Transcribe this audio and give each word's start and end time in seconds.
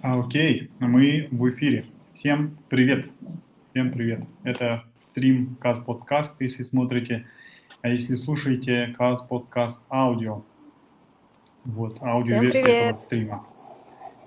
А, 0.00 0.20
окей, 0.20 0.70
мы 0.78 1.26
в 1.32 1.50
эфире. 1.50 1.84
Всем 2.12 2.56
привет. 2.68 3.08
Всем 3.70 3.90
привет. 3.90 4.20
Это 4.44 4.84
стрим 5.00 5.56
Каз 5.60 5.80
Подкаст, 5.80 6.40
если 6.40 6.62
смотрите, 6.62 7.26
а 7.82 7.88
если 7.88 8.14
слушаете 8.14 8.94
Каз 8.96 9.22
Подкаст 9.22 9.82
аудио. 9.90 10.42
Вот, 11.64 12.00
аудиоверсия 12.00 12.62
этого 12.62 12.96
стрима. 12.96 13.46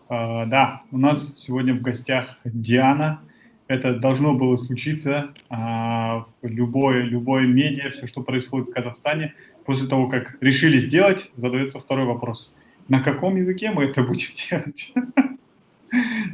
А, 0.09 0.45
да, 0.45 0.81
у 0.91 0.97
нас 0.97 1.39
сегодня 1.39 1.73
в 1.73 1.81
гостях 1.81 2.37
Диана. 2.43 3.21
Это 3.69 3.97
должно 3.97 4.33
было 4.33 4.57
случиться 4.57 5.33
а, 5.49 6.25
в 6.41 6.47
любое, 6.47 7.03
любое 7.03 7.47
медиа, 7.47 7.91
все, 7.91 8.07
что 8.07 8.23
происходит 8.23 8.67
в 8.67 8.73
Казахстане. 8.73 9.35
После 9.63 9.87
того, 9.87 10.09
как 10.09 10.37
решили 10.41 10.79
сделать, 10.79 11.31
задается 11.35 11.79
второй 11.79 12.07
вопрос. 12.07 12.53
На 12.89 12.99
каком 12.99 13.37
языке 13.37 13.71
мы 13.71 13.85
это 13.85 14.03
будем 14.03 14.31
делать? 14.49 14.93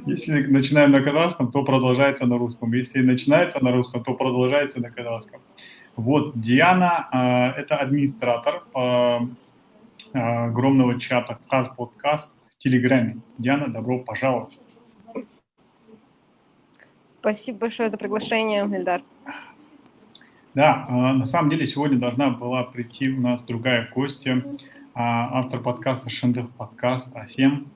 Если 0.07 0.45
начинаем 0.45 0.91
на 0.91 1.01
казахском, 1.01 1.51
то 1.51 1.65
продолжается 1.65 2.25
на 2.25 2.37
русском. 2.37 2.71
Если 2.71 3.01
начинается 3.01 3.61
на 3.61 3.73
русском, 3.73 4.03
то 4.03 4.13
продолжается 4.13 4.79
на 4.81 4.89
казахском. 4.89 5.41
Вот 5.97 6.39
Диана 6.39 7.09
э,– 7.11 7.59
это 7.61 7.75
администратор 7.75 8.63
э, 8.73 9.19
огромного 10.13 10.97
чата 10.97 11.37
Хаз 11.49 11.67
Подкаст 11.75 12.37
в 12.55 12.57
Телеграме. 12.57 13.17
Диана, 13.37 13.67
добро 13.67 13.99
пожаловать. 13.99 14.57
Спасибо 17.19 17.59
большое 17.59 17.89
за 17.89 17.97
приглашение, 17.97 18.63
Эльдар. 18.63 19.01
Да, 20.53 20.85
на 20.89 21.25
самом 21.25 21.49
деле 21.49 21.67
сегодня 21.67 21.97
должна 21.97 22.29
была 22.29 22.63
прийти 22.63 23.09
у 23.09 23.19
нас 23.19 23.43
другая 23.43 23.89
гостья, 23.93 24.41
автор 24.95 25.59
подкаста 25.59 26.09
Шендех 26.09 26.49
подкаст 26.51 27.15
Асем 27.15 27.67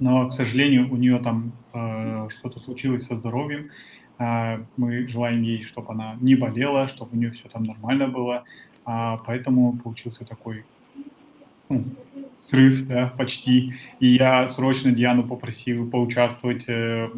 но, 0.00 0.28
к 0.28 0.32
сожалению, 0.32 0.92
у 0.92 0.96
нее 0.96 1.18
там 1.18 1.52
э, 1.72 2.28
что-то 2.30 2.58
случилось 2.58 3.06
со 3.06 3.14
здоровьем. 3.14 3.70
Э, 4.18 4.64
мы 4.76 5.06
желаем 5.06 5.42
ей, 5.42 5.64
чтобы 5.64 5.92
она 5.92 6.16
не 6.20 6.34
болела, 6.34 6.88
чтобы 6.88 7.12
у 7.12 7.16
нее 7.16 7.30
все 7.30 7.48
там 7.48 7.64
нормально 7.64 8.08
было. 8.08 8.44
А, 8.84 9.18
поэтому 9.18 9.76
получился 9.76 10.24
такой 10.24 10.64
ну, 11.68 11.84
срыв, 12.38 12.86
да, 12.88 13.12
почти. 13.16 13.74
И 14.00 14.08
я 14.08 14.48
срочно 14.48 14.90
Диану 14.90 15.22
попросил 15.22 15.88
поучаствовать, 15.88 16.68
э, 16.68 17.10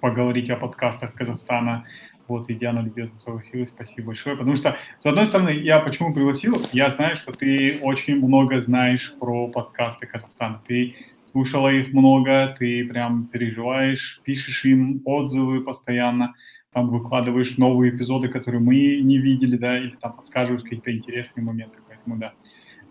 поговорить 0.00 0.48
о 0.48 0.56
подкастах 0.56 1.12
Казахстана. 1.12 1.84
Вот, 2.28 2.48
и 2.48 2.54
Диана 2.54 2.78
любезно 2.80 3.16
согласилась, 3.16 3.70
спасибо 3.70 4.08
большое. 4.08 4.36
Потому 4.36 4.54
что, 4.54 4.76
с 4.98 5.04
одной 5.04 5.26
стороны, 5.26 5.50
я 5.50 5.80
почему 5.80 6.14
пригласил? 6.14 6.62
Я 6.72 6.88
знаю, 6.88 7.16
что 7.16 7.32
ты 7.32 7.80
очень 7.82 8.24
много 8.24 8.60
знаешь 8.60 9.12
про 9.18 9.48
подкасты 9.48 10.06
Казахстана. 10.06 10.62
Ты 10.64 10.94
слушала 11.30 11.68
их 11.72 11.92
много, 11.92 12.54
ты 12.58 12.84
прям 12.84 13.26
переживаешь, 13.26 14.20
пишешь 14.24 14.64
им 14.64 15.02
отзывы 15.04 15.62
постоянно, 15.62 16.34
там 16.72 16.88
выкладываешь 16.88 17.56
новые 17.58 17.94
эпизоды, 17.94 18.28
которые 18.28 18.60
мы 18.60 19.00
не 19.00 19.18
видели, 19.18 19.56
да, 19.56 19.78
или 19.78 19.96
там 19.96 20.12
подсказываешь 20.12 20.62
какие-то 20.62 20.96
интересные 20.96 21.44
моменты, 21.44 21.78
поэтому 21.86 22.16
да. 22.16 22.32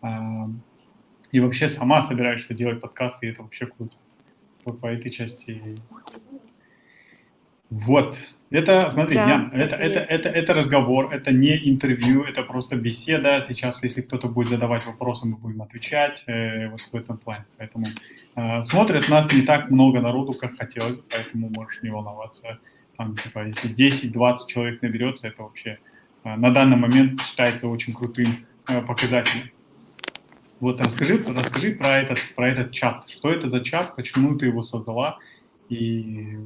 А, 0.01 0.49
и 1.31 1.39
вообще 1.39 1.67
сама 1.67 2.01
собираешься 2.01 2.53
делать 2.53 2.81
подкасты, 2.81 3.27
и 3.27 3.29
это 3.29 3.43
вообще 3.43 3.67
круто. 3.67 3.95
Вот 4.65 4.79
по 4.79 4.87
этой 4.87 5.11
части. 5.11 5.75
Вот. 7.69 8.19
Это, 8.51 8.89
смотри, 8.91 9.15
да, 9.15 9.29
Ян, 9.29 9.51
это, 9.53 9.75
это, 9.75 9.99
это, 9.99 10.29
это 10.29 10.53
разговор, 10.55 11.13
это 11.13 11.31
не 11.31 11.69
интервью, 11.69 12.23
это 12.23 12.41
просто 12.41 12.75
беседа. 12.75 13.45
Сейчас, 13.47 13.83
если 13.83 14.01
кто-то 14.01 14.27
будет 14.27 14.49
задавать 14.49 14.87
вопросы, 14.87 15.27
мы 15.27 15.37
будем 15.37 15.61
отвечать 15.61 16.23
э, 16.25 16.67
вот 16.69 16.81
в 16.91 16.95
этом 16.95 17.19
плане. 17.19 17.45
Поэтому 17.57 17.85
э, 18.35 18.61
смотрят 18.63 19.07
нас 19.07 19.31
не 19.31 19.43
так 19.43 19.69
много 19.69 20.01
народу, 20.01 20.33
как 20.33 20.57
хотелось, 20.57 20.99
поэтому 21.11 21.51
можешь 21.55 21.83
не 21.83 21.91
волноваться. 21.91 22.57
Там, 22.97 23.15
типа, 23.15 23.45
если 23.45 23.69
10-20 23.69 24.35
человек 24.47 24.81
наберется, 24.81 25.27
это 25.27 25.43
вообще 25.43 25.77
э, 26.23 26.35
на 26.35 26.49
данный 26.49 26.77
момент 26.77 27.21
считается 27.21 27.67
очень 27.67 27.93
крутым 27.93 28.47
э, 28.67 28.81
показателем. 28.81 29.51
Вот 30.59 30.81
расскажи, 30.81 31.23
расскажи 31.27 31.73
про 31.73 31.99
этот, 31.99 32.19
про 32.35 32.49
этот 32.49 32.71
чат. 32.71 33.05
Что 33.09 33.29
это 33.29 33.47
за 33.47 33.59
чат, 33.59 33.95
почему 33.95 34.35
ты 34.37 34.47
его 34.47 34.63
создала 34.63 35.19
и 35.69 36.39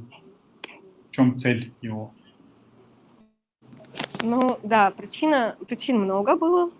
чем 1.14 1.38
цель 1.38 1.72
его? 1.80 2.12
Ну 4.22 4.58
да, 4.62 4.90
причина, 4.90 5.56
причин 5.68 6.00
много 6.00 6.36
было. 6.36 6.70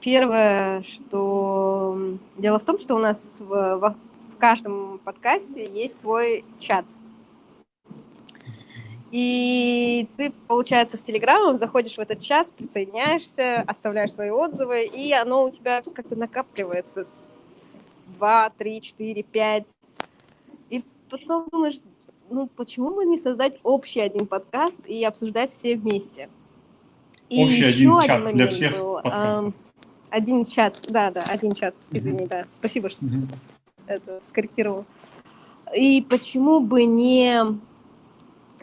Первое, 0.00 0.82
что 0.82 2.18
дело 2.36 2.58
в 2.58 2.64
том, 2.64 2.78
что 2.78 2.94
у 2.94 2.98
нас 2.98 3.40
в, 3.40 3.46
в, 3.46 3.96
в 4.34 4.38
каждом 4.38 4.98
подкасте 4.98 5.66
есть 5.68 5.98
свой 5.98 6.44
чат. 6.58 6.84
И 9.10 10.06
ты, 10.18 10.30
получается, 10.46 10.98
в 10.98 11.02
Телеграм 11.02 11.56
заходишь 11.56 11.94
в 11.94 12.00
этот 12.00 12.20
чат, 12.20 12.52
присоединяешься, 12.52 13.62
оставляешь 13.62 14.12
свои 14.12 14.28
отзывы, 14.28 14.84
и 14.84 15.12
оно 15.14 15.44
у 15.44 15.50
тебя 15.50 15.82
как-то 15.82 16.14
накапливается. 16.14 17.04
Два, 18.18 18.50
три, 18.50 18.82
четыре, 18.82 19.22
пять. 19.22 19.74
И 20.68 20.84
потом 21.08 21.48
думаешь, 21.50 21.76
ну 22.30 22.46
почему 22.46 22.94
бы 22.94 23.04
не 23.04 23.18
создать 23.18 23.58
общий 23.62 24.00
один 24.00 24.26
подкаст 24.26 24.80
и 24.86 25.04
обсуждать 25.04 25.50
все 25.50 25.76
вместе? 25.76 26.28
И 27.28 27.42
общий 27.42 27.64
один 27.64 28.00
чат 28.00 28.22
один 28.22 28.36
для 28.36 28.46
всех 28.48 28.78
был, 28.78 28.94
подкастов. 28.94 29.54
один 30.10 30.44
чат, 30.44 30.80
да, 30.88 31.10
да, 31.10 31.24
один 31.24 31.52
чат, 31.52 31.74
извини, 31.90 32.24
mm-hmm. 32.24 32.28
да. 32.28 32.46
Спасибо, 32.50 32.88
что 32.88 33.04
mm-hmm. 33.04 33.34
это 33.86 34.18
скорректировал. 34.22 34.86
И 35.76 36.04
почему 36.08 36.60
бы 36.60 36.84
не, 36.84 37.42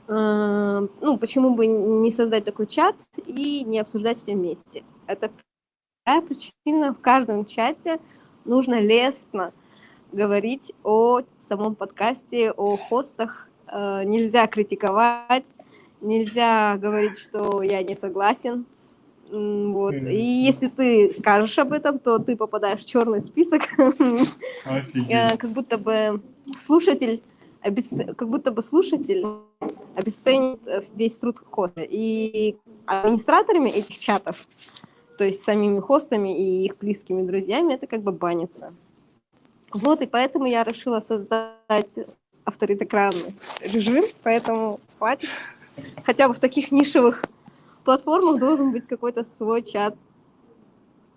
э, 0.08 0.88
ну, 1.02 1.18
почему 1.18 1.54
бы 1.54 1.68
не 1.68 2.12
создать 2.12 2.46
такой 2.46 2.66
чат 2.66 2.96
и 3.28 3.64
не 3.64 3.80
обсуждать 3.80 4.18
все 4.18 4.34
вместе? 4.34 4.84
Это 5.06 5.32
такая 6.04 6.22
причина 6.22 6.94
в 6.94 7.00
каждом 7.00 7.46
чате 7.46 8.00
нужно 8.46 8.80
лестно 8.80 9.54
говорить 10.12 10.72
о 10.84 11.22
самом 11.40 11.76
подкасте, 11.76 12.52
о 12.52 12.78
хостах, 12.78 13.45
нельзя 14.06 14.48
критиковать, 14.48 15.46
нельзя 16.02 16.78
говорить, 16.78 17.18
что 17.18 17.62
я 17.62 17.84
не 17.84 17.96
согласен. 17.96 18.66
Вот. 19.30 19.94
И 19.94 20.22
если 20.22 20.68
ты 20.68 21.14
скажешь 21.14 21.58
об 21.58 21.74
этом, 21.74 22.00
то 22.00 22.20
ты 22.20 22.36
попадаешь 22.36 22.82
в 22.82 22.88
черный 22.88 23.22
список, 23.22 23.64
э, 23.80 25.38
как 25.38 25.50
будто 25.50 25.78
бы 25.78 26.22
слушатель 26.58 27.22
как 28.16 28.30
будто 28.30 28.52
бы 28.52 28.62
слушатель 28.62 29.26
обесценит 29.96 30.68
э, 30.68 30.82
весь 30.94 31.16
труд 31.16 31.40
хоста. 31.50 31.82
И 31.82 32.58
администраторами 32.86 33.70
этих 33.70 33.98
чатов, 33.98 34.48
то 35.18 35.24
есть 35.24 35.44
самими 35.44 35.80
хостами 35.80 36.38
и 36.38 36.66
их 36.66 36.78
близкими 36.78 37.24
друзьями, 37.24 37.74
это 37.74 37.88
как 37.88 38.04
бы 38.04 38.12
банится. 38.12 38.74
Вот, 39.74 40.02
и 40.02 40.08
поэтому 40.08 40.46
я 40.46 40.64
решила 40.64 41.00
создать 41.00 42.06
авторитократный 42.46 43.36
режим, 43.62 44.06
поэтому 44.24 44.80
хватит. 44.98 45.30
Хотя 46.06 46.28
бы 46.28 46.34
в 46.34 46.40
таких 46.40 46.72
нишевых 46.72 47.26
платформах 47.84 48.40
должен 48.40 48.72
быть 48.72 48.88
какой-то 48.88 49.24
свой 49.24 49.64
чат. 49.64 49.96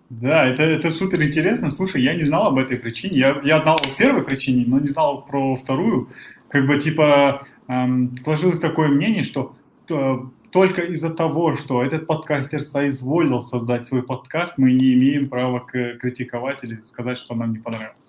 Да, 0.09 0.47
это, 0.47 0.63
это 0.63 0.89
супер 0.91 1.21
интересно. 1.23 1.69
Слушай, 1.69 2.01
я 2.01 2.15
не 2.15 2.23
знал 2.23 2.47
об 2.47 2.57
этой 2.57 2.77
причине. 2.77 3.17
Я, 3.17 3.41
я 3.43 3.59
знал 3.59 3.77
о 3.77 3.97
первой 3.97 4.23
причине, 4.23 4.65
но 4.67 4.79
не 4.79 4.87
знал 4.87 5.23
про 5.23 5.55
вторую. 5.55 6.09
Как 6.49 6.65
бы 6.65 6.79
типа 6.79 7.45
эм, 7.67 8.17
сложилось 8.17 8.59
такое 8.59 8.87
мнение, 8.87 9.21
что 9.21 9.55
э, 9.87 10.17
только 10.51 10.81
из-за 10.81 11.11
того, 11.11 11.53
что 11.53 11.83
этот 11.83 12.07
подкастер 12.07 12.61
соизволил 12.61 13.41
создать 13.41 13.85
свой 13.85 14.01
подкаст, 14.01 14.57
мы 14.57 14.73
не 14.73 14.93
имеем 14.93 15.29
права 15.29 15.59
критиковать 15.59 16.63
или 16.63 16.81
сказать, 16.81 17.19
что 17.19 17.35
нам 17.35 17.51
не 17.51 17.59
понравилось. 17.59 17.99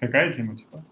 Какая 0.00 0.32
тема, 0.32 0.56
типа? 0.56 0.82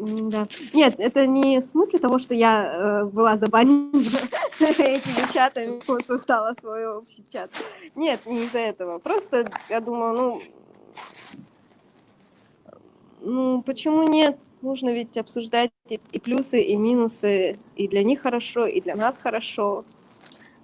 Да. 0.00 0.48
Нет, 0.72 0.94
это 0.98 1.26
не 1.26 1.58
в 1.58 1.62
смысле 1.62 1.98
того, 1.98 2.18
что 2.18 2.34
я 2.34 2.72
э, 2.72 3.04
была 3.04 3.36
забанена 3.36 3.90
этими 4.60 5.32
чатами, 5.32 5.80
вот 5.86 6.06
создала 6.06 6.54
свой 6.60 6.86
общий 6.86 7.24
чат. 7.30 7.50
Нет, 7.94 8.24
не 8.24 8.44
из-за 8.44 8.58
этого. 8.58 8.98
Просто 8.98 9.50
я 9.68 9.80
думаю, 9.80 10.14
ну, 10.14 10.42
ну, 13.20 13.62
почему 13.62 14.04
нет? 14.04 14.40
Нужно 14.62 14.90
ведь 14.90 15.18
обсуждать 15.18 15.70
и 15.88 16.18
плюсы, 16.18 16.62
и 16.62 16.76
минусы. 16.76 17.58
И 17.76 17.86
для 17.86 18.02
них 18.02 18.22
хорошо, 18.22 18.66
и 18.66 18.80
для 18.80 18.96
нас 18.96 19.18
хорошо. 19.18 19.84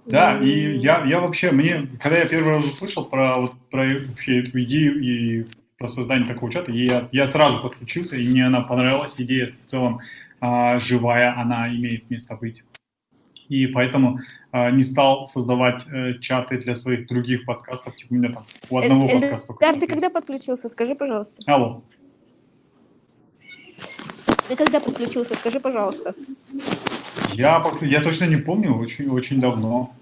Да, 0.05 0.39
и 0.41 0.77
я, 0.77 1.03
я 1.05 1.19
вообще, 1.19 1.51
мне, 1.51 1.87
когда 2.01 2.19
я 2.19 2.25
первый 2.25 2.53
раз 2.53 2.65
услышал 2.65 3.05
про, 3.05 3.35
вот, 3.35 3.53
про 3.69 3.83
вообще 3.83 4.39
эту 4.39 4.63
идею 4.63 4.99
и 4.99 5.45
про 5.77 5.87
создание 5.87 6.27
такого 6.27 6.51
чата, 6.51 6.71
и 6.71 6.85
я, 6.85 7.07
я 7.11 7.27
сразу 7.27 7.61
подключился, 7.61 8.15
и 8.15 8.27
мне 8.27 8.45
она 8.45 8.61
понравилась, 8.61 9.15
идея 9.17 9.53
в 9.65 9.69
целом 9.69 9.99
а, 10.39 10.79
живая, 10.79 11.39
она 11.39 11.69
имеет 11.69 12.09
место 12.09 12.35
быть. 12.35 12.63
И 13.47 13.67
поэтому 13.67 14.19
а, 14.51 14.71
не 14.71 14.83
стал 14.83 15.27
создавать 15.27 15.85
э, 15.87 16.19
чаты 16.19 16.57
для 16.57 16.75
своих 16.75 17.07
других 17.07 17.45
подкастов, 17.45 17.95
типа 17.95 18.13
у 18.13 18.15
меня 18.15 18.33
там 18.33 18.45
у 18.69 18.77
одного 18.77 19.07
э, 19.07 19.21
подкаста. 19.21 19.53
Да, 19.61 19.73
ты 19.73 19.87
когда 19.87 20.09
подключился, 20.09 20.67
скажи, 20.67 20.95
пожалуйста. 20.95 21.39
Алло. 21.45 21.83
Ты 24.47 24.55
когда 24.55 24.79
подключился? 24.79 25.35
Скажи, 25.35 25.59
пожалуйста. 25.59 26.15
Я, 27.33 27.63
я 27.81 28.01
точно 28.01 28.25
не 28.25 28.37
помню, 28.37 28.73
очень, 28.75 29.07
очень 29.09 29.39
давно. 29.39 29.93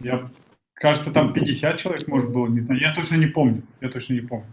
Я, 0.00 0.28
кажется, 0.74 1.12
там 1.12 1.32
50 1.32 1.78
человек, 1.78 2.06
может, 2.06 2.30
было, 2.30 2.48
не 2.48 2.60
знаю. 2.60 2.80
Я 2.80 2.94
точно 2.94 3.16
не 3.16 3.26
помню. 3.26 3.62
Я 3.80 3.88
точно 3.88 4.14
не 4.14 4.20
помню. 4.20 4.46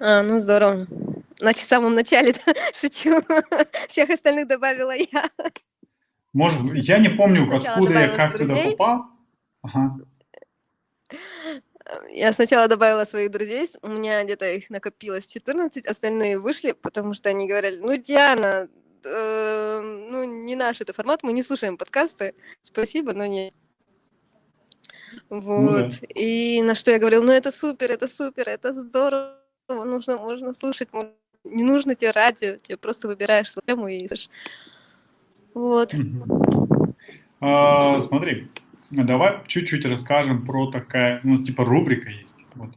А, 0.00 0.22
ну 0.22 0.38
здорово. 0.38 0.86
Значит, 1.38 1.64
в 1.64 1.68
самом 1.68 1.94
начале 1.94 2.34
шучу. 2.74 3.22
Всех 3.88 4.10
остальных 4.10 4.48
добавила 4.48 4.94
я. 4.94 5.30
Может, 6.32 6.74
я 6.74 6.98
не 6.98 7.08
помню, 7.08 7.48
откуда 7.54 8.00
я 8.00 8.08
как 8.08 8.38
туда 8.38 8.54
попал. 8.70 9.06
Ага. 9.62 9.98
Я 12.10 12.32
сначала 12.32 12.68
добавила 12.68 13.04
своих 13.04 13.30
друзей, 13.30 13.66
у 13.80 13.88
меня 13.88 14.22
где-то 14.22 14.52
их 14.52 14.68
накопилось 14.68 15.26
14, 15.26 15.86
остальные 15.86 16.38
вышли, 16.38 16.72
потому 16.72 17.14
что 17.14 17.30
они 17.30 17.48
говорили, 17.48 17.78
ну, 17.78 17.96
Диана, 17.96 18.68
э, 19.04 19.80
ну, 19.80 20.24
не 20.24 20.54
наш 20.54 20.82
это 20.82 20.92
формат, 20.92 21.22
мы 21.22 21.32
не 21.32 21.42
слушаем 21.42 21.78
подкасты, 21.78 22.34
спасибо, 22.60 23.14
но 23.14 23.24
не... 23.24 23.52
Вот. 25.30 25.42
Ну, 25.42 25.80
да. 25.80 25.88
И 26.14 26.62
на 26.62 26.74
что 26.74 26.90
я 26.90 26.98
говорила, 26.98 27.22
ну, 27.22 27.32
это 27.32 27.50
супер, 27.50 27.90
это 27.90 28.08
супер, 28.08 28.48
это 28.48 28.72
здорово, 28.72 29.34
нужно, 29.68 30.18
можно 30.18 30.52
слушать, 30.52 30.88
не 31.44 31.64
нужно 31.64 31.94
тебе 31.94 32.10
радио, 32.10 32.56
тебе 32.56 32.76
просто 32.76 33.08
выбираешь 33.08 33.50
свою 33.50 33.66
тему 33.66 33.88
и... 33.88 34.06
Вот. 35.54 35.94
А, 37.40 38.00
смотри, 38.02 38.48
Давай 38.90 39.42
чуть-чуть 39.46 39.84
расскажем 39.84 40.46
про 40.46 40.70
такая, 40.70 41.20
у 41.22 41.28
нас 41.28 41.42
типа 41.42 41.62
рубрика 41.62 42.08
есть, 42.08 42.46
вот, 42.54 42.70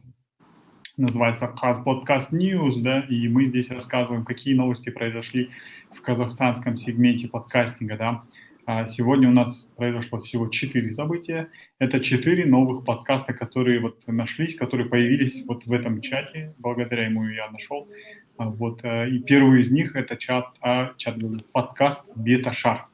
называется 0.98 1.46
Хаз 1.46 1.78
Подкаст 1.78 2.34
News, 2.34 2.82
да, 2.82 3.00
и 3.00 3.28
мы 3.28 3.46
здесь 3.46 3.70
рассказываем, 3.70 4.26
какие 4.26 4.52
новости 4.52 4.90
произошли 4.90 5.50
в 5.90 6.02
казахстанском 6.02 6.76
сегменте 6.76 7.28
подкастинга, 7.28 7.96
да. 7.96 8.24
А 8.64 8.86
сегодня 8.86 9.28
у 9.28 9.32
нас 9.32 9.68
произошло 9.76 10.20
всего 10.20 10.46
четыре 10.46 10.92
события. 10.92 11.48
Это 11.80 11.98
четыре 11.98 12.46
новых 12.46 12.84
подкаста, 12.84 13.32
которые 13.32 13.80
вот 13.80 14.06
нашлись, 14.06 14.54
которые 14.54 14.88
появились 14.88 15.44
вот 15.46 15.66
в 15.66 15.72
этом 15.72 16.00
чате. 16.00 16.54
Благодаря 16.58 17.06
ему 17.06 17.26
я 17.26 17.50
нашел. 17.50 17.88
А 18.36 18.48
вот, 18.48 18.84
э, 18.84 19.10
и 19.10 19.18
первый 19.18 19.60
из 19.60 19.72
них 19.72 19.96
это 19.96 20.16
чат, 20.16 20.46
а, 20.60 20.94
чат 20.96 21.16
подкаст 21.52 22.08
Бета 22.14 22.52
Шар. 22.52 22.86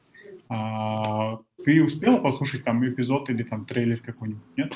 А, 0.49 1.39
ты 1.63 1.83
успела 1.83 2.17
послушать 2.17 2.63
там 2.63 2.83
эпизод 2.87 3.29
или 3.29 3.43
там 3.43 3.65
трейлер 3.65 3.99
какой-нибудь, 3.99 4.41
нет? 4.57 4.73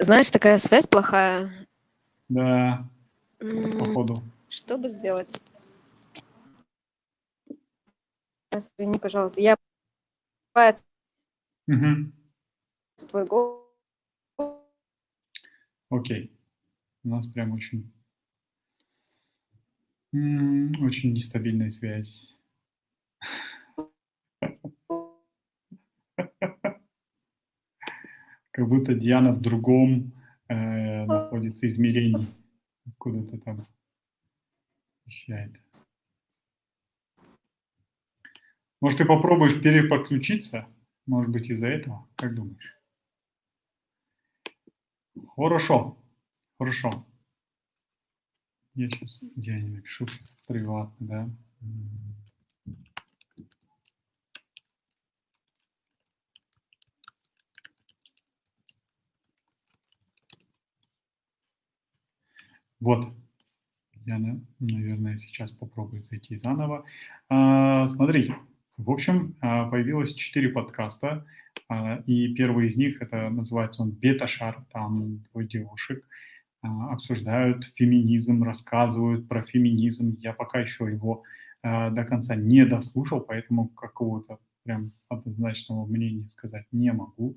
Знаешь, 0.00 0.30
такая 0.32 0.58
связь 0.58 0.86
плохая. 0.86 1.50
Да, 2.28 2.88
м-м, 3.40 3.78
походу. 3.78 4.22
Что 4.58 4.76
бы 4.76 4.88
сделать? 4.88 5.40
Извини, 8.50 8.98
пожалуйста, 8.98 9.40
я 9.40 9.56
угу. 11.68 12.12
твой 13.08 13.24
голос. 13.24 13.68
Окей. 15.90 16.36
У 17.04 17.08
нас 17.08 17.28
прям 17.28 17.52
очень 17.52 17.92
очень 20.12 21.12
нестабильная 21.12 21.70
связь. 21.70 22.36
Как 28.50 28.68
будто 28.68 28.94
Диана 28.94 29.32
в 29.32 29.40
другом 29.40 30.12
э, 30.48 31.04
находится 31.04 31.68
измерении. 31.68 32.26
Откуда-то 32.88 33.38
там 33.38 33.56
вещает. 35.08 35.52
Может, 38.80 38.98
ты 38.98 39.04
попробуешь 39.04 39.60
переподключиться? 39.60 40.68
Может 41.06 41.32
быть, 41.32 41.50
из-за 41.50 41.66
этого? 41.66 42.06
Как 42.14 42.34
думаешь? 42.34 42.78
Хорошо. 45.34 45.98
Хорошо. 46.58 46.90
Я 48.74 48.88
сейчас 48.90 49.18
Диане 49.34 49.70
напишу 49.70 50.06
приватно, 50.46 51.06
да. 51.06 51.30
Вот. 62.80 63.12
Диана, 64.08 64.40
наверное, 64.58 65.18
сейчас 65.18 65.50
попробует 65.50 66.06
зайти 66.06 66.34
заново. 66.36 66.84
А, 67.28 67.86
смотрите, 67.88 68.34
в 68.78 68.90
общем, 68.90 69.36
а, 69.42 69.68
появилось 69.68 70.14
четыре 70.14 70.48
подкаста, 70.48 71.26
а, 71.68 72.02
и 72.06 72.32
первый 72.32 72.68
из 72.68 72.78
них, 72.78 73.02
это 73.02 73.28
называется 73.28 73.82
он 73.82 73.90
«Бета-шар», 73.90 74.64
там 74.72 75.18
двое 75.30 75.46
девушек– 75.46 76.08
обсуждают 76.62 77.66
феминизм, 77.76 78.42
рассказывают 78.42 79.28
про 79.28 79.44
феминизм. 79.44 80.16
Я 80.18 80.32
пока 80.32 80.58
еще 80.58 80.86
его 80.86 81.22
до 81.62 82.04
конца 82.04 82.34
не 82.34 82.66
дослушал, 82.66 83.20
поэтому 83.20 83.68
какого-то 83.68 84.40
прям 84.64 84.90
однозначного 85.08 85.86
мнения 85.86 86.28
сказать 86.30 86.66
не 86.72 86.92
могу. 86.92 87.36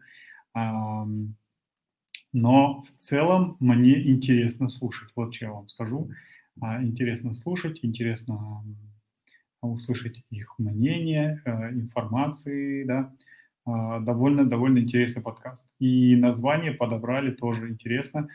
Но 2.33 2.81
в 2.81 2.91
целом 2.97 3.57
мне 3.59 4.09
интересно 4.09 4.69
слушать. 4.69 5.11
Вот 5.15 5.35
что 5.35 5.45
я 5.45 5.51
вам 5.51 5.67
скажу. 5.67 6.09
А, 6.59 6.83
интересно 6.83 7.33
слушать, 7.35 7.79
интересно 7.83 8.63
услышать 9.61 10.25
их 10.31 10.55
мнение, 10.57 11.39
э, 11.45 11.71
информации, 11.71 12.83
да. 12.83 13.13
Довольно, 13.63 14.43
довольно 14.43 14.79
интересный 14.79 15.21
подкаст. 15.21 15.69
И 15.77 16.15
название 16.15 16.71
подобрали 16.71 17.29
тоже 17.29 17.69
интересно 17.69 18.27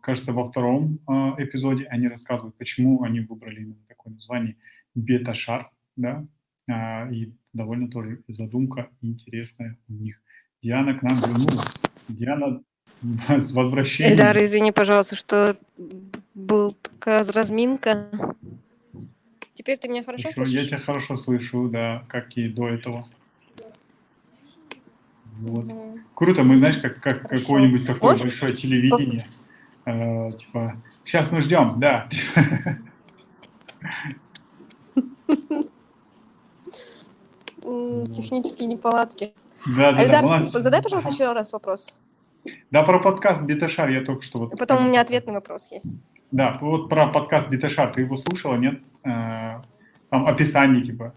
кажется, 0.00 0.32
во 0.32 0.48
втором 0.48 1.00
а, 1.06 1.34
эпизоде 1.38 1.84
они 1.86 2.08
рассказывают, 2.08 2.56
почему 2.56 3.02
они 3.02 3.20
выбрали 3.20 3.62
именно 3.62 3.84
такое 3.86 4.12
название 4.14 4.56
бета-шар, 4.94 5.70
да, 5.96 6.26
а, 6.68 7.08
и 7.10 7.32
довольно 7.52 7.90
тоже 7.90 8.22
задумка 8.28 8.90
интересная 9.00 9.78
у 9.88 9.92
них. 9.92 10.20
Диана 10.62 10.94
к 10.94 11.02
нам 11.02 11.16
вернулась. 11.18 11.74
Диана, 12.08 12.62
с 13.02 13.52
возвращением. 13.52 14.14
Эльдар, 14.14 14.36
извини, 14.38 14.72
пожалуйста, 14.72 15.16
что 15.16 15.56
был 16.34 16.72
такая 16.72 17.24
разминка. 17.32 18.08
Теперь 19.54 19.78
ты 19.78 19.88
меня 19.88 20.04
хорошо 20.04 20.28
Еще, 20.28 20.34
слышишь? 20.34 20.54
Я 20.54 20.66
тебя 20.66 20.78
хорошо 20.78 21.16
слышу, 21.16 21.68
да, 21.68 22.04
как 22.08 22.36
и 22.36 22.48
до 22.48 22.68
этого. 22.68 23.04
Вот. 25.40 25.66
Круто, 26.14 26.42
мы, 26.42 26.56
знаешь, 26.56 26.78
как, 26.78 27.00
как 27.00 27.28
какое-нибудь 27.28 27.86
такое 27.86 28.12
Можешь? 28.12 28.24
большое 28.24 28.52
телевидение. 28.52 29.26
Э, 29.84 30.30
типа, 30.30 30.76
сейчас 31.04 31.30
мы 31.30 31.40
ждем, 31.40 31.74
да. 31.78 32.08
Технические 37.62 38.66
неполадки. 38.66 39.34
Да, 39.76 39.92
да, 39.92 40.04
Эльдар, 40.04 40.24
да. 40.24 40.60
Задай, 40.60 40.82
пожалуйста, 40.82 41.10
еще 41.10 41.32
раз 41.32 41.52
вопрос. 41.52 42.00
Да, 42.70 42.82
про 42.82 42.98
подкаст 42.98 43.42
Биташар 43.44 43.88
я 43.90 44.04
только 44.04 44.22
что... 44.22 44.38
Вот, 44.38 44.58
Потом 44.58 44.84
у 44.84 44.88
меня 44.88 45.00
ответный 45.00 45.34
вопрос 45.34 45.70
есть. 45.70 45.96
Да, 46.30 46.58
вот 46.60 46.88
про 46.88 47.08
подкаст 47.08 47.48
Биташар, 47.48 47.92
ты 47.92 48.02
его 48.02 48.16
слушала, 48.16 48.56
нет? 48.56 48.80
Э, 49.04 49.62
там 50.10 50.26
описание, 50.26 50.82
типа. 50.82 51.14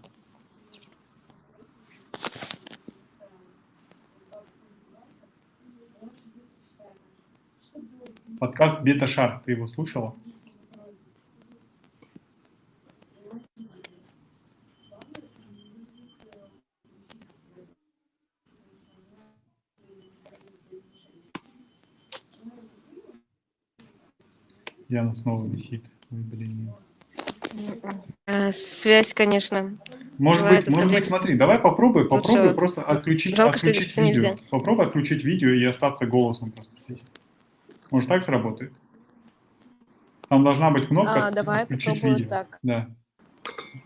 Подкаст 8.42 8.82
Бета-шар, 8.82 9.40
ты 9.44 9.52
его 9.52 9.68
слушала? 9.68 10.16
Диана 24.92 25.14
снова 25.14 25.46
висит. 25.46 25.86
Ой, 26.10 26.18
блин. 26.18 26.70
А, 28.26 28.52
связь, 28.52 29.14
конечно. 29.14 29.78
Может 30.18 30.46
быть, 30.46 30.68
может 30.68 30.92
быть, 30.92 31.06
смотри, 31.06 31.34
давай 31.34 31.58
попробуй, 31.58 32.06
попробуй 32.06 32.42
Лучше... 32.42 32.54
просто 32.54 32.82
отключить, 32.82 33.34
Жалко, 33.34 33.56
отключить 33.56 33.96
видео. 33.96 34.04
Нельзя. 34.04 34.36
Попробуй 34.50 34.84
отключить 34.84 35.24
видео 35.24 35.48
и 35.48 35.64
остаться 35.64 36.06
голосом 36.06 36.52
просто 36.52 36.78
здесь. 36.80 37.02
Может, 37.90 38.10
так 38.10 38.22
сработает? 38.22 38.70
Там 40.28 40.44
должна 40.44 40.70
быть 40.70 40.88
кнопка 40.88 41.28
а, 41.28 41.30
давай 41.30 41.64
попробую 41.64 42.16
видео. 42.16 42.28
так. 42.28 42.58
Да. 42.62 42.88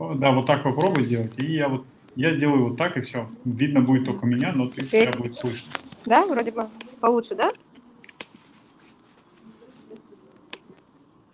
Да, 0.00 0.32
вот 0.32 0.46
так 0.46 0.64
попробуй 0.64 1.04
сделать. 1.04 1.32
И 1.36 1.52
я 1.52 1.68
вот 1.68 1.86
я 2.16 2.32
сделаю 2.32 2.70
вот 2.70 2.76
так, 2.76 2.96
и 2.96 3.02
все. 3.02 3.30
Видно 3.44 3.80
будет 3.80 4.06
только 4.06 4.26
меня, 4.26 4.52
но 4.52 4.68
ты, 4.68 4.84
тебя 4.84 5.12
будет 5.12 5.36
слышно. 5.36 5.68
Да, 6.04 6.26
вроде 6.26 6.50
бы 6.50 6.66
получше, 7.00 7.36
да? 7.36 7.52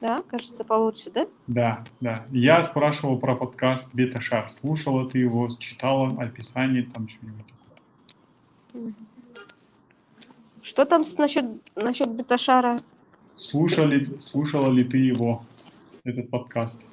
Да, 0.02 0.21
кажется, 0.23 0.64
получше, 0.64 1.12
да? 1.12 1.28
Да, 1.47 1.85
да. 2.00 2.26
Я 2.32 2.64
спрашивал 2.64 3.21
про 3.21 3.37
подкаст 3.37 3.94
Бета-Шар. 3.94 4.49
Слушала 4.49 5.09
ты 5.09 5.21
его, 5.21 5.49
читала 5.61 6.09
описание, 6.21 6.82
там 6.82 7.06
что-нибудь? 7.06 8.97
Что 10.61 10.87
там 10.87 11.02
насчет, 11.18 11.44
насчет 11.76 12.11
Бета-Шара? 12.11 12.80
Слушали, 13.37 14.18
слушала 14.18 14.73
ли 14.73 14.82
ты 14.82 14.99
его, 14.99 15.44
этот 16.02 16.28
подкаст? 16.30 16.85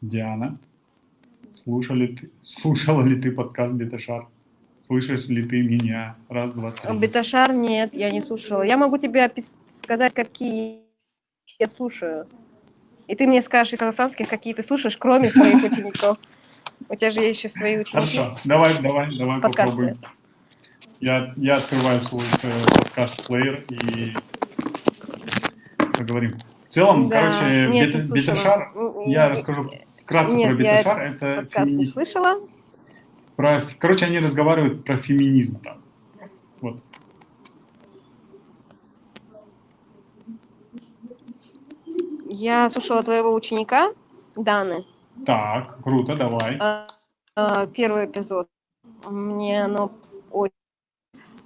Диана, 0.00 0.58
слушали 1.68 2.06
ты, 2.06 2.30
слушала 2.44 3.02
ли 3.02 3.20
ты 3.20 3.30
подкаст 3.30 3.74
Беташар? 3.74 4.26
Слышишь 4.86 5.28
ли 5.28 5.42
ты 5.42 5.60
меня? 5.60 6.16
Раз, 6.30 6.52
два, 6.52 6.70
три. 6.70 6.96
Беташар 6.96 7.52
нет, 7.52 7.94
я 7.94 8.10
не 8.10 8.22
слушала. 8.22 8.62
Я 8.62 8.78
могу 8.78 8.96
тебе 8.96 9.26
опис- 9.26 9.54
сказать, 9.68 10.14
какие 10.14 10.78
я 11.58 11.68
слушаю. 11.68 12.26
И 13.06 13.14
ты 13.14 13.26
мне 13.26 13.42
скажешь 13.42 13.74
из 13.74 13.78
казахстанских, 13.78 14.28
какие 14.30 14.54
ты 14.54 14.62
слушаешь, 14.62 14.96
кроме 14.96 15.30
своих 15.30 15.56
учеников. 15.72 16.16
У 16.88 16.94
тебя 16.94 17.10
же 17.10 17.20
есть 17.20 17.38
еще 17.38 17.50
свои 17.50 17.76
ученики. 17.78 18.16
Хорошо, 18.16 18.38
давай, 18.46 18.72
давай, 18.80 19.18
давай 19.18 19.40
Подкасты. 19.42 19.70
попробуем. 19.72 19.98
Я, 21.00 21.34
я 21.36 21.56
открываю 21.56 22.00
свой 22.00 22.24
э, 22.44 22.50
подкаст-плеер 22.78 23.66
и 23.68 24.14
поговорим. 25.98 26.32
В 26.66 26.70
целом, 26.70 27.08
Да, 27.10 27.20
короче, 27.20 27.68
нет, 27.68 27.92
бета-. 27.92 28.14
Беташар, 28.14 28.72
я 29.06 29.28
расскажу 29.28 29.70
вкратце 30.08 30.36
Нет, 30.36 30.56
про 30.56 30.64
я 30.64 30.78
Беташар. 30.78 31.00
Это 31.00 31.36
Подкаст 31.42 31.72
не 31.72 31.84
слышала. 31.84 32.40
про, 33.36 33.62
короче, 33.78 34.06
они 34.06 34.18
разговаривают 34.18 34.84
про 34.84 34.96
феминизм 34.96 35.60
там. 35.60 35.82
Вот. 36.60 36.82
Я 42.30 42.70
слушала 42.70 43.02
твоего 43.02 43.34
ученика, 43.34 43.92
Даны. 44.34 44.86
Так, 45.26 45.82
круто, 45.82 46.16
давай. 46.16 46.56
А, 46.60 46.86
а, 47.36 47.66
Первый 47.66 48.06
эпизод. 48.06 48.48
Мне 49.04 49.64
оно 49.64 49.92
очень... 50.30 50.54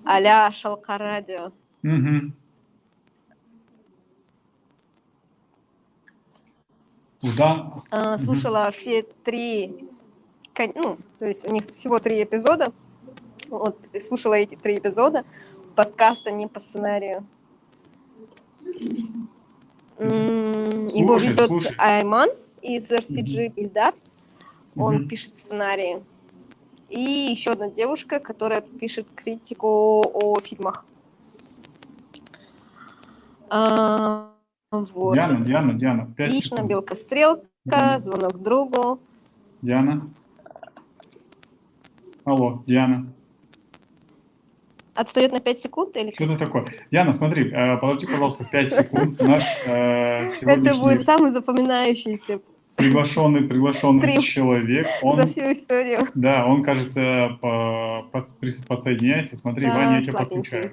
а-ля 0.05 0.53
Шалка 0.53 0.99
радио. 0.99 1.53
Мгм. 1.83 2.35
Да, 7.23 7.73
А, 7.91 8.19
Слушала 8.19 8.71
все 8.73 9.03
три... 9.25 9.89
Ну, 10.75 10.99
то 11.19 11.27
есть 11.27 11.47
у 11.47 11.53
них 11.53 11.65
всего 11.71 11.99
три 11.99 12.23
эпизода. 12.23 12.73
Вот, 13.49 13.79
слушала 14.03 14.35
эти 14.35 14.55
три 14.57 14.79
эпизода. 14.79 15.25
Подкаста 15.77 16.31
не 16.31 16.47
по 16.49 16.59
сценарию. 16.61 17.25
М, 19.99 20.89
Его 20.89 21.19
Слушай, 21.19 21.29
ведет 21.31 21.47
слушай. 21.49 21.75
Айман 21.79 22.29
из 22.61 22.91
RCG 22.91 23.53
Ильдар. 23.57 23.95
Он 24.77 24.97
Мгм. 24.97 25.09
пишет 25.09 25.37
сценарии. 25.37 26.03
И 26.89 27.01
еще 27.01 27.53
одна 27.53 27.69
девушка, 27.69 28.19
которая 28.21 28.61
пишет 28.61 29.07
критику 29.15 30.03
о 30.13 30.41
фильмах. 30.41 30.85
А, 33.49 34.32
вот. 34.73 35.15
Диана, 35.15 35.45
Диана, 35.45 35.73
Диана, 35.75 36.07
5 36.17 36.29
Яичная 36.31 36.57
секунд. 36.57 36.71
белка 36.71 36.95
стрелка, 36.95 37.47
Мгм. 37.67 37.99
звонок 38.01 38.43
другу. 38.43 39.01
Диана. 39.61 40.09
Алло, 42.25 42.63
Диана. 42.67 43.13
Отстает 44.95 45.33
на 45.33 45.41
5 45.41 45.59
секунд 45.59 45.97
или 45.97 46.11
Что 46.13 46.25
это 46.25 46.37
такое? 46.37 46.67
Диана, 46.91 47.13
смотри, 47.13 47.51
э, 47.51 47.77
подожди, 47.79 48.07
пожалуйста, 48.07 48.45
5 48.51 48.73
секунд. 48.73 49.21
Наш 49.23 49.43
э, 49.67 50.25
Это 50.25 50.29
сегодняшний 50.35 50.81
будет 50.81 51.03
самый 51.03 51.31
запоминающийся 51.31 52.41
приглашенный, 52.77 53.43
приглашенный 53.43 54.01
Стрим. 54.01 54.21
человек, 54.21 54.87
он, 55.03 55.17
за 55.19 55.27
всю 55.27 55.51
историю. 55.53 56.09
да, 56.15 56.47
он, 56.47 56.63
кажется, 56.63 57.39
по- 57.41 58.07
под- 58.13 58.31
прис- 58.41 58.67
подсоединяется. 58.67 59.37
Смотри, 59.37 59.67
Да, 59.67 59.75
Ваня, 59.77 59.97
я 59.97 60.03
тебя 60.03 60.19
подключаю. 60.19 60.73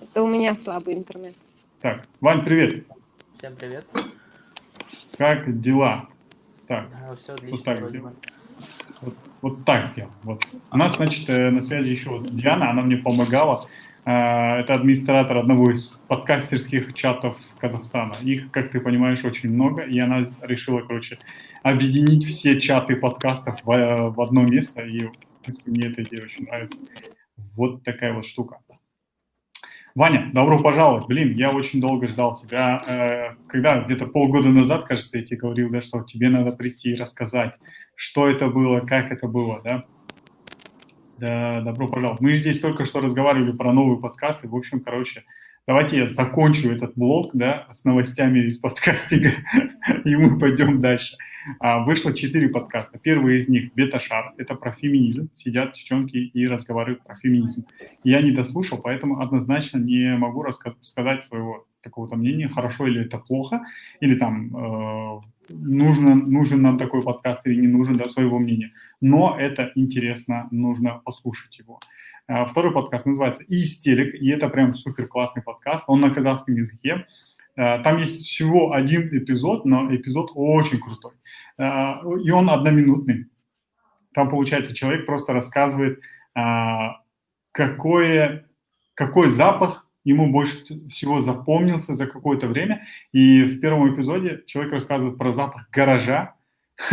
Это 0.00 0.22
у 0.22 0.28
меня 0.28 0.54
слабый 0.54 0.94
интернет. 0.94 1.34
Так, 1.86 2.02
Вань, 2.20 2.42
привет. 2.42 2.84
Всем 3.38 3.54
привет. 3.54 3.86
Как 5.16 5.60
дела? 5.60 6.08
Так, 6.66 6.88
Все 7.16 7.34
отлично. 7.34 7.62
так 7.62 7.78
вроде 7.78 7.98
сделаем. 7.98 8.16
вот, 9.02 9.14
вот 9.40 9.64
так 9.64 9.86
сделаем. 9.86 10.12
Вот. 10.24 10.44
У 10.72 10.76
нас, 10.76 10.96
значит, 10.96 11.30
э, 11.30 11.48
на 11.50 11.62
связи 11.62 11.92
еще 11.92 12.10
вот 12.10 12.26
Диана, 12.34 12.70
она 12.70 12.82
мне 12.82 12.96
помогала. 12.96 13.68
Э, 14.04 14.62
Это 14.62 14.74
администратор 14.74 15.36
одного 15.36 15.70
из 15.70 15.92
подкастерских 16.08 16.92
чатов 16.94 17.38
Казахстана. 17.60 18.14
Их, 18.20 18.50
как 18.50 18.72
ты 18.72 18.80
понимаешь, 18.80 19.24
очень 19.24 19.52
много, 19.52 19.82
и 19.82 19.96
она 20.00 20.32
решила, 20.42 20.80
короче, 20.80 21.20
объединить 21.62 22.26
все 22.26 22.60
чаты 22.60 22.96
подкастов 22.96 23.62
в, 23.62 23.70
э, 23.70 24.10
в 24.10 24.20
одно 24.20 24.42
место, 24.42 24.82
и, 24.82 25.06
в 25.06 25.12
принципе, 25.44 25.70
мне 25.70 25.86
эта 25.86 26.02
идея 26.02 26.24
очень 26.24 26.46
нравится. 26.46 26.78
Вот 27.54 27.84
такая 27.84 28.12
вот 28.12 28.26
штука. 28.26 28.58
Ваня, 29.96 30.30
добро 30.34 30.58
пожаловать. 30.58 31.06
Блин, 31.06 31.34
я 31.36 31.48
очень 31.48 31.80
долго 31.80 32.06
ждал 32.06 32.36
тебя. 32.36 32.82
Э, 32.86 33.48
Когда 33.48 33.80
где-то 33.80 34.04
полгода 34.04 34.48
назад, 34.48 34.84
кажется, 34.84 35.16
я 35.16 35.24
тебе 35.24 35.38
говорил, 35.38 35.70
да, 35.70 35.80
что 35.80 36.02
тебе 36.02 36.28
надо 36.28 36.52
прийти 36.52 36.90
и 36.90 36.96
рассказать, 36.96 37.58
что 37.94 38.28
это 38.28 38.48
было, 38.48 38.80
как 38.80 39.10
это 39.10 39.26
было, 39.26 39.62
да? 39.64 39.84
Да, 41.16 41.62
добро 41.62 41.88
пожаловать. 41.88 42.20
Мы 42.20 42.34
здесь 42.34 42.60
только 42.60 42.84
что 42.84 43.00
разговаривали 43.00 43.52
про 43.52 43.72
новые 43.72 43.98
подкасты. 43.98 44.48
В 44.48 44.54
общем, 44.54 44.80
короче, 44.80 45.24
давайте 45.66 45.98
я 45.98 46.06
закончу 46.06 46.70
этот 46.70 46.94
блок, 46.94 47.30
да, 47.34 47.66
с 47.70 47.84
новостями 47.84 48.40
из 48.46 48.58
подкастинга, 48.58 49.30
и 50.04 50.16
мы 50.16 50.38
пойдем 50.38 50.76
дальше. 50.76 51.16
А, 51.60 51.84
Вышло 51.84 52.12
четыре 52.12 52.48
подкаста. 52.48 52.98
Первый 52.98 53.36
из 53.36 53.48
них 53.48 53.72
«Бета-шар». 53.74 54.34
Это 54.36 54.54
про 54.54 54.72
феминизм. 54.72 55.30
Сидят 55.34 55.72
девчонки 55.72 56.16
и 56.16 56.46
разговаривают 56.46 57.04
про 57.04 57.14
феминизм. 57.14 57.66
Я 58.02 58.20
не 58.20 58.32
дослушал, 58.32 58.78
поэтому 58.78 59.20
однозначно 59.20 59.78
не 59.78 60.16
могу 60.16 60.42
раска- 60.42 60.74
сказать 60.80 61.22
своего 61.22 61.66
такого-то 61.82 62.16
мнения, 62.16 62.48
хорошо 62.48 62.88
или 62.88 63.04
это 63.04 63.18
плохо, 63.18 63.64
или 64.00 64.16
там 64.16 64.56
э, 64.56 65.20
нужно, 65.50 66.14
нужен 66.14 66.62
нам 66.62 66.78
такой 66.78 67.02
подкаст 67.02 67.46
или 67.46 67.60
не 67.60 67.68
нужен, 67.68 67.96
да, 67.96 68.08
своего 68.08 68.38
мнения. 68.38 68.72
Но 69.00 69.36
это 69.38 69.72
интересно, 69.74 70.48
нужно 70.50 71.00
послушать 71.04 71.58
его. 71.58 71.80
А, 72.28 72.46
Второй 72.46 72.72
подкаст 72.72 73.06
называется 73.06 73.44
«Истерик», 73.48 74.14
и 74.14 74.28
это 74.30 74.48
прям 74.48 74.74
супер 74.74 75.06
классный 75.06 75.42
подкаст. 75.42 75.84
Он 75.88 76.00
на 76.00 76.10
казахском 76.10 76.54
языке. 76.54 77.06
А, 77.56 77.78
Там 77.78 77.98
есть 77.98 78.24
всего 78.26 78.72
один 78.72 79.08
эпизод, 79.16 79.64
но 79.64 79.94
эпизод 79.94 80.32
очень 80.34 80.80
крутой. 80.80 81.12
А, 81.58 82.02
И 82.22 82.30
он 82.30 82.50
одноминутный. 82.50 83.26
Там, 84.14 84.28
получается, 84.28 84.74
человек 84.74 85.04
просто 85.04 85.34
рассказывает, 85.34 86.00
какое, 87.52 88.46
какой 88.94 89.28
запах 89.28 89.85
ему 90.06 90.30
больше 90.30 90.62
всего 90.88 91.20
запомнился 91.20 91.96
за 91.96 92.06
какое-то 92.06 92.46
время. 92.46 92.84
И 93.12 93.42
в 93.42 93.60
первом 93.60 93.92
эпизоде 93.92 94.42
человек 94.46 94.72
рассказывает 94.72 95.18
про 95.18 95.32
запах 95.32 95.68
гаража. 95.70 96.34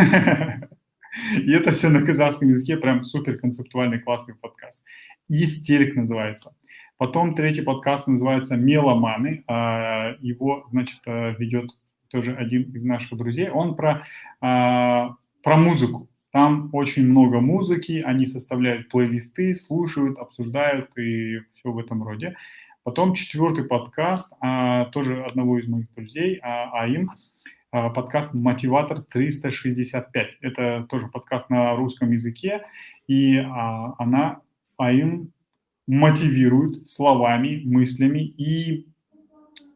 И 1.35 1.51
это 1.51 1.71
все 1.73 1.89
на 1.89 2.01
казахском 2.01 2.49
языке, 2.49 2.75
прям 2.75 3.03
супер 3.03 3.37
концептуальный, 3.37 3.99
классный 3.99 4.33
подкаст. 4.33 4.83
Истерик 5.29 5.95
называется. 5.95 6.55
Потом 6.97 7.35
третий 7.35 7.61
подкаст 7.61 8.07
называется 8.07 8.55
«Меломаны». 8.55 9.43
А, 9.47 10.15
Его, 10.19 10.65
значит, 10.71 10.99
э, 11.05 11.35
ведет 11.37 11.69
тоже 12.09 12.33
один 12.35 12.63
из 12.71 12.83
наших 12.83 13.17
друзей. 13.17 13.49
Он 13.49 13.75
про, 13.75 14.05
а, 14.41 15.15
про 15.43 15.57
музыку. 15.57 16.09
Там 16.31 16.69
очень 16.73 17.05
много 17.07 17.41
музыки, 17.41 18.01
они 18.03 18.25
составляют 18.25 18.89
плейлисты, 18.89 19.53
слушают, 19.53 20.17
обсуждают 20.17 20.97
и 20.97 21.41
все 21.53 21.71
в 21.71 21.77
этом 21.77 22.01
роде. 22.01 22.35
Потом 22.83 23.13
четвертый 23.13 23.63
подкаст, 23.63 24.33
а, 24.41 24.85
тоже 24.85 25.23
одного 25.23 25.57
из 25.57 25.69
моих 25.69 25.89
друзей, 25.93 26.41
а, 26.43 26.81
Аим, 26.81 27.11
а, 27.71 27.89
подкаст 27.89 28.33
«Мотиватор 28.33 29.05
365». 29.09 30.31
Это 30.41 30.85
тоже 30.89 31.07
подкаст 31.07 31.49
на 31.49 31.77
русском 31.77 32.11
языке, 32.11 32.63
и 33.07 33.37
а, 33.37 33.93
она, 33.99 34.41
Аим, 34.75 35.31
мотивирует 35.87 36.89
словами, 36.89 37.61
мыслями, 37.63 38.19
и 38.19 38.85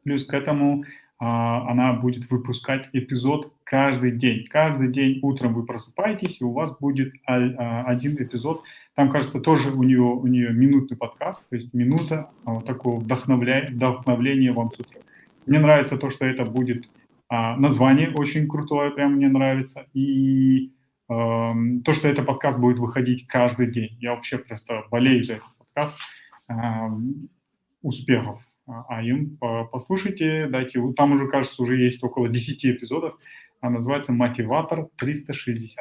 плюс 0.04 0.26
к 0.26 0.34
этому 0.34 0.84
она 1.20 1.94
будет 1.94 2.30
выпускать 2.30 2.90
эпизод 2.94 3.52
каждый 3.64 4.12
день. 4.12 4.46
Каждый 4.46 4.92
день 4.92 5.20
утром 5.24 5.54
вы 5.54 5.66
просыпаетесь, 5.66 6.42
и 6.42 6.44
у 6.44 6.52
вас 6.52 6.78
будет 6.78 7.14
а, 7.26 7.38
а, 7.38 7.84
один 7.86 8.16
эпизод. 8.16 8.64
Там, 8.94 9.10
кажется, 9.10 9.40
тоже 9.40 9.72
у 9.72 9.84
нее, 9.84 10.02
у 10.02 10.26
нее 10.28 10.52
минутный 10.52 10.98
подкаст, 10.98 11.48
то 11.50 11.56
есть 11.56 11.74
минута 11.74 12.30
а, 12.46 12.54
вот 12.56 12.66
такого 12.66 13.00
вдохновляя, 13.00 13.68
вдохновления 13.68 14.54
вам 14.54 14.72
с 14.72 14.80
утра. 14.80 15.02
Мне 15.46 15.60
нравится 15.60 15.98
то, 15.98 16.10
что 16.10 16.26
это 16.26 16.46
будет 16.46 16.90
а, 17.30 17.56
название 17.58 18.12
очень 18.16 18.48
крутое, 18.48 18.92
прям 18.92 19.14
мне 19.14 19.28
нравится, 19.28 19.86
и 19.94 20.72
эм, 21.10 21.82
то, 21.84 21.94
что 21.94 22.08
этот 22.08 22.26
подкаст 22.26 22.58
будет 22.60 22.80
выходить 22.80 23.28
каждый 23.28 23.68
день. 23.68 23.98
Я 24.00 24.16
вообще 24.16 24.38
просто 24.38 24.84
болею 24.90 25.24
за 25.24 25.34
этот 25.34 25.48
подкаст. 25.58 26.00
Эм, 26.48 27.20
успехов 27.82 28.42
а, 28.68 28.86
а 28.90 29.02
им 29.02 29.38
послушайте, 29.72 30.48
дайте, 30.48 30.82
там 30.94 31.14
уже, 31.14 31.28
кажется, 31.28 31.62
уже 31.62 31.78
есть 31.78 32.04
около 32.04 32.30
10 32.30 32.66
эпизодов, 32.66 33.18
а 33.62 33.70
называется 33.70 34.12
«Мотиватор 34.12 34.88
365». 34.98 35.78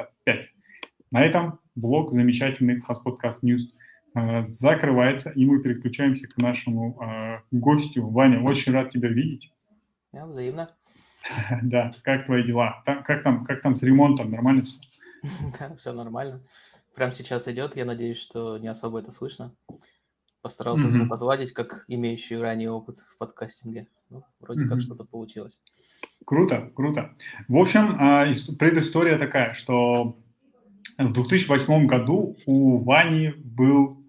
На 1.11 1.23
этом 1.23 1.59
блог 1.75 2.11
замечательный 2.11 2.79
Хасподкаст 2.81 3.43
News 3.43 3.69
э, 4.15 4.47
закрывается, 4.47 5.29
и 5.29 5.45
мы 5.45 5.61
переключаемся 5.61 6.27
к 6.27 6.37
нашему 6.37 7.01
э, 7.01 7.39
гостю. 7.51 8.07
Ваня, 8.09 8.41
очень 8.41 8.73
рад 8.73 8.89
тебя 8.89 9.09
видеть. 9.09 9.53
Я 10.11 10.25
взаимно. 10.25 10.69
Да, 11.61 11.93
как 12.03 12.25
твои 12.25 12.43
дела? 12.43 12.81
Как 12.85 13.23
там, 13.23 13.45
как 13.45 13.61
там 13.61 13.75
с 13.75 13.83
ремонтом? 13.83 14.31
Нормально 14.31 14.63
все? 14.63 14.77
Да, 15.59 15.75
все 15.75 15.93
нормально. 15.93 16.41
Прям 16.95 17.11
сейчас 17.11 17.47
идет. 17.47 17.75
Я 17.75 17.85
надеюсь, 17.85 18.17
что 18.17 18.57
не 18.57 18.67
особо 18.67 18.99
это 18.99 19.11
слышно. 19.11 19.53
Постарался 20.47 20.85
mm-hmm. 20.85 20.89
звук 20.89 21.11
отладить, 21.11 21.51
как 21.51 21.83
имеющий 21.89 22.37
ранее 22.37 22.71
опыт 22.71 22.99
в 22.99 23.17
подкастинге. 23.17 23.89
Ну, 24.09 24.23
вроде 24.39 24.63
mm-hmm. 24.63 24.69
как 24.69 24.79
что-то 24.79 25.03
получилось. 25.03 25.59
Круто, 26.25 26.71
круто. 26.73 27.13
В 27.49 27.57
общем, 27.57 27.97
а, 27.99 28.25
предыстория 28.57 29.17
такая, 29.17 29.53
что 29.55 30.17
в 30.97 31.11
2008 31.11 31.85
году 31.85 32.37
у 32.45 32.77
Вани 32.77 33.33
был... 33.43 34.01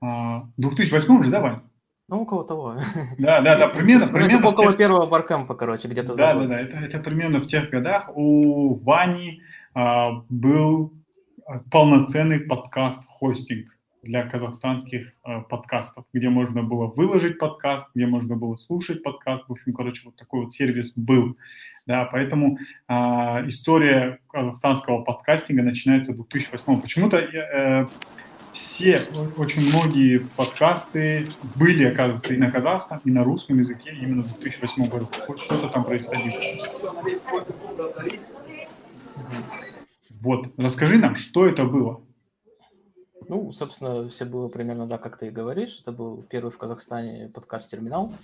А, 0.00 0.48
в 0.56 0.60
2008 0.62 1.24
же, 1.24 1.30
да, 1.30 1.42
Вань? 1.42 1.60
Ну, 2.08 2.22
около 2.22 2.46
того. 2.46 2.78
Да, 3.18 3.42
да, 3.42 3.58
да, 3.58 3.68
примерно... 3.76 4.06
примерно 4.06 4.48
около 4.48 4.68
тех... 4.68 4.78
первого 4.78 5.06
баркэмпа, 5.06 5.54
короче, 5.54 5.88
где-то 5.88 6.16
Да, 6.16 6.32
да, 6.32 6.46
да, 6.46 6.58
это, 6.58 6.78
это 6.78 7.00
примерно 7.00 7.38
в 7.38 7.46
тех 7.46 7.68
годах 7.68 8.10
у 8.14 8.72
Вани 8.76 9.42
а, 9.74 10.24
был 10.30 10.94
полноценный 11.70 12.40
подкаст-хостинг 12.40 13.76
для 14.02 14.24
казахстанских 14.24 15.14
э, 15.24 15.40
подкастов, 15.48 16.04
где 16.12 16.28
можно 16.28 16.62
было 16.62 16.86
выложить 16.86 17.38
подкаст, 17.38 17.88
где 17.94 18.06
можно 18.06 18.36
было 18.36 18.56
слушать 18.56 19.02
подкаст. 19.02 19.44
В 19.46 19.52
общем, 19.52 19.72
короче, 19.72 20.02
вот 20.06 20.16
такой 20.16 20.44
вот 20.44 20.52
сервис 20.52 20.92
был. 20.96 21.36
Да, 21.86 22.04
поэтому 22.10 22.58
э, 22.88 22.94
история 23.46 24.18
казахстанского 24.28 25.02
подкастинга 25.02 25.62
начинается 25.62 26.12
в 26.12 26.16
2008. 26.16 26.80
Почему-то 26.80 27.18
э, 27.18 27.86
все, 28.52 29.00
очень 29.36 29.68
многие 29.68 30.18
подкасты 30.36 31.26
были, 31.54 31.84
оказывается, 31.84 32.34
и 32.34 32.38
на 32.38 32.50
казахском, 32.50 33.00
и 33.04 33.10
на 33.10 33.22
русском 33.24 33.58
языке 33.58 33.92
именно 33.92 34.22
в 34.22 34.38
2008 34.40 34.90
году. 34.90 35.08
Что-то 35.38 35.68
там 35.68 35.84
происходило. 35.84 36.40
Вот, 40.20 40.52
расскажи 40.56 40.98
нам, 40.98 41.14
что 41.14 41.46
это 41.46 41.64
было? 41.64 42.02
Ну, 43.28 43.52
собственно, 43.52 44.08
все 44.08 44.24
было 44.24 44.48
примерно 44.48 44.86
да, 44.86 44.98
как 44.98 45.18
ты 45.18 45.28
и 45.28 45.30
говоришь. 45.30 45.80
Это 45.80 45.92
был 45.92 46.22
первый 46.22 46.50
в 46.50 46.58
Казахстане 46.58 47.28
подкаст-терминал. 47.28 48.14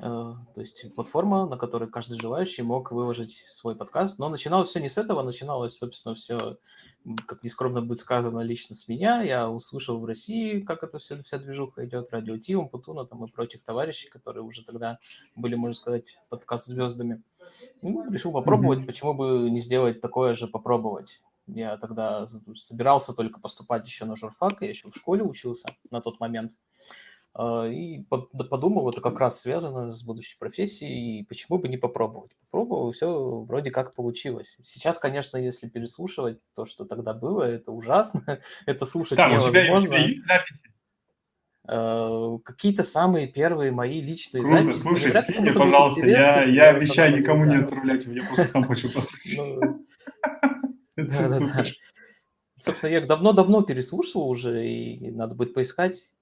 Э, 0.00 0.34
то 0.54 0.60
есть 0.60 0.94
платформа, 0.94 1.46
на 1.46 1.56
которой 1.56 1.88
каждый 1.88 2.18
желающий 2.18 2.62
мог 2.62 2.90
выложить 2.90 3.44
свой 3.48 3.76
подкаст. 3.76 4.18
Но 4.18 4.28
начиналось 4.28 4.70
все 4.70 4.80
не 4.80 4.88
с 4.88 4.98
этого, 4.98 5.22
начиналось, 5.22 5.78
собственно, 5.78 6.14
все, 6.14 6.58
как 7.26 7.42
нескромно 7.44 7.80
будет 7.80 7.98
сказано, 7.98 8.40
лично 8.40 8.74
с 8.74 8.88
меня. 8.88 9.22
Я 9.22 9.48
услышал 9.48 9.98
в 9.98 10.04
России, 10.04 10.60
как 10.60 10.82
это 10.82 10.98
все, 10.98 11.22
вся 11.22 11.38
движуха 11.38 11.84
идет, 11.86 12.10
радио 12.10 12.36
Тим, 12.38 12.68
Путуна 12.68 13.06
там 13.06 13.24
и 13.24 13.30
прочих 13.30 13.62
товарищей, 13.62 14.08
которые 14.08 14.42
уже 14.42 14.64
тогда 14.64 14.98
были, 15.36 15.54
можно 15.54 15.74
сказать, 15.74 16.18
подкаст-звездами. 16.28 17.22
Ну, 17.82 18.10
решил 18.10 18.32
попробовать, 18.32 18.80
mm-hmm. 18.80 18.86
почему 18.86 19.14
бы 19.14 19.48
не 19.50 19.60
сделать 19.60 20.00
такое 20.00 20.34
же 20.34 20.48
попробовать. 20.48 21.22
Я 21.46 21.76
тогда 21.76 22.26
собирался 22.26 23.12
только 23.12 23.40
поступать 23.40 23.86
еще 23.86 24.04
на 24.06 24.16
журфак, 24.16 24.62
я 24.62 24.68
еще 24.68 24.88
в 24.88 24.96
школе 24.96 25.22
учился 25.22 25.68
на 25.90 26.00
тот 26.00 26.18
момент. 26.20 26.52
А, 27.34 27.66
и 27.66 28.04
подумал, 28.04 28.90
это 28.90 29.00
как 29.00 29.18
раз 29.18 29.40
связано 29.40 29.90
с 29.90 30.02
будущей 30.04 30.38
профессией, 30.38 31.20
и 31.20 31.24
почему 31.24 31.58
бы 31.58 31.68
не 31.68 31.76
попробовать. 31.76 32.30
Попробовал, 32.50 32.92
все 32.92 33.26
вроде 33.44 33.70
как 33.70 33.94
получилось. 33.94 34.58
Сейчас, 34.62 34.98
конечно, 34.98 35.36
если 35.36 35.68
переслушивать 35.68 36.38
то, 36.54 36.64
что 36.64 36.84
тогда 36.84 37.12
было, 37.12 37.42
это 37.42 37.72
ужасно, 37.72 38.40
это 38.66 38.86
слушать 38.86 39.18
да, 39.18 39.28
невозможно. 39.28 39.60
У 39.60 39.62
тебя, 39.62 39.78
у 39.78 39.82
тебя 39.82 39.98
есть 39.98 40.26
записи? 40.26 40.60
Uh, 41.66 42.40
какие-то 42.40 42.82
самые 42.82 43.26
первые 43.26 43.72
мои 43.72 44.02
личные 44.02 44.42
Круто. 44.42 44.64
записи. 44.64 44.80
Слушай, 44.80 45.22
скинь 45.22 45.40
мне, 45.40 45.52
пожалуйста, 45.52 46.06
я, 46.06 46.44
я 46.44 46.68
обещаю 46.68 47.18
никому 47.18 47.46
не 47.46 47.56
отправлять, 47.56 48.04
я 48.04 48.22
просто 48.22 48.44
сам 48.44 48.64
хочу 48.64 48.88
послушать. 48.94 49.80
Ну, 50.96 51.04
это 51.04 51.28
да, 51.28 51.38
супер. 51.38 51.54
Да, 51.54 51.62
да. 51.62 51.70
Собственно, 52.58 52.90
я 52.90 53.00
давно-давно 53.00 53.62
переслушивал 53.62 54.28
уже, 54.28 54.66
и 54.66 55.10
надо 55.10 55.34
будет 55.34 55.54
поискать. 55.54 56.12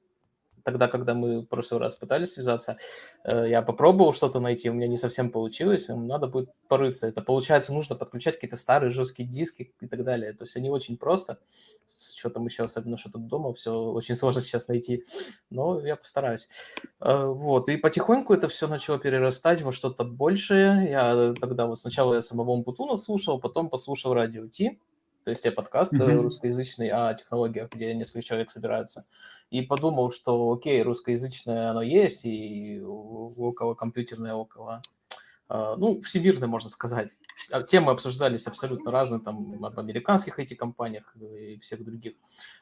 Тогда, 0.65 0.89
когда 0.89 1.15
мы 1.15 1.41
в 1.41 1.47
прошлый 1.47 1.81
раз 1.81 1.97
пытались 1.97 2.33
связаться, 2.33 2.77
э, 3.25 3.49
я 3.49 3.63
попробовал 3.63 4.15
что-то 4.15 4.41
найти, 4.41 4.71
у 4.71 4.75
меня 4.75 4.89
не 4.89 4.97
совсем 4.97 5.31
получилось, 5.31 5.89
надо 5.89 6.27
будет 6.27 6.51
порыться. 6.69 7.09
Это 7.09 7.21
получается, 7.21 7.73
нужно 7.73 7.97
подключать 7.97 8.37
какие-то 8.37 8.57
старые 8.57 8.91
жесткие 8.91 9.29
диски 9.29 9.73
и 9.81 9.87
так 9.87 10.05
далее. 10.05 10.31
Это 10.31 10.45
все 10.45 10.61
не 10.61 10.71
очень 10.71 10.97
просто. 10.97 11.39
Что 12.17 12.31
там 12.31 12.47
еще, 12.47 12.65
особенно 12.65 12.97
что-то 12.97 13.19
дома, 13.19 13.53
все 13.55 13.73
очень 13.73 14.15
сложно 14.15 14.41
сейчас 14.41 14.69
найти. 14.69 15.05
Но 15.51 15.85
я 15.85 15.97
постараюсь. 15.97 16.49
Э, 17.01 17.27
вот, 17.27 17.69
и 17.69 17.77
потихоньку 17.77 18.35
это 18.35 18.49
все 18.49 18.69
начало 18.69 18.99
перерастать 18.99 19.63
во 19.63 19.73
что-то 19.73 20.05
большее. 20.05 20.89
Я 20.91 21.35
тогда 21.41 21.67
вот 21.67 21.79
сначала 21.79 22.15
я 22.15 22.21
самого 22.21 22.63
Путуна 22.63 22.97
слушал, 22.97 23.41
потом 23.41 23.69
послушал 23.69 24.15
радио 24.15 24.47
Ти 24.47 24.79
то 25.25 25.31
есть 25.31 25.45
я 25.45 25.53
подкаст 25.53 25.93
mm-hmm. 25.93 26.21
русскоязычный 26.21 26.89
о 26.89 27.15
технологиях, 27.15 27.71
где 27.71 27.95
несколько 27.95 28.23
человек 28.23 28.51
собираются. 28.51 29.05
И 29.51 29.63
подумал, 29.63 30.11
что 30.11 30.53
окей, 30.53 30.83
русскоязычное 30.83 31.71
оно 31.71 31.83
есть, 31.83 32.25
и 32.25 32.81
около 32.83 33.75
компьютерное, 33.75 34.35
около 34.35 34.83
ну, 35.77 36.01
всемирно, 36.01 36.47
можно 36.47 36.71
сказать. 36.71 37.19
А, 37.51 37.63
темы 37.63 37.93
обсуждались 37.93 38.47
абсолютно 38.47 38.91
разные, 38.91 39.21
там, 39.21 39.63
об 39.65 39.79
американских 39.79 40.39
IT-компаниях 40.39 41.15
и 41.17 41.59
всех 41.59 41.85
других. 41.85 42.15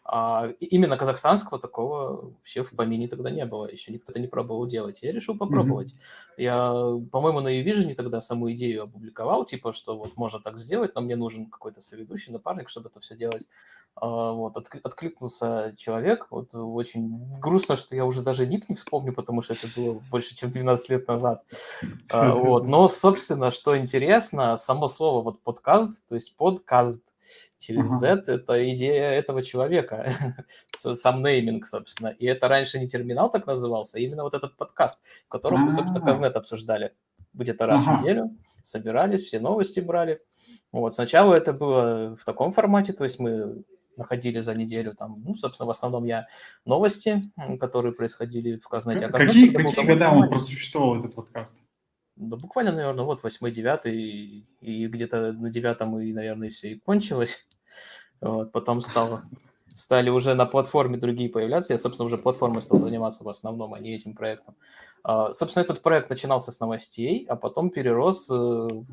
А 0.04 0.48
именно 0.58 0.96
казахстанского 0.96 1.60
такого 1.60 2.32
вообще 2.32 2.64
в 2.64 2.70
помине 2.70 3.06
тогда 3.06 3.30
не 3.30 3.46
было, 3.46 3.70
еще 3.70 3.92
никто 3.92 4.10
это 4.10 4.18
не 4.18 4.26
пробовал 4.26 4.66
делать. 4.66 5.02
Я 5.02 5.12
решил 5.12 5.38
попробовать. 5.38 5.92
Mm-hmm. 5.92 6.42
Я, 6.42 6.70
по-моему, 7.12 7.40
на 7.40 7.60
Uvision 7.60 7.94
тогда 7.94 8.20
саму 8.20 8.50
идею 8.52 8.84
опубликовал, 8.84 9.44
типа, 9.44 9.72
что 9.72 9.96
вот 9.96 10.16
можно 10.16 10.40
так 10.40 10.58
сделать, 10.58 10.94
но 10.96 11.00
мне 11.00 11.14
нужен 11.16 11.46
какой-то 11.46 11.80
соведущий, 11.80 12.32
напарник, 12.32 12.68
чтобы 12.68 12.88
это 12.88 12.98
все 12.98 13.16
делать. 13.16 13.42
Вот, 14.00 14.56
откликнулся 14.56 15.74
человек, 15.76 16.28
вот 16.30 16.54
очень 16.54 17.38
грустно, 17.38 17.76
что 17.76 17.94
я 17.94 18.06
уже 18.06 18.22
даже 18.22 18.46
ник 18.46 18.68
не 18.68 18.74
вспомню, 18.74 19.12
потому 19.12 19.42
что 19.42 19.52
это 19.52 19.66
было 19.76 20.00
больше, 20.10 20.34
чем 20.34 20.50
12 20.50 20.88
лет 20.90 21.08
назад. 21.08 21.44
Вот, 22.10 22.66
но 22.66 22.79
но, 22.80 22.88
собственно, 22.88 23.50
что 23.50 23.76
интересно, 23.76 24.56
само 24.56 24.88
слово 24.88 25.22
вот 25.22 25.42
подкаст, 25.42 26.02
то 26.08 26.14
есть 26.14 26.34
подкаст 26.34 27.04
через 27.58 27.84
uh-huh. 27.84 28.24
Z, 28.24 28.24
это 28.26 28.72
идея 28.72 29.10
этого 29.10 29.42
человека, 29.42 30.14
сам 30.74 31.22
нейминг, 31.22 31.66
собственно. 31.66 32.08
И 32.08 32.24
это 32.24 32.48
раньше 32.48 32.78
не 32.78 32.86
терминал 32.86 33.30
так 33.30 33.46
назывался, 33.46 33.98
а 33.98 34.00
именно 34.00 34.22
вот 34.22 34.32
этот 34.32 34.56
подкаст, 34.56 35.02
в 35.26 35.28
котором 35.28 35.60
мы, 35.60 35.68
собственно, 35.68 36.00
Казнет 36.00 36.36
обсуждали 36.36 36.94
где-то 37.34 37.66
раз 37.66 37.86
uh-huh. 37.86 37.98
в 37.98 38.00
неделю, 38.00 38.30
собирались, 38.62 39.26
все 39.26 39.40
новости 39.40 39.80
брали. 39.80 40.18
Вот, 40.72 40.94
сначала 40.94 41.34
это 41.34 41.52
было 41.52 42.16
в 42.16 42.24
таком 42.24 42.50
формате, 42.50 42.94
то 42.94 43.04
есть 43.04 43.18
мы 43.18 43.62
находили 43.98 44.40
за 44.40 44.54
неделю 44.54 44.94
там, 44.94 45.22
ну, 45.22 45.34
собственно, 45.34 45.66
в 45.66 45.70
основном 45.70 46.04
я 46.04 46.28
новости, 46.64 47.30
которые 47.60 47.92
происходили 47.92 48.56
в 48.56 48.66
Казнете. 48.68 49.04
А 49.04 49.10
Казнет, 49.10 49.28
какие 49.28 49.52
какие 49.52 49.84
года 49.84 50.08
он 50.08 50.30
просуществовал, 50.30 50.98
этот 50.98 51.14
подкаст? 51.14 51.58
Да 52.20 52.36
буквально, 52.36 52.72
наверное, 52.72 53.04
вот 53.04 53.22
восьмой, 53.22 53.50
девятый, 53.50 54.46
и 54.60 54.86
где-то 54.86 55.32
на 55.32 55.50
девятом 55.50 55.98
и, 55.98 56.12
наверное, 56.12 56.50
все 56.50 56.72
и 56.72 56.78
кончилось. 56.78 57.46
Вот, 58.20 58.52
потом 58.52 58.82
стало, 58.82 59.24
стали 59.72 60.10
уже 60.10 60.34
на 60.34 60.46
платформе 60.46 60.98
другие 60.98 61.30
появляться. 61.30 61.72
Я, 61.72 61.78
собственно, 61.78 62.06
уже 62.06 62.18
платформой 62.18 62.62
стал 62.62 62.78
заниматься 62.78 63.24
в 63.24 63.28
основном, 63.28 63.74
а 63.74 63.80
не 63.80 63.94
этим 63.94 64.14
проектом. 64.14 64.54
А, 65.02 65.32
собственно, 65.32 65.64
этот 65.64 65.80
проект 65.80 66.10
начинался 66.10 66.52
с 66.52 66.60
новостей, 66.60 67.24
а 67.28 67.36
потом 67.36 67.70
перерос 67.70 68.30
э, 68.30 68.34
в 68.34 68.84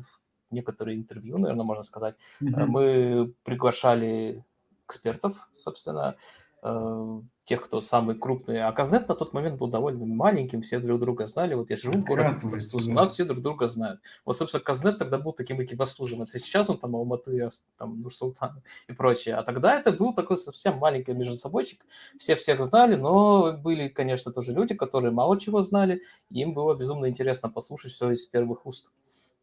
некоторые 0.50 0.96
интервью, 0.96 1.36
наверное, 1.36 1.66
можно 1.66 1.82
сказать. 1.82 2.16
Mm-hmm. 2.42 2.66
Мы 2.66 3.34
приглашали 3.44 4.42
экспертов, 4.86 5.50
собственно, 5.52 6.16
Э, 6.62 7.20
тех, 7.48 7.62
кто 7.62 7.80
самый 7.80 8.14
крупный. 8.14 8.62
А 8.62 8.70
Казнет 8.72 9.08
на 9.08 9.14
тот 9.14 9.32
момент 9.32 9.58
был 9.58 9.68
довольно 9.68 10.04
маленьким, 10.04 10.60
все 10.60 10.80
друг 10.80 11.00
друга 11.00 11.24
знали. 11.24 11.54
Вот 11.54 11.70
я 11.70 11.78
живу 11.78 11.94
в 11.94 12.04
городе 12.04 12.36
у 12.44 12.92
нас 12.92 13.12
все 13.12 13.24
друг 13.24 13.40
друга 13.40 13.68
знают. 13.68 14.00
Вот, 14.26 14.36
собственно, 14.36 14.62
Казнет 14.62 14.98
тогда 14.98 15.16
был 15.16 15.32
таким 15.32 15.62
экибастузом. 15.62 16.20
Это 16.20 16.38
сейчас 16.38 16.68
он 16.68 16.76
там 16.76 16.94
Алматы, 16.94 17.48
там 17.78 18.02
Нурсултан 18.02 18.62
и 18.86 18.92
прочее. 18.92 19.36
А 19.36 19.42
тогда 19.44 19.74
это 19.74 19.92
был 19.92 20.12
такой 20.12 20.36
совсем 20.36 20.76
маленький 20.76 21.14
между 21.14 21.36
собойчик. 21.36 21.80
Все 22.18 22.36
всех 22.36 22.60
знали, 22.60 22.96
но 22.96 23.56
были, 23.56 23.88
конечно, 23.88 24.30
тоже 24.30 24.52
люди, 24.52 24.74
которые 24.74 25.10
мало 25.10 25.40
чего 25.40 25.62
знали. 25.62 26.02
И 26.30 26.40
им 26.40 26.52
было 26.52 26.74
безумно 26.74 27.08
интересно 27.08 27.48
послушать 27.48 27.92
все 27.92 28.10
из 28.10 28.26
первых 28.26 28.66
уст. 28.66 28.90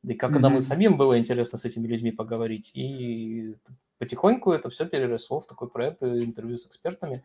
И 0.04 0.14
как 0.14 0.32
когда 0.32 0.50
мы 0.50 0.62
самим 0.62 0.96
было 0.96 1.18
интересно 1.18 1.58
с 1.58 1.66
этими 1.66 1.88
людьми 1.88 2.12
поговорить. 2.12 2.70
И 2.76 3.56
потихоньку 3.98 4.52
это 4.52 4.70
все 4.70 4.86
переросло 4.86 5.40
в 5.40 5.48
такой 5.48 5.70
проект 5.70 6.04
э, 6.04 6.24
интервью 6.24 6.60
с 6.60 6.68
экспертами. 6.68 7.24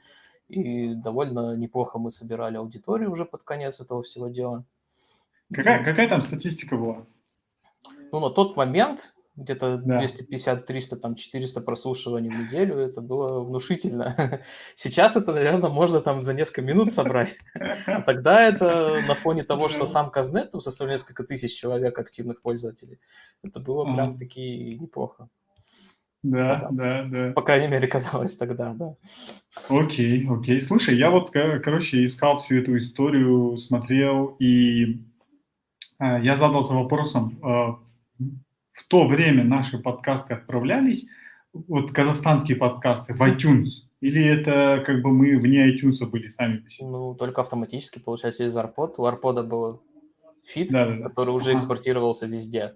И 0.50 0.94
довольно 0.94 1.56
неплохо 1.56 1.98
мы 1.98 2.10
собирали 2.10 2.56
аудиторию 2.56 3.10
уже 3.10 3.24
под 3.24 3.42
конец 3.42 3.80
этого 3.80 4.02
всего 4.02 4.28
дела. 4.28 4.64
Какая, 5.52 5.84
какая 5.84 6.08
там 6.08 6.22
статистика 6.22 6.76
была? 6.76 7.06
Ну, 8.12 8.20
на 8.20 8.30
тот 8.30 8.56
момент 8.56 9.12
где-то 9.36 9.78
да. 9.78 9.98
250, 9.98 10.66
300, 10.66 10.96
там 10.96 11.14
400 11.14 11.60
прослушиваний 11.60 12.30
в 12.30 12.34
неделю, 12.34 12.76
это 12.78 13.00
было 13.00 13.40
внушительно. 13.42 14.40
Сейчас 14.74 15.16
это, 15.16 15.32
наверное, 15.32 15.70
можно 15.70 16.00
там 16.00 16.20
за 16.20 16.34
несколько 16.34 16.62
минут 16.62 16.90
собрать. 16.90 17.38
А 17.86 18.02
тогда 18.02 18.42
это 18.42 19.00
на 19.06 19.14
фоне 19.14 19.44
того, 19.44 19.68
что 19.68 19.86
сам 19.86 20.10
Казнет 20.10 20.50
там 20.50 20.60
составлял 20.60 20.94
несколько 20.94 21.24
тысяч 21.24 21.58
человек 21.58 21.98
активных 21.98 22.42
пользователей, 22.42 23.00
это 23.42 23.60
было 23.60 23.84
прям 23.92 24.18
таки 24.18 24.78
неплохо. 24.78 25.28
Да, 26.22 26.48
казалось. 26.48 26.76
да, 26.76 27.04
да. 27.04 27.32
По 27.32 27.42
крайней 27.42 27.68
мере, 27.68 27.88
казалось 27.88 28.36
тогда, 28.36 28.74
да. 28.74 28.94
Окей, 29.68 30.26
окей. 30.28 30.60
Слушай, 30.60 30.96
я 30.96 31.10
вот, 31.10 31.30
короче, 31.30 32.04
искал 32.04 32.40
всю 32.40 32.56
эту 32.56 32.76
историю, 32.76 33.56
смотрел, 33.56 34.36
и 34.38 35.00
э, 35.98 36.22
я 36.22 36.36
задался 36.36 36.74
вопросом, 36.74 37.38
э, 37.42 38.26
в 38.72 38.88
то 38.88 39.06
время 39.06 39.44
наши 39.44 39.78
подкасты 39.78 40.34
отправлялись, 40.34 41.08
вот 41.52 41.92
казахстанские 41.92 42.56
подкасты, 42.56 43.14
в 43.14 43.22
iTunes? 43.22 43.86
Или 44.00 44.24
это 44.24 44.82
как 44.86 45.02
бы 45.02 45.10
мы 45.10 45.36
вне 45.38 45.68
iTunes 45.68 46.04
были 46.06 46.28
сами 46.28 46.64
Ну, 46.80 47.14
только 47.14 47.42
автоматически, 47.42 47.98
получается, 47.98 48.44
из 48.44 48.56
ARPod. 48.56 48.94
У 48.96 49.06
ARPod 49.06 49.42
был 49.42 49.82
фит, 50.44 50.70
да, 50.70 50.86
да, 50.86 50.96
да. 50.96 51.08
который 51.08 51.30
уже 51.30 51.50
ага. 51.50 51.58
экспортировался 51.58 52.26
везде. 52.26 52.74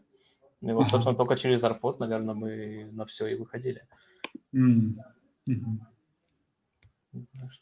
И 0.65 0.73
вот, 0.73 0.89
собственно, 0.89 1.17
только 1.17 1.37
через 1.37 1.63
ARPod, 1.63 1.97
наверное, 1.99 2.35
мы 2.35 2.89
на 2.93 3.05
все 3.05 3.27
и 3.27 3.35
выходили. 3.35 3.83
Mm. 4.55 4.95
Mm-hmm. 5.47 5.79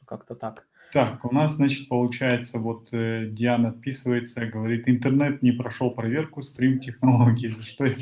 Как-то 0.06 0.34
так. 0.34 0.66
Так, 0.92 1.24
у 1.24 1.34
нас, 1.34 1.56
значит, 1.56 1.88
получается, 1.88 2.58
вот 2.58 2.88
э, 2.92 3.26
Диана 3.30 3.70
отписывается, 3.70 4.46
говорит, 4.46 4.88
интернет 4.88 5.42
не 5.42 5.52
прошел 5.52 5.90
проверку, 5.90 6.42
стрим 6.42 6.78
технологии. 6.78 7.50
Что 7.60 7.86
это? 7.86 8.00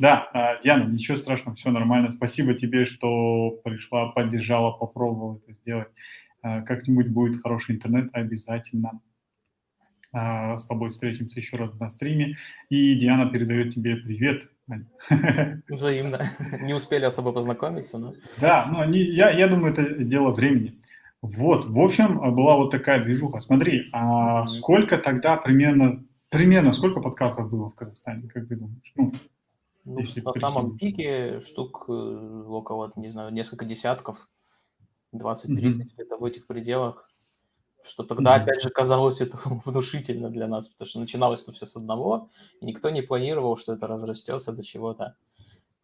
Да, 0.00 0.30
э, 0.32 0.62
Диана, 0.64 0.88
ничего 0.88 1.16
страшного, 1.16 1.56
все 1.56 1.70
нормально. 1.70 2.12
Спасибо 2.12 2.54
тебе, 2.54 2.86
что 2.86 3.60
пришла, 3.62 4.10
поддержала, 4.12 4.72
попробовала 4.72 5.38
это 5.38 5.52
сделать. 5.52 5.88
Э, 6.42 6.62
как-нибудь 6.62 7.08
будет 7.08 7.42
хороший 7.42 7.76
интернет, 7.76 8.08
обязательно 8.12 9.00
с 10.14 10.66
тобой 10.66 10.90
встретимся 10.90 11.40
еще 11.40 11.56
раз 11.56 11.74
на 11.78 11.88
стриме. 11.88 12.36
И 12.68 12.94
Диана 12.94 13.30
передает 13.30 13.74
тебе 13.74 13.96
привет. 13.96 14.48
Взаимно. 15.68 16.20
Не 16.60 16.74
успели 16.74 17.04
особо 17.04 17.32
познакомиться, 17.32 17.98
но... 17.98 18.14
Да, 18.40 18.66
но 18.70 18.84
не, 18.84 19.00
я, 19.00 19.30
я 19.30 19.48
думаю, 19.48 19.72
это 19.72 20.04
дело 20.04 20.32
времени. 20.32 20.80
Вот, 21.20 21.66
в 21.66 21.80
общем, 21.80 22.18
была 22.34 22.56
вот 22.56 22.70
такая 22.70 23.02
движуха. 23.02 23.40
Смотри, 23.40 23.88
а 23.92 24.46
сколько 24.46 24.98
тогда 24.98 25.36
примерно, 25.36 26.04
примерно 26.28 26.72
сколько 26.72 27.00
подкастов 27.00 27.50
было 27.50 27.70
в 27.70 27.74
Казахстане, 27.74 28.28
как 28.28 28.46
ты 28.46 28.56
думаешь? 28.56 28.92
Ну, 28.94 29.12
ну, 29.84 30.00
на 30.24 30.32
самом 30.34 30.78
пике 30.78 31.40
штук 31.40 31.84
э, 31.88 31.92
около, 31.92 32.90
не 32.96 33.10
знаю, 33.10 33.32
несколько 33.32 33.64
десятков, 33.64 34.28
20-30 35.14 35.46
mm-hmm. 35.48 35.82
где-то 35.94 36.16
в 36.16 36.24
этих 36.24 36.46
пределах. 36.46 37.08
Что 37.86 38.02
тогда, 38.02 38.36
mm-hmm. 38.36 38.42
опять 38.42 38.62
же, 38.62 38.70
казалось 38.70 39.20
это 39.20 39.38
внушительно 39.64 40.30
для 40.30 40.48
нас, 40.48 40.68
потому 40.68 40.88
что 40.88 41.00
начиналось 41.00 41.42
это 41.42 41.52
все 41.52 41.66
с 41.66 41.76
одного, 41.76 42.30
и 42.60 42.66
никто 42.66 42.90
не 42.90 43.02
планировал, 43.02 43.56
что 43.56 43.74
это 43.74 43.86
разрастется 43.86 44.52
до 44.52 44.64
чего-то. 44.64 45.16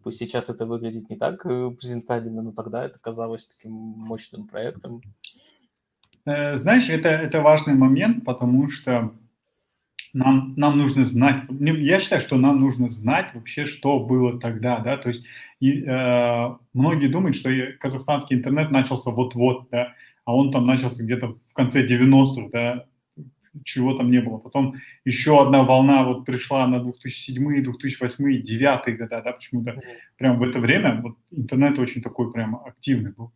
Пусть 0.02 0.18
сейчас 0.18 0.48
это 0.48 0.64
выглядит 0.64 1.10
не 1.10 1.16
так 1.16 1.44
э, 1.44 1.70
презентабельно, 1.72 2.42
но 2.42 2.52
тогда 2.52 2.84
это 2.84 2.98
казалось 2.98 3.46
таким 3.46 3.72
мощным 3.72 4.46
проектом. 4.46 5.02
Э, 6.24 6.56
знаешь, 6.56 6.88
это, 6.88 7.10
это 7.10 7.42
важный 7.42 7.74
момент, 7.74 8.24
потому 8.24 8.70
что 8.70 9.12
нам, 10.14 10.54
нам 10.56 10.78
нужно 10.78 11.04
знать, 11.04 11.44
я 11.50 12.00
считаю, 12.00 12.22
что 12.22 12.36
нам 12.36 12.60
нужно 12.60 12.88
знать 12.88 13.34
вообще, 13.34 13.66
что 13.66 14.00
было 14.00 14.40
тогда, 14.40 14.78
да, 14.78 14.96
то 14.96 15.08
есть 15.08 15.24
и, 15.60 15.82
э, 15.84 16.56
многие 16.72 17.08
думают, 17.08 17.36
что 17.36 17.50
казахстанский 17.78 18.36
интернет 18.36 18.70
начался 18.70 19.10
вот-вот, 19.10 19.68
да, 19.70 19.92
а 20.30 20.32
он 20.32 20.52
там 20.52 20.64
начался 20.64 21.02
где-то 21.02 21.36
в 21.44 21.54
конце 21.54 21.84
90-х, 21.84 22.50
да, 22.52 22.84
чего 23.64 23.94
там 23.94 24.12
не 24.12 24.20
было. 24.20 24.38
Потом 24.38 24.76
еще 25.04 25.42
одна 25.42 25.64
волна 25.64 26.04
вот 26.04 26.24
пришла 26.24 26.68
на 26.68 26.78
2007, 26.78 27.64
2008, 27.64 28.24
2009 28.24 28.98
года, 28.98 29.22
да, 29.24 29.32
почему-то 29.32 29.82
прям 30.16 30.38
в 30.38 30.44
это 30.44 30.60
время 30.60 31.00
вот 31.02 31.16
интернет 31.32 31.80
очень 31.80 32.00
такой 32.00 32.32
прям 32.32 32.62
активный 32.64 33.10
был. 33.10 33.32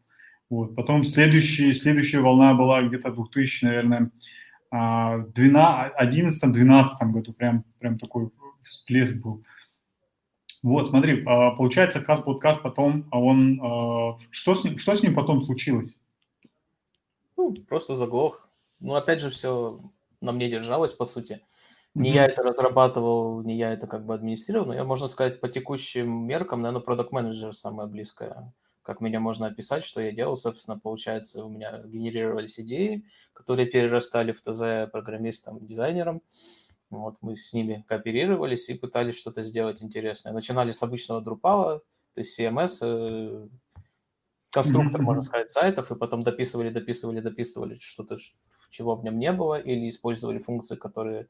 Вот. 0.48 0.76
Потом 0.76 1.04
следующий, 1.04 1.72
следующая 1.72 2.20
волна 2.20 2.54
была 2.54 2.82
где-то 2.82 3.10
2000, 3.10 3.64
наверное, 3.64 4.12
11-12 4.72 6.88
году, 7.12 7.32
прям, 7.32 7.64
прям 7.80 7.98
такой 7.98 8.30
всплеск 8.62 9.20
был. 9.20 9.42
Вот, 10.62 10.90
смотри, 10.90 11.24
а, 11.26 11.50
получается, 11.50 12.00
каст 12.00 12.24
подкаст 12.24 12.62
потом, 12.62 13.08
а 13.10 13.20
он, 13.20 13.60
а, 13.60 14.16
что 14.30 14.54
с 14.54 14.62
ним, 14.62 14.78
что 14.78 14.94
с 14.94 15.02
ним 15.02 15.14
потом 15.14 15.42
случилось? 15.42 15.96
Ну, 17.36 17.54
просто 17.68 17.94
заглох. 17.94 18.48
Ну, 18.80 18.94
опять 18.94 19.20
же, 19.20 19.30
все 19.30 19.80
на 20.20 20.32
мне 20.32 20.48
держалось, 20.48 20.92
по 20.92 21.04
сути. 21.04 21.40
Не 21.94 22.10
mm-hmm. 22.10 22.14
я 22.14 22.26
это 22.26 22.42
разрабатывал, 22.42 23.42
не 23.42 23.56
я 23.56 23.72
это 23.72 23.86
как 23.86 24.04
бы 24.04 24.14
администрировал, 24.14 24.66
но 24.66 24.74
я, 24.74 24.84
можно 24.84 25.06
сказать, 25.06 25.40
по 25.40 25.48
текущим 25.48 26.26
меркам, 26.26 26.60
наверное, 26.62 26.82
продукт 26.82 27.12
менеджер 27.12 27.52
самое 27.52 27.88
близкое. 27.88 28.52
Как 28.82 29.00
меня 29.00 29.20
можно 29.20 29.46
описать, 29.46 29.84
что 29.84 30.00
я 30.02 30.10
делал, 30.10 30.36
собственно, 30.36 30.78
получается, 30.78 31.44
у 31.44 31.48
меня 31.48 31.82
генерировались 31.84 32.58
идеи, 32.60 33.04
которые 33.32 33.66
перерастали 33.66 34.32
в 34.32 34.42
ТЗ 34.42 34.90
программистам, 34.90 35.64
дизайнерам. 35.64 36.20
Вот, 36.90 37.16
мы 37.22 37.36
с 37.36 37.52
ними 37.52 37.84
кооперировались 37.88 38.68
и 38.68 38.74
пытались 38.74 39.16
что-то 39.16 39.42
сделать 39.42 39.82
интересное. 39.82 40.32
Начинали 40.32 40.70
с 40.70 40.82
обычного 40.82 41.22
Drupal, 41.22 41.80
то 42.14 42.20
есть 42.20 42.38
CMS, 42.38 43.48
конструктор, 44.54 45.00
mm-hmm. 45.00 45.04
можно 45.04 45.22
сказать, 45.22 45.50
сайтов, 45.50 45.90
и 45.90 45.96
потом 45.96 46.22
дописывали, 46.22 46.70
дописывали, 46.70 47.20
дописывали 47.20 47.78
что-то, 47.80 48.16
чего 48.70 48.94
в 48.94 49.04
нем 49.04 49.18
не 49.18 49.32
было, 49.32 49.58
или 49.58 49.88
использовали 49.88 50.38
функции, 50.38 50.76
которые 50.76 51.26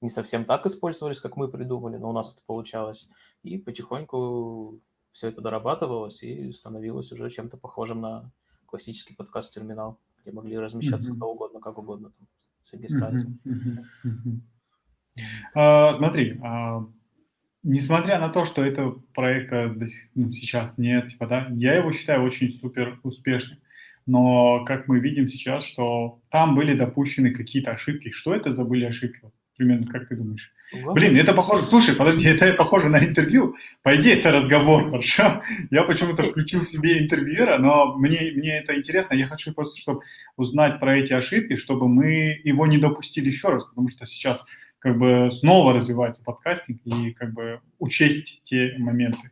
не 0.00 0.08
совсем 0.08 0.44
так 0.44 0.64
использовались, 0.66 1.20
как 1.20 1.36
мы 1.36 1.48
придумали, 1.48 1.96
но 1.96 2.10
у 2.10 2.12
нас 2.12 2.32
это 2.32 2.42
получалось. 2.46 3.08
И 3.42 3.58
потихоньку 3.58 4.80
все 5.10 5.28
это 5.28 5.40
дорабатывалось 5.40 6.22
и 6.22 6.52
становилось 6.52 7.10
уже 7.10 7.28
чем-то 7.28 7.56
похожим 7.56 8.00
на 8.00 8.30
классический 8.66 9.14
подкаст-терминал, 9.14 9.98
где 10.22 10.32
могли 10.32 10.56
размещаться 10.56 11.10
mm-hmm. 11.10 11.16
кто 11.16 11.32
угодно, 11.32 11.60
как 11.60 11.76
угодно, 11.76 12.12
там, 12.16 12.28
с 12.62 12.72
регистрацией. 12.72 13.36
Mm-hmm. 13.44 13.84
Mm-hmm. 14.04 14.40
Uh, 15.56 15.94
смотри, 15.94 16.38
uh, 16.38 16.86
несмотря 17.62 18.18
на 18.18 18.28
то, 18.28 18.44
что 18.44 18.64
этого 18.64 19.02
проекта 19.14 19.68
до 19.68 19.86
сих, 19.86 20.08
ну, 20.14 20.32
сейчас 20.32 20.78
нет, 20.78 21.08
типа, 21.08 21.26
да, 21.26 21.48
я 21.52 21.74
его 21.74 21.92
считаю 21.92 22.24
очень 22.24 22.52
супер 22.52 22.98
успешным. 23.02 23.58
Но, 24.06 24.64
как 24.64 24.88
мы 24.88 24.98
видим 24.98 25.28
сейчас, 25.28 25.64
что 25.64 26.20
там 26.30 26.54
были 26.54 26.74
допущены 26.74 27.32
какие-то 27.32 27.72
ошибки. 27.72 28.10
Что 28.10 28.34
это 28.34 28.52
за 28.52 28.64
были 28.64 28.84
ошибки? 28.84 29.20
Примерно, 29.56 29.86
как 29.86 30.08
ты 30.08 30.16
думаешь? 30.16 30.52
Ладно. 30.72 30.92
Блин, 30.94 31.16
это 31.16 31.34
похоже... 31.34 31.64
Слушай, 31.64 31.94
подожди, 31.94 32.26
это 32.26 32.54
похоже 32.54 32.88
на 32.88 33.04
интервью. 33.04 33.56
По 33.82 33.94
идее, 33.94 34.18
это 34.18 34.32
разговор, 34.32 34.88
хорошо? 34.88 35.42
Я 35.70 35.82
почему-то 35.82 36.22
включил 36.22 36.64
себе 36.64 36.98
интервьюера, 36.98 37.58
но 37.58 37.96
мне, 37.98 38.32
мне 38.34 38.58
это 38.58 38.76
интересно. 38.76 39.14
Я 39.14 39.26
хочу 39.26 39.52
просто, 39.52 39.78
чтобы 39.78 40.00
узнать 40.36 40.80
про 40.80 40.98
эти 40.98 41.12
ошибки, 41.12 41.56
чтобы 41.56 41.88
мы 41.88 42.40
его 42.42 42.66
не 42.66 42.78
допустили 42.78 43.26
еще 43.26 43.48
раз, 43.48 43.64
потому 43.64 43.88
что 43.90 44.06
сейчас 44.06 44.46
как 44.80 44.98
бы 44.98 45.30
снова 45.30 45.72
развивается 45.72 46.24
подкастинг 46.24 46.80
и 46.84 47.12
как 47.12 47.32
бы 47.32 47.60
учесть 47.78 48.40
те 48.42 48.74
моменты. 48.78 49.30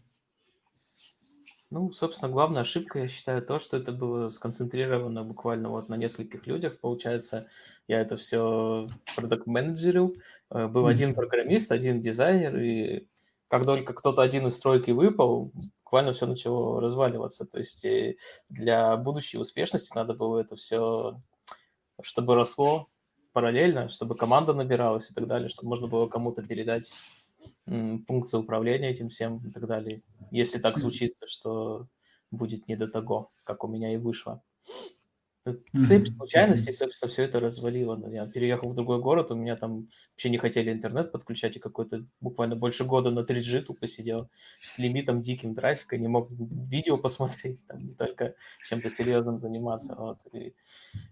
Ну, 1.70 1.92
собственно, 1.92 2.32
главная 2.32 2.62
ошибка, 2.62 3.00
я 3.00 3.08
считаю, 3.08 3.42
то, 3.42 3.58
что 3.58 3.76
это 3.76 3.92
было 3.92 4.30
сконцентрировано 4.30 5.22
буквально 5.22 5.68
вот 5.68 5.90
на 5.90 5.96
нескольких 5.96 6.46
людях. 6.46 6.80
Получается, 6.80 7.48
я 7.86 8.00
это 8.00 8.16
все 8.16 8.86
продукт-менеджерил. 9.14 10.16
Э, 10.50 10.66
был 10.66 10.86
mm-hmm. 10.86 10.90
один 10.90 11.14
программист, 11.14 11.70
один 11.70 12.00
дизайнер, 12.00 12.58
и 12.58 13.06
как 13.48 13.66
только 13.66 13.92
кто-то 13.92 14.22
один 14.22 14.46
из 14.46 14.56
стройки 14.56 14.92
выпал, 14.92 15.52
буквально 15.84 16.14
все 16.14 16.26
начало 16.26 16.80
разваливаться. 16.80 17.44
То 17.44 17.58
есть 17.58 17.84
э, 17.84 18.16
для 18.48 18.96
будущей 18.96 19.38
успешности 19.38 19.94
надо 19.94 20.14
было 20.14 20.40
это 20.40 20.56
все, 20.56 21.20
чтобы 22.00 22.34
росло, 22.34 22.88
параллельно, 23.38 23.88
чтобы 23.88 24.16
команда 24.16 24.52
набиралась 24.52 25.12
и 25.12 25.14
так 25.14 25.28
далее, 25.28 25.48
чтобы 25.48 25.68
можно 25.68 25.86
было 25.86 26.08
кому-то 26.08 26.42
передать 26.42 26.92
функции 27.64 28.36
управления 28.36 28.90
этим 28.90 29.10
всем 29.10 29.38
и 29.46 29.52
так 29.52 29.64
далее. 29.68 30.02
Если 30.32 30.58
так 30.58 30.76
случится, 30.76 31.28
что 31.28 31.86
будет 32.32 32.66
не 32.66 32.74
до 32.74 32.88
того, 32.88 33.30
как 33.44 33.62
у 33.62 33.68
меня 33.68 33.94
и 33.94 33.96
вышло. 33.96 34.42
Цепь 35.72 36.08
случайностей, 36.08 36.72
собственно, 36.72 37.10
все 37.10 37.24
это 37.24 37.40
развалило. 37.40 37.96
Ну, 37.96 38.10
я 38.10 38.26
переехал 38.26 38.68
в 38.68 38.74
другой 38.74 39.00
город, 39.00 39.30
у 39.30 39.34
меня 39.34 39.56
там 39.56 39.88
вообще 40.12 40.30
не 40.30 40.38
хотели 40.38 40.72
интернет 40.72 41.12
подключать, 41.12 41.56
и 41.56 41.60
какой-то 41.60 42.04
буквально 42.20 42.56
больше 42.56 42.84
года 42.84 43.10
на 43.10 43.20
3G 43.20 43.62
тупо 43.62 43.86
сидел 43.86 44.28
с 44.62 44.78
лимитом 44.78 45.20
диким 45.20 45.54
трафика, 45.54 45.96
не 45.96 46.08
мог 46.08 46.30
видео 46.30 46.98
посмотреть, 46.98 47.64
там, 47.66 47.86
не 47.86 47.94
только 47.94 48.34
чем-то 48.62 48.90
серьезным 48.90 49.40
заниматься. 49.40 49.94
Вот. 49.96 50.20
И, 50.32 50.54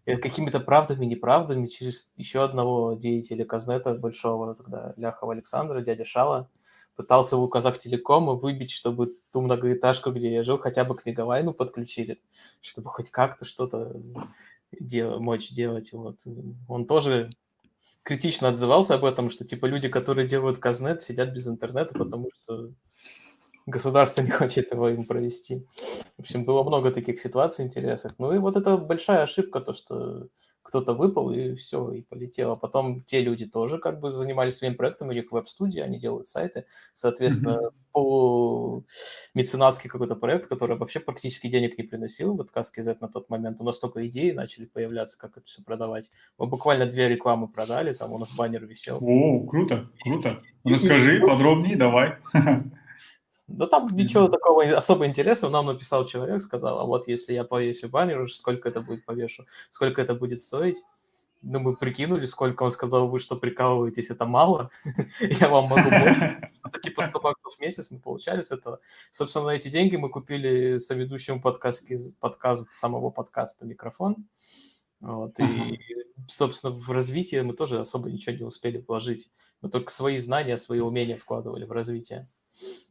и 0.04 0.16
какими-то 0.16 0.60
правдами, 0.60 1.04
неправдами 1.04 1.66
через 1.66 2.12
еще 2.16 2.44
одного 2.44 2.94
деятеля 2.94 3.44
Казнета 3.44 3.94
большого, 3.94 4.54
тогда 4.54 4.94
Ляхова 4.96 5.32
Александра, 5.32 5.80
дядя 5.80 6.04
Шала, 6.04 6.48
пытался 6.96 7.36
у 7.36 7.48
Казахтелекома 7.48 8.32
выбить, 8.32 8.70
чтобы 8.70 9.16
ту 9.32 9.42
многоэтажку, 9.42 10.10
где 10.10 10.32
я 10.32 10.42
жил, 10.42 10.58
хотя 10.58 10.84
бы 10.84 10.96
к 10.96 11.06
мегавайну 11.06 11.52
подключили, 11.52 12.20
чтобы 12.60 12.90
хоть 12.90 13.10
как-то 13.10 13.44
что-то 13.44 14.00
дел- 14.80 15.20
мочь 15.20 15.50
делать. 15.50 15.92
Вот. 15.92 16.20
Он 16.68 16.86
тоже 16.86 17.30
критично 18.02 18.48
отзывался 18.48 18.94
об 18.94 19.04
этом, 19.04 19.30
что 19.30 19.44
типа 19.44 19.66
люди, 19.66 19.88
которые 19.88 20.26
делают 20.26 20.58
Казнет, 20.58 21.02
сидят 21.02 21.32
без 21.32 21.48
интернета, 21.48 21.94
потому 21.94 22.30
что 22.40 22.72
государство 23.66 24.22
не 24.22 24.30
хочет 24.30 24.72
его 24.72 24.88
им 24.88 25.04
провести. 25.04 25.66
В 26.16 26.20
общем, 26.20 26.44
было 26.44 26.62
много 26.62 26.90
таких 26.90 27.20
ситуаций 27.20 27.64
интересных. 27.64 28.14
Ну 28.18 28.32
и 28.32 28.38
вот 28.38 28.56
это 28.56 28.76
большая 28.76 29.22
ошибка, 29.22 29.60
то, 29.60 29.72
что 29.74 30.28
кто-то 30.66 30.94
выпал, 30.94 31.30
и 31.30 31.54
все, 31.54 31.92
и 31.92 32.02
полетело. 32.02 32.56
Потом 32.56 33.02
те 33.02 33.20
люди 33.20 33.46
тоже 33.46 33.78
как 33.78 34.00
бы 34.00 34.10
занимались 34.10 34.56
своим 34.56 34.74
проектом, 34.74 35.08
у 35.08 35.12
них 35.12 35.30
веб-студия, 35.30 35.84
они 35.84 35.98
делают 35.98 36.26
сайты. 36.26 36.66
Соответственно, 36.92 37.60
mm-hmm. 37.94 38.82
меценатский 39.34 39.88
какой-то 39.88 40.16
проект, 40.16 40.46
который 40.48 40.76
вообще 40.76 41.00
практически 41.00 41.46
денег 41.46 41.78
не 41.78 41.84
приносил, 41.84 42.36
вот 42.36 42.50
KZZ 42.54 42.96
на 43.00 43.08
тот 43.08 43.30
момент, 43.30 43.60
у 43.60 43.64
нас 43.64 43.78
только 43.78 44.06
идеи 44.06 44.32
начали 44.32 44.66
появляться, 44.66 45.18
как 45.18 45.36
это 45.36 45.46
все 45.46 45.62
продавать. 45.62 46.10
Мы 46.38 46.46
буквально 46.46 46.86
две 46.86 47.08
рекламы 47.08 47.48
продали, 47.48 47.92
там 47.92 48.12
у 48.12 48.18
нас 48.18 48.34
баннер 48.34 48.66
висел. 48.66 48.98
О, 49.00 49.46
круто, 49.46 49.88
круто. 50.02 50.38
Расскажи 50.64 51.20
подробнее, 51.20 51.76
давай. 51.76 52.16
Да 53.48 53.66
там 53.66 53.86
ничего 53.92 54.28
такого 54.28 54.64
особо 54.76 55.06
интересного. 55.06 55.52
Нам 55.52 55.66
написал 55.66 56.04
человек, 56.04 56.42
сказал, 56.42 56.80
а 56.80 56.84
вот 56.84 57.06
если 57.06 57.32
я 57.32 57.44
повешу 57.44 57.88
баннер, 57.88 58.28
сколько 58.30 58.68
это 58.68 58.80
будет 58.80 59.04
повешу, 59.04 59.46
сколько 59.70 60.02
это 60.02 60.14
будет 60.14 60.40
стоить. 60.40 60.82
Ну, 61.42 61.60
мы 61.60 61.76
прикинули, 61.76 62.24
сколько 62.24 62.64
он 62.64 62.72
сказал, 62.72 63.08
вы 63.08 63.20
что, 63.20 63.36
прикалываетесь, 63.36 64.10
это 64.10 64.24
мало, 64.24 64.70
я 65.20 65.48
вам 65.48 65.66
могу 65.66 65.88
больше. 65.88 66.50
Это 66.66 66.80
типа 66.80 67.02
100 67.02 67.20
баксов 67.20 67.54
в 67.54 67.60
месяц 67.60 67.92
мы 67.92 68.00
получали 68.00 68.40
с 68.40 68.50
этого. 68.50 68.80
Собственно, 69.12 69.50
эти 69.50 69.68
деньги 69.68 69.94
мы 69.94 70.10
купили 70.10 70.78
соведущему 70.78 71.40
подкаст, 71.40 71.84
подкаст 72.18 72.72
самого 72.72 73.10
подкаста 73.10 73.64
микрофон. 73.64 74.26
Вот, 74.98 75.38
и, 75.38 75.78
собственно, 76.26 76.72
в 76.72 76.90
развитие 76.90 77.44
мы 77.44 77.54
тоже 77.54 77.78
особо 77.78 78.10
ничего 78.10 78.34
не 78.34 78.42
успели 78.42 78.84
вложить. 78.86 79.30
Мы 79.60 79.70
только 79.70 79.92
свои 79.92 80.18
знания, 80.18 80.56
свои 80.56 80.80
умения 80.80 81.16
вкладывали 81.16 81.64
в 81.64 81.70
развитие. 81.70 82.28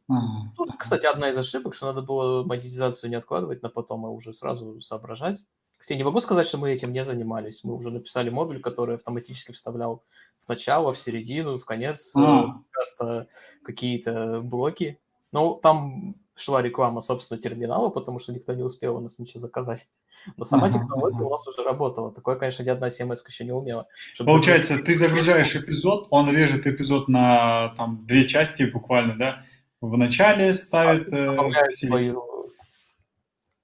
Ага. 0.08 0.52
Тут, 0.56 0.70
кстати, 0.78 1.06
одна 1.06 1.28
из 1.28 1.38
ошибок, 1.38 1.74
что 1.74 1.86
надо 1.86 2.02
было 2.02 2.44
монетизацию 2.44 3.10
не 3.10 3.16
откладывать 3.16 3.62
на 3.62 3.68
потом, 3.68 4.06
а 4.06 4.10
уже 4.10 4.32
сразу 4.32 4.80
соображать. 4.80 5.42
Хотя 5.78 5.94
не 5.94 6.04
могу 6.04 6.20
сказать, 6.20 6.46
что 6.46 6.58
мы 6.58 6.72
этим 6.72 6.92
не 6.92 7.04
занимались. 7.04 7.62
Мы 7.64 7.74
уже 7.74 7.90
написали 7.90 8.30
модуль, 8.30 8.60
который 8.60 8.96
автоматически 8.96 9.52
вставлял 9.52 10.04
в 10.40 10.48
начало, 10.48 10.92
в 10.92 10.98
середину, 10.98 11.58
в 11.58 11.64
конец 11.64 12.12
а. 12.16 12.48
подкаста 12.48 13.28
какие-то 13.64 14.40
блоки. 14.42 14.98
Ну, 15.32 15.54
там 15.62 16.16
шла 16.36 16.62
реклама, 16.62 17.00
собственно, 17.00 17.40
терминала, 17.40 17.88
потому 17.88 18.18
что 18.20 18.32
никто 18.32 18.52
не 18.52 18.62
успел 18.62 18.96
у 18.96 19.00
нас 19.00 19.18
ничего 19.18 19.40
заказать. 19.40 19.88
Но 20.36 20.44
сама 20.44 20.66
ага, 20.66 20.78
технология 20.78 21.16
ага. 21.16 21.24
у 21.24 21.30
нас 21.30 21.46
уже 21.46 21.62
работала. 21.62 22.12
Такое, 22.12 22.36
конечно, 22.36 22.62
ни 22.62 22.68
одна 22.68 22.88
CMS 22.88 23.18
еще 23.26 23.44
не 23.44 23.52
умела. 23.52 23.86
Получается, 24.18 24.78
ты 24.78 24.94
загружаешь 24.94 25.56
эпизод, 25.56 26.08
он 26.10 26.30
режет 26.30 26.66
эпизод 26.66 27.08
на 27.08 27.74
там 27.76 28.06
две 28.06 28.26
части 28.28 28.64
буквально, 28.64 29.16
да? 29.16 29.44
В 29.80 29.96
начале 29.96 30.54
ставит... 30.54 31.08
Э, 31.12 31.36
свою... 31.70 32.52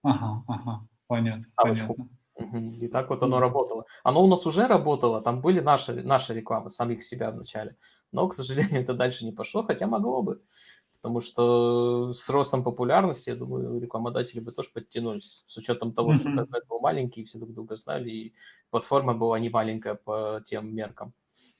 Ага, 0.02 0.42
ага, 0.48 0.86
понятно, 1.06 1.46
понятно. 1.56 2.08
И 2.80 2.88
так 2.88 3.10
вот 3.10 3.22
оно 3.22 3.40
работало. 3.40 3.84
Оно 4.02 4.24
у 4.24 4.28
нас 4.28 4.46
уже 4.46 4.66
работало, 4.66 5.20
там 5.20 5.40
были 5.40 5.60
наши, 5.60 6.02
наши 6.02 6.34
рекламы, 6.34 6.70
самих 6.70 7.02
себя 7.02 7.30
в 7.30 7.36
начале. 7.36 7.76
Но, 8.10 8.26
к 8.28 8.34
сожалению, 8.34 8.80
это 8.82 8.94
дальше 8.94 9.24
не 9.24 9.32
пошло, 9.32 9.62
хотя 9.62 9.86
могло 9.86 10.22
бы. 10.22 10.42
Потому 10.94 11.20
что 11.20 12.12
с 12.12 12.30
ростом 12.30 12.62
популярности, 12.62 13.30
я 13.30 13.36
думаю, 13.36 13.80
рекламодатели 13.80 14.38
бы 14.38 14.52
тоже 14.52 14.70
подтянулись. 14.72 15.42
С 15.46 15.56
учетом 15.56 15.92
того, 15.92 16.14
что 16.14 16.34
Казнет 16.34 16.66
был 16.68 16.78
маленький, 16.78 17.24
все 17.24 17.38
друг 17.38 17.52
друга 17.52 17.74
знали, 17.76 18.08
и 18.08 18.34
платформа 18.70 19.14
была 19.14 19.38
не 19.40 19.50
маленькая 19.50 19.94
по 19.96 20.40
тем 20.44 20.74
меркам 20.74 21.12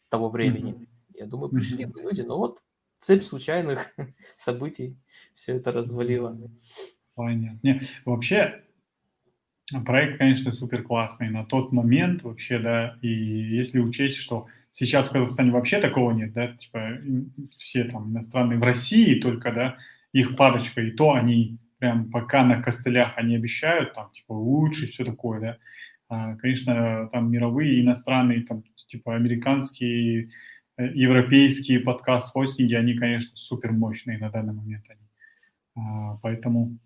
того 0.08 0.28
времени. 0.28 0.88
Я 1.14 1.26
думаю, 1.26 1.50
пришли 1.50 1.86
бы 1.86 2.02
люди. 2.02 2.22
Но 2.22 2.38
вот 2.38 2.62
цепь 3.02 3.22
случайных 3.22 3.94
событий 4.36 4.96
все 5.34 5.56
это 5.56 5.72
развалило. 5.72 6.38
Понятно. 7.14 7.58
Не, 7.62 7.80
вообще, 8.04 8.62
проект, 9.84 10.18
конечно, 10.18 10.52
супер 10.52 10.82
классный 10.82 11.28
на 11.28 11.44
тот 11.44 11.72
момент 11.72 12.22
вообще, 12.22 12.58
да, 12.58 12.96
и 13.02 13.08
если 13.08 13.80
учесть, 13.80 14.16
что 14.16 14.46
сейчас 14.70 15.08
в 15.08 15.12
Казахстане 15.12 15.50
вообще 15.50 15.80
такого 15.80 16.12
нет, 16.12 16.32
да, 16.32 16.48
типа 16.48 16.98
все 17.58 17.84
там 17.84 18.12
иностранные 18.12 18.58
в 18.58 18.62
России 18.62 19.20
только, 19.20 19.52
да, 19.52 19.76
их 20.12 20.36
парочка, 20.36 20.80
и 20.80 20.92
то 20.92 21.12
они 21.12 21.58
прям 21.78 22.10
пока 22.10 22.44
на 22.44 22.62
костылях 22.62 23.18
они 23.18 23.34
обещают, 23.34 23.94
там, 23.94 24.10
типа, 24.12 24.32
лучше, 24.32 24.86
все 24.86 25.04
такое, 25.04 25.40
да. 25.40 25.58
А, 26.08 26.36
конечно, 26.36 27.08
там 27.10 27.32
мировые, 27.32 27.80
иностранные, 27.80 28.42
там, 28.42 28.62
типа, 28.86 29.16
американские, 29.16 30.30
европейские 30.76 31.80
подкаст-хостинги, 31.80 32.74
они, 32.74 32.94
конечно, 32.94 33.36
супер 33.36 33.72
мощные 33.72 34.18
на 34.18 34.30
данный 34.30 34.54
момент. 34.54 34.84
Они. 34.88 35.00
А, 35.74 36.18
поэтому 36.22 36.78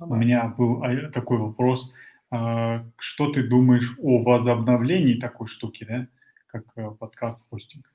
у 0.00 0.14
меня 0.14 0.48
был 0.48 0.82
а, 0.82 1.10
такой 1.10 1.38
вопрос. 1.38 1.92
А, 2.30 2.84
что 2.98 3.32
ты 3.32 3.46
думаешь 3.46 3.96
о 3.98 4.22
возобновлении 4.22 5.14
такой 5.14 5.46
штуки, 5.46 5.84
да, 5.84 6.08
как 6.46 6.64
э, 6.76 6.90
подкаст-хостинг? 6.90 7.90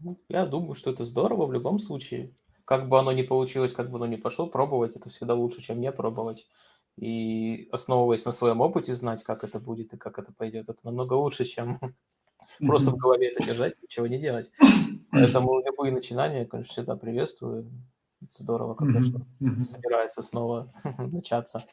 Ну, 0.00 0.20
я 0.28 0.46
думаю, 0.46 0.74
что 0.74 0.90
это 0.90 1.04
здорово 1.04 1.46
в 1.46 1.52
любом 1.52 1.78
случае. 1.78 2.32
Как 2.64 2.88
бы 2.88 2.98
оно 2.98 3.12
ни 3.12 3.22
получилось, 3.22 3.72
как 3.72 3.90
бы 3.90 3.98
оно 3.98 4.06
ни 4.06 4.16
пошло, 4.16 4.46
пробовать 4.46 4.96
это 4.96 5.08
всегда 5.08 5.34
лучше, 5.34 5.62
чем 5.62 5.80
не 5.80 5.92
пробовать. 5.92 6.48
И 6.96 7.68
основываясь 7.72 8.24
на 8.24 8.32
своем 8.32 8.60
опыте, 8.60 8.94
знать, 8.94 9.22
как 9.22 9.44
это 9.44 9.58
будет 9.58 9.92
и 9.92 9.96
как 9.96 10.18
это 10.18 10.32
пойдет, 10.32 10.68
это 10.68 10.78
намного 10.82 11.14
лучше, 11.14 11.44
чем 11.44 11.78
Просто 12.60 12.90
в 12.90 12.96
голове 12.96 13.28
это 13.28 13.44
держать, 13.44 13.80
ничего 13.82 14.06
не 14.06 14.18
делать. 14.18 14.50
Поэтому 15.10 15.62
любые 15.64 15.92
начинания, 15.92 16.44
конечно, 16.44 16.72
всегда 16.72 16.96
приветствую. 16.96 17.70
Здорово, 18.30 18.74
когда 18.74 19.02
что 19.02 19.20
собирается 19.62 20.22
снова 20.22 20.68
начаться. 20.98 21.64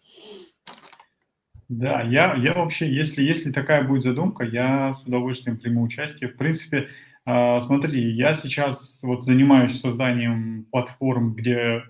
Да, 1.69 2.01
я, 2.01 2.35
я 2.35 2.53
вообще, 2.53 2.91
если, 2.91 3.23
если 3.23 3.51
такая 3.51 3.87
будет 3.87 4.03
задумка, 4.03 4.43
я 4.43 4.95
с 4.95 5.03
удовольствием 5.07 5.57
приму 5.57 5.83
участие. 5.83 6.29
В 6.29 6.35
принципе, 6.35 6.89
э, 7.25 7.61
смотри, 7.61 8.11
я 8.11 8.35
сейчас 8.35 8.99
вот 9.01 9.23
занимаюсь 9.23 9.79
созданием 9.79 10.65
платформ, 10.69 11.33
где 11.33 11.83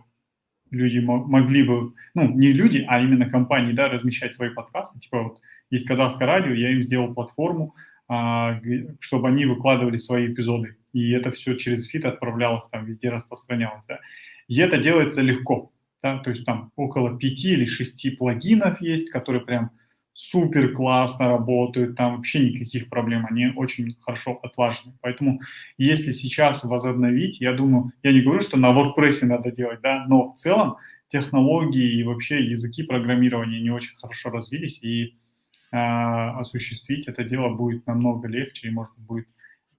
люди 0.70 1.00
могли 1.00 1.64
бы, 1.64 1.94
ну, 2.14 2.32
не 2.34 2.54
люди, 2.54 2.86
а 2.88 3.02
именно 3.02 3.30
компании, 3.30 3.74
да, 3.74 3.90
размещать 3.90 4.36
свои 4.36 4.50
подкасты. 4.52 5.00
Типа 5.00 5.24
вот 5.24 5.42
есть 5.72 5.88
Казахское 5.88 6.28
радио, 6.28 6.54
я 6.54 6.72
им 6.72 6.84
сделал 6.84 7.14
платформу, 7.14 7.74
а, 7.74 7.82
чтобы 9.00 9.30
они 9.30 9.46
выкладывали 9.46 9.98
свои 9.98 10.28
эпизоды. 10.28 10.76
И 10.94 11.12
это 11.12 11.32
все 11.32 11.56
через 11.56 11.86
фит 11.86 12.06
отправлялось, 12.06 12.68
там 12.68 12.86
везде 12.86 13.10
распространялось. 13.10 13.86
Да. 13.88 14.00
И 14.48 14.60
это 14.60 14.78
делается 14.78 15.22
легко. 15.22 15.72
Да? 16.04 16.18
То 16.20 16.32
есть 16.32 16.46
там 16.46 16.72
около 16.76 17.18
пяти 17.18 17.54
или 17.54 17.66
шести 17.66 18.10
плагинов 18.10 18.82
есть, 18.82 19.10
которые 19.10 19.46
прям 19.46 19.72
супер 20.14 20.74
классно 20.74 21.30
работают, 21.30 21.96
там 21.96 22.18
вообще 22.18 22.50
никаких 22.50 22.90
проблем, 22.90 23.26
они 23.30 23.48
очень 23.56 23.96
хорошо 24.02 24.40
отлажены. 24.44 24.94
Поэтому 25.02 25.40
если 25.78 26.12
сейчас 26.12 26.64
возобновить, 26.64 27.40
я 27.40 27.54
думаю, 27.54 27.94
я 28.04 28.12
не 28.12 28.22
говорю, 28.22 28.42
что 28.42 28.58
на 28.58 28.72
WordPress 28.72 29.26
надо 29.26 29.52
делать, 29.52 29.80
да, 29.82 30.06
но 30.08 30.28
в 30.28 30.36
целом 30.36 30.76
технологии 31.08 32.00
и 32.00 32.04
вообще 32.04 32.44
языки 32.44 32.84
программирования 32.84 33.62
не 33.62 33.70
очень 33.70 33.98
хорошо 33.98 34.30
развились, 34.30 34.84
и 34.84 35.06
а, 35.06 35.14
осуществить 35.72 37.08
это 37.08 37.24
дело 37.24 37.54
будет 37.54 37.88
намного 37.88 38.28
легче 38.28 38.68
и 38.68 38.72
можно 38.72 39.02
будет, 39.04 39.28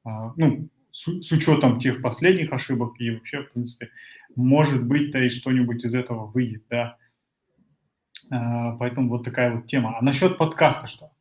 а, 0.04 0.32
ну, 0.36 0.68
с, 0.90 1.20
с 1.20 1.32
учетом 1.32 1.78
тех 1.78 2.00
последних 2.02 2.52
ошибок 2.52 2.98
и 2.98 3.10
вообще, 3.10 3.42
в 3.42 3.52
принципе, 3.52 3.90
может 4.34 4.84
быть-то 4.84 5.18
и 5.18 5.28
что-нибудь 5.28 5.84
из 5.84 5.94
этого 5.94 6.26
выйдет, 6.26 6.64
да. 6.70 6.96
А, 8.30 8.76
поэтому 8.76 9.08
вот 9.10 9.24
такая 9.24 9.54
вот 9.54 9.66
тема. 9.66 9.98
А 9.98 10.02
насчет 10.02 10.38
подкаста 10.38 10.86
что? 10.86 11.12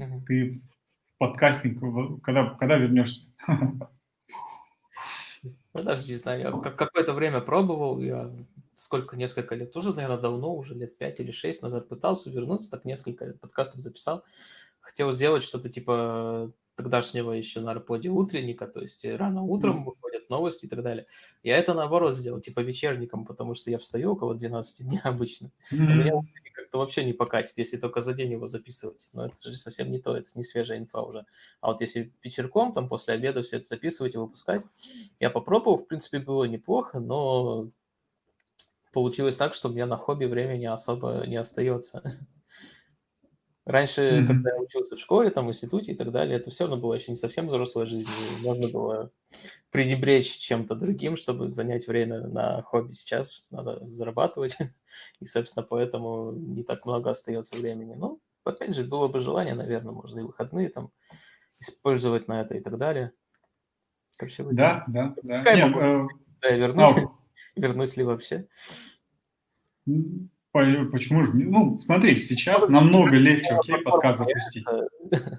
Mm-hmm. 0.00 0.24
Ты 0.26 0.60
подкастинг, 1.18 2.22
когда, 2.22 2.50
когда 2.50 2.76
вернешься? 2.76 3.26
Подожди, 5.72 6.16
знаю, 6.16 6.40
я 6.40 6.50
какое-то 6.50 7.14
время 7.14 7.40
пробовал, 7.40 8.00
я 8.00 8.30
сколько, 8.80 9.16
несколько 9.16 9.54
лет, 9.54 9.76
уже, 9.76 9.92
наверное, 9.92 10.16
давно, 10.18 10.54
уже 10.54 10.74
лет 10.74 10.96
пять 10.96 11.20
или 11.20 11.30
шесть 11.30 11.62
назад 11.62 11.88
пытался 11.88 12.30
вернуться, 12.30 12.70
так 12.70 12.84
несколько 12.86 13.34
подкастов 13.34 13.80
записал. 13.80 14.24
Хотел 14.80 15.12
сделать 15.12 15.42
что-то 15.42 15.68
типа 15.68 16.50
тогдашнего 16.76 17.32
еще 17.32 17.60
на 17.60 17.72
Арподе 17.72 18.08
утренника, 18.08 18.66
то 18.66 18.80
есть 18.80 19.04
рано 19.04 19.42
утром 19.42 19.84
выходят 19.84 20.30
новости 20.30 20.64
и 20.64 20.68
так 20.68 20.82
далее. 20.82 21.06
Я 21.42 21.58
это 21.58 21.74
наоборот 21.74 22.14
сделал, 22.14 22.40
типа 22.40 22.60
вечерником, 22.60 23.26
потому 23.26 23.54
что 23.54 23.70
я 23.70 23.76
встаю 23.76 24.12
около 24.12 24.34
12 24.34 24.88
дня 24.88 25.00
обычно. 25.04 25.50
У 25.70 25.76
меня 25.76 26.14
как-то 26.54 26.78
вообще 26.78 27.04
не 27.04 27.12
покатит, 27.12 27.58
если 27.58 27.76
только 27.76 28.00
за 28.00 28.14
день 28.14 28.32
его 28.32 28.46
записывать. 28.46 29.10
Но 29.12 29.26
это 29.26 29.50
же 29.50 29.58
совсем 29.58 29.90
не 29.90 30.00
то, 30.00 30.16
это 30.16 30.30
не 30.36 30.42
свежая 30.42 30.78
инфа 30.78 31.02
уже. 31.02 31.26
А 31.60 31.66
вот 31.72 31.82
если 31.82 32.14
вечерком, 32.22 32.72
там 32.72 32.88
после 32.88 33.12
обеда 33.12 33.42
все 33.42 33.58
это 33.58 33.66
записывать 33.66 34.14
и 34.14 34.18
выпускать, 34.18 34.64
я 35.18 35.28
попробовал, 35.28 35.76
в 35.76 35.86
принципе, 35.86 36.18
было 36.18 36.44
неплохо, 36.44 36.98
но 36.98 37.70
получилось 38.92 39.36
так, 39.36 39.54
что 39.54 39.68
у 39.68 39.72
меня 39.72 39.86
на 39.86 39.96
хобби 39.96 40.26
времени 40.26 40.66
особо 40.66 41.24
не 41.26 41.36
остается. 41.36 42.02
Раньше, 43.66 44.02
mm-hmm. 44.02 44.26
когда 44.26 44.50
я 44.50 44.60
учился 44.60 44.96
в 44.96 45.00
школе, 45.00 45.30
там, 45.30 45.46
в 45.46 45.50
институте 45.50 45.92
и 45.92 45.94
так 45.94 46.10
далее, 46.10 46.38
это 46.38 46.50
все 46.50 46.64
равно 46.64 46.80
было 46.80 46.94
еще 46.94 47.12
не 47.12 47.16
совсем 47.16 47.46
взрослая 47.46 47.86
жизнь. 47.86 48.08
Можно 48.40 48.68
было 48.68 49.12
пренебречь 49.70 50.38
чем-то 50.38 50.74
другим, 50.74 51.16
чтобы 51.16 51.50
занять 51.50 51.86
время 51.86 52.26
на 52.26 52.62
хобби. 52.62 52.92
Сейчас 52.92 53.44
надо 53.50 53.86
зарабатывать, 53.86 54.56
и, 55.20 55.24
собственно, 55.24 55.64
поэтому 55.64 56.32
не 56.32 56.64
так 56.64 56.84
много 56.84 57.10
остается 57.10 57.56
времени. 57.56 57.94
Ну, 57.94 58.20
опять 58.44 58.74
же, 58.74 58.82
было 58.82 59.08
бы 59.08 59.20
желание, 59.20 59.54
наверное, 59.54 59.92
можно 59.92 60.20
и 60.20 60.24
выходные 60.24 60.70
там 60.70 60.90
использовать 61.60 62.26
на 62.26 62.40
это 62.40 62.56
и 62.56 62.60
так 62.60 62.78
далее. 62.78 63.12
Короче, 64.16 64.42
да, 64.50 64.84
да, 64.88 65.14
да. 65.22 65.38
Какая 65.38 65.56
Нет, 65.56 65.66
могу... 65.66 65.80
э... 65.80 66.08
да, 66.42 66.48
я 66.48 66.56
вернусь. 66.56 66.96
А, 66.96 67.19
Вернусь 67.56 67.96
ли 67.96 68.04
вообще? 68.04 68.46
Почему 70.52 71.24
же? 71.24 71.32
Ну, 71.34 71.78
смотри, 71.78 72.16
сейчас 72.16 72.68
намного 72.68 73.16
легче 73.16 73.54
вообще 73.54 73.78
подкаст 73.78 74.18
запустить. 74.18 74.64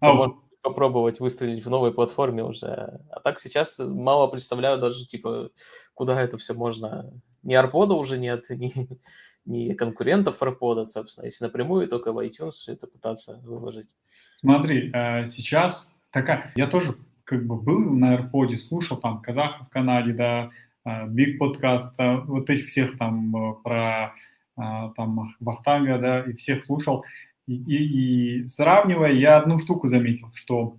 А 0.00 0.12
вот 0.14 0.38
попробовать 0.62 1.20
выстрелить 1.20 1.64
в 1.64 1.70
новой 1.70 1.94
платформе 1.94 2.42
уже. 2.42 3.00
А 3.10 3.20
так 3.22 3.38
сейчас 3.38 3.78
мало 3.78 4.26
представляю 4.26 4.78
даже, 4.78 5.06
типа, 5.06 5.50
куда 5.94 6.20
это 6.20 6.38
все 6.38 6.54
можно. 6.54 7.12
Ни 7.44 7.54
арпода 7.54 7.94
уже 7.94 8.18
нет, 8.18 8.46
ни, 8.50 8.72
ни 9.44 9.74
конкурентов 9.74 10.42
арпода, 10.42 10.84
собственно. 10.84 11.26
Если 11.26 11.44
напрямую, 11.44 11.86
только 11.86 12.12
в 12.12 12.18
iTunes 12.18 12.50
все 12.50 12.72
это 12.72 12.88
пытаться 12.88 13.40
выложить. 13.44 13.94
Смотри, 14.40 14.90
э, 14.92 15.26
сейчас 15.26 15.94
такая... 16.10 16.52
Я 16.56 16.66
тоже 16.66 16.96
как 17.22 17.46
бы 17.46 17.56
был 17.60 17.78
на 17.92 18.14
арподе, 18.14 18.58
слушал 18.58 18.96
там 18.96 19.22
казахов 19.22 19.68
в 19.68 19.70
Канаде, 19.70 20.12
да, 20.12 20.50
Биг 21.08 21.38
подкаст, 21.38 21.94
вот 21.98 22.48
этих 22.48 22.66
всех 22.68 22.96
там 22.96 23.36
э, 23.36 23.54
про 23.62 24.14
там 24.56 25.34
Бахтанга, 25.40 25.98
да, 25.98 26.20
и 26.22 26.32
всех 26.32 26.64
слушал. 26.64 27.04
И, 27.46 27.54
и, 27.54 28.42
и 28.44 28.48
сравнивая, 28.48 29.12
я 29.12 29.36
одну 29.36 29.58
штуку 29.58 29.88
заметил, 29.88 30.28
что 30.32 30.78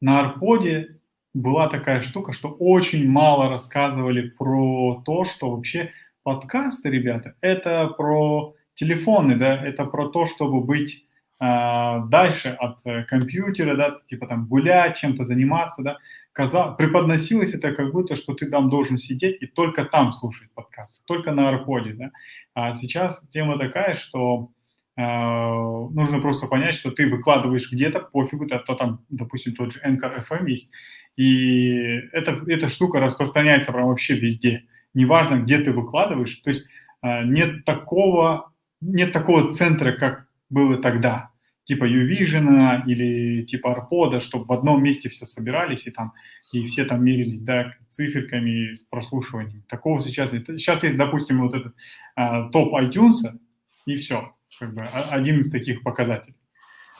на 0.00 0.20
Арподе 0.20 0.98
была 1.34 1.68
такая 1.68 2.02
штука, 2.02 2.32
что 2.32 2.48
очень 2.48 3.08
мало 3.08 3.48
рассказывали 3.48 4.28
про 4.28 5.02
то, 5.04 5.24
что 5.24 5.50
вообще 5.50 5.92
подкасты, 6.22 6.90
ребята, 6.90 7.34
это 7.40 7.88
про 7.88 8.54
телефоны, 8.74 9.36
да, 9.36 9.56
это 9.56 9.84
про 9.84 10.08
то, 10.08 10.26
чтобы 10.26 10.60
быть 10.60 11.04
э, 11.40 12.00
дальше 12.08 12.50
от 12.58 12.78
э, 12.84 13.04
компьютера, 13.04 13.76
да, 13.76 13.98
типа 14.06 14.26
там 14.26 14.46
гулять, 14.46 14.98
чем-то 14.98 15.24
заниматься, 15.24 15.82
да, 15.82 15.98
каза... 16.38 16.68
преподносилось 16.68 17.52
это 17.52 17.72
как 17.72 17.90
будто, 17.90 18.14
что 18.14 18.32
ты 18.32 18.46
там 18.46 18.70
должен 18.70 18.96
сидеть 18.96 19.42
и 19.42 19.46
только 19.46 19.84
там 19.84 20.12
слушать 20.12 20.48
подкаст, 20.54 21.04
только 21.04 21.32
на 21.32 21.48
арподе, 21.48 21.94
да. 21.94 22.10
А 22.54 22.72
сейчас 22.74 23.26
тема 23.28 23.58
такая, 23.58 23.96
что 23.96 24.52
э, 24.96 25.02
нужно 25.02 26.20
просто 26.20 26.46
понять, 26.46 26.76
что 26.76 26.92
ты 26.92 27.08
выкладываешь 27.08 27.72
где-то, 27.72 27.98
пофигу, 28.12 28.46
то, 28.46 28.60
то 28.60 28.76
там, 28.76 29.04
допустим, 29.08 29.56
тот 29.56 29.72
же 29.72 29.80
Anchor 29.84 30.24
FM 30.24 30.48
есть, 30.48 30.70
и 31.16 31.72
эта, 32.12 32.40
эта 32.46 32.68
штука 32.68 33.00
распространяется 33.00 33.72
прям 33.72 33.88
вообще 33.88 34.14
везде. 34.14 34.62
Неважно, 34.94 35.40
где 35.40 35.58
ты 35.58 35.72
выкладываешь, 35.72 36.36
то 36.36 36.50
есть 36.50 36.68
э, 37.02 37.24
нет 37.24 37.64
такого, 37.64 38.52
нет 38.80 39.12
такого 39.12 39.52
центра, 39.52 39.90
как 39.90 40.28
было 40.50 40.78
тогда 40.78 41.30
типа 41.68 41.84
Uvision 41.84 42.82
или 42.86 43.44
типа 43.44 43.72
Арпода, 43.72 44.20
чтобы 44.20 44.46
в 44.46 44.52
одном 44.52 44.82
месте 44.82 45.10
все 45.10 45.26
собирались 45.26 45.86
и 45.86 45.90
там 45.90 46.14
и 46.50 46.64
все 46.64 46.86
там 46.86 47.04
мерились, 47.04 47.42
да, 47.42 47.74
циферками 47.90 48.72
с 48.72 48.80
прослушиванием. 48.80 49.62
Такого 49.68 50.00
сейчас 50.00 50.32
нет. 50.32 50.46
Сейчас 50.46 50.82
есть, 50.82 50.96
допустим, 50.96 51.42
вот 51.42 51.52
этот 51.52 51.74
а, 52.16 52.48
топ 52.48 52.72
iTunes, 52.72 53.38
и 53.84 53.96
все, 53.96 54.34
как 54.58 54.74
бы 54.74 54.82
один 54.82 55.40
из 55.40 55.50
таких 55.50 55.82
показателей. 55.82 56.36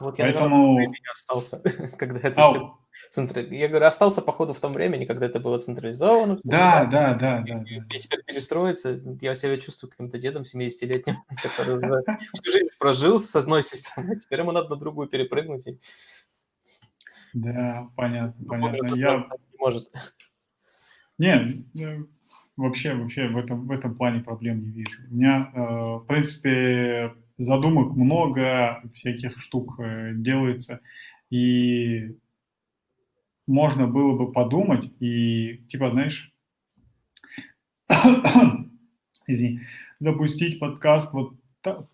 Вот 0.01 0.19
я, 0.19 0.25
Поэтому... 0.25 0.75
наверное, 0.75 1.13
остался, 1.13 1.63
когда 1.99 2.21
это 2.21 2.45
а, 2.45 2.49
все 2.49 2.79
Центр... 3.11 3.41
Я 3.41 3.69
говорю, 3.69 3.87
остался, 3.87 4.23
походу, 4.23 4.55
в 4.55 4.61
том 4.61 4.73
времени, 4.73 5.05
когда 5.05 5.27
это 5.27 5.41
было 5.41 5.59
централизовано. 5.59 6.39
Да, 6.43 6.85
да, 6.85 7.15
да, 7.15 7.45
да. 7.47 7.63
И, 7.63 7.81
да. 7.81 7.97
и 7.97 8.01
теперь 8.01 8.23
перестроиться, 8.25 8.97
я 9.21 9.35
себя 9.35 9.59
чувствую 9.59 9.91
каким-то 9.91 10.19
дедом 10.19 10.43
70-летним, 10.43 11.17
который 11.43 11.79
уже 11.79 12.03
всю 12.35 12.51
жизнь 12.51 12.75
прожил 12.79 13.19
с 13.19 13.35
одной 13.37 13.63
системой, 13.63 14.17
а 14.17 14.19
теперь 14.19 14.41
ему 14.41 14.53
надо 14.53 14.71
на 14.71 14.77
другую 14.77 15.09
перепрыгнуть. 15.09 15.67
И... 15.67 15.79
Да, 17.35 17.89
понятно, 17.97 18.35
ну, 18.39 18.49
понятно. 18.49 18.95
Я... 18.95 19.17
Не 19.17 19.59
может. 19.59 19.93
Не, 21.19 21.65
вообще, 22.57 22.95
вообще 22.95 23.29
в 23.29 23.37
этом, 23.37 23.67
в 23.67 23.71
этом 23.71 23.97
плане 23.97 24.21
проблем 24.21 24.63
не 24.63 24.71
вижу. 24.71 25.03
У 25.11 25.15
меня, 25.15 25.51
э, 25.55 25.61
в 25.61 26.05
принципе, 26.07 27.15
задумок 27.39 27.97
много, 27.97 28.83
всяких 28.93 29.39
штук 29.39 29.79
э, 29.79 30.13
делается, 30.15 30.81
и 31.31 32.17
можно 33.47 33.87
было 33.87 34.17
бы 34.17 34.33
подумать 34.33 34.93
и, 35.01 35.63
типа, 35.69 35.91
знаешь, 35.91 36.33
извини, 39.27 39.61
запустить 40.01 40.59
подкаст, 40.59 41.13
вот 41.13 41.35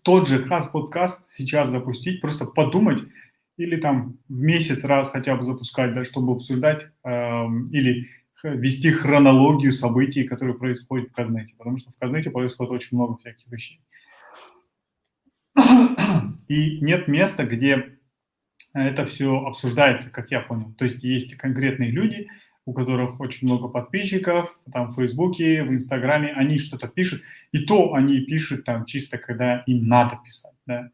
тот 0.03 0.27
же 0.27 0.43
хас 0.43 0.67
подкаст 0.67 1.29
сейчас 1.31 1.69
запустить, 1.69 2.21
просто 2.21 2.45
подумать 2.45 3.01
или 3.57 3.77
там 3.77 4.17
в 4.27 4.39
месяц 4.39 4.83
раз 4.83 5.09
хотя 5.09 5.35
бы 5.35 5.43
запускать, 5.43 5.93
да, 5.93 6.03
чтобы 6.03 6.33
обсуждать 6.33 6.87
э, 7.03 7.09
или 7.71 8.09
вести 8.43 8.91
хронологию 8.91 9.71
событий, 9.71 10.23
которые 10.23 10.55
происходят 10.55 11.09
в 11.09 11.13
Казнете, 11.13 11.55
потому 11.57 11.77
что 11.77 11.91
в 11.91 11.95
Казнете 11.95 12.29
происходит 12.29 12.71
очень 12.71 12.97
много 12.97 13.17
всяких 13.17 13.51
вещей. 13.51 13.81
И 16.47 16.79
нет 16.81 17.07
места, 17.07 17.45
где 17.45 17.97
это 18.73 19.05
все 19.05 19.45
обсуждается, 19.45 20.09
как 20.09 20.31
я 20.31 20.41
понял. 20.41 20.73
То 20.73 20.85
есть 20.85 21.03
есть 21.03 21.35
конкретные 21.35 21.91
люди, 21.91 22.27
у 22.65 22.73
которых 22.73 23.19
очень 23.19 23.47
много 23.47 23.67
подписчиков, 23.67 24.59
там 24.71 24.91
в 24.91 24.95
Фейсбуке, 24.95 25.63
в 25.63 25.71
Инстаграме, 25.71 26.33
они 26.33 26.57
что-то 26.57 26.87
пишут, 26.87 27.21
и 27.51 27.59
то 27.59 27.93
они 27.93 28.21
пишут 28.21 28.65
там 28.65 28.85
чисто, 28.85 29.17
когда 29.17 29.59
им 29.67 29.87
надо 29.87 30.19
писать, 30.23 30.55
да. 30.65 30.89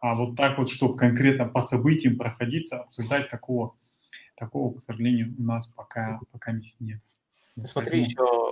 А 0.00 0.14
вот 0.14 0.36
так 0.36 0.58
вот, 0.58 0.70
чтобы 0.70 0.98
конкретно 0.98 1.46
по 1.46 1.62
событиям 1.62 2.16
проходиться, 2.18 2.80
обсуждать 2.80 3.30
такого, 3.30 3.74
такого, 4.36 4.78
к 4.78 4.82
сожалению, 4.82 5.34
у 5.38 5.42
нас 5.42 5.66
пока, 5.66 6.20
пока 6.30 6.52
нет. 6.52 7.00
Смотри, 7.64 8.00
еще 8.00 8.43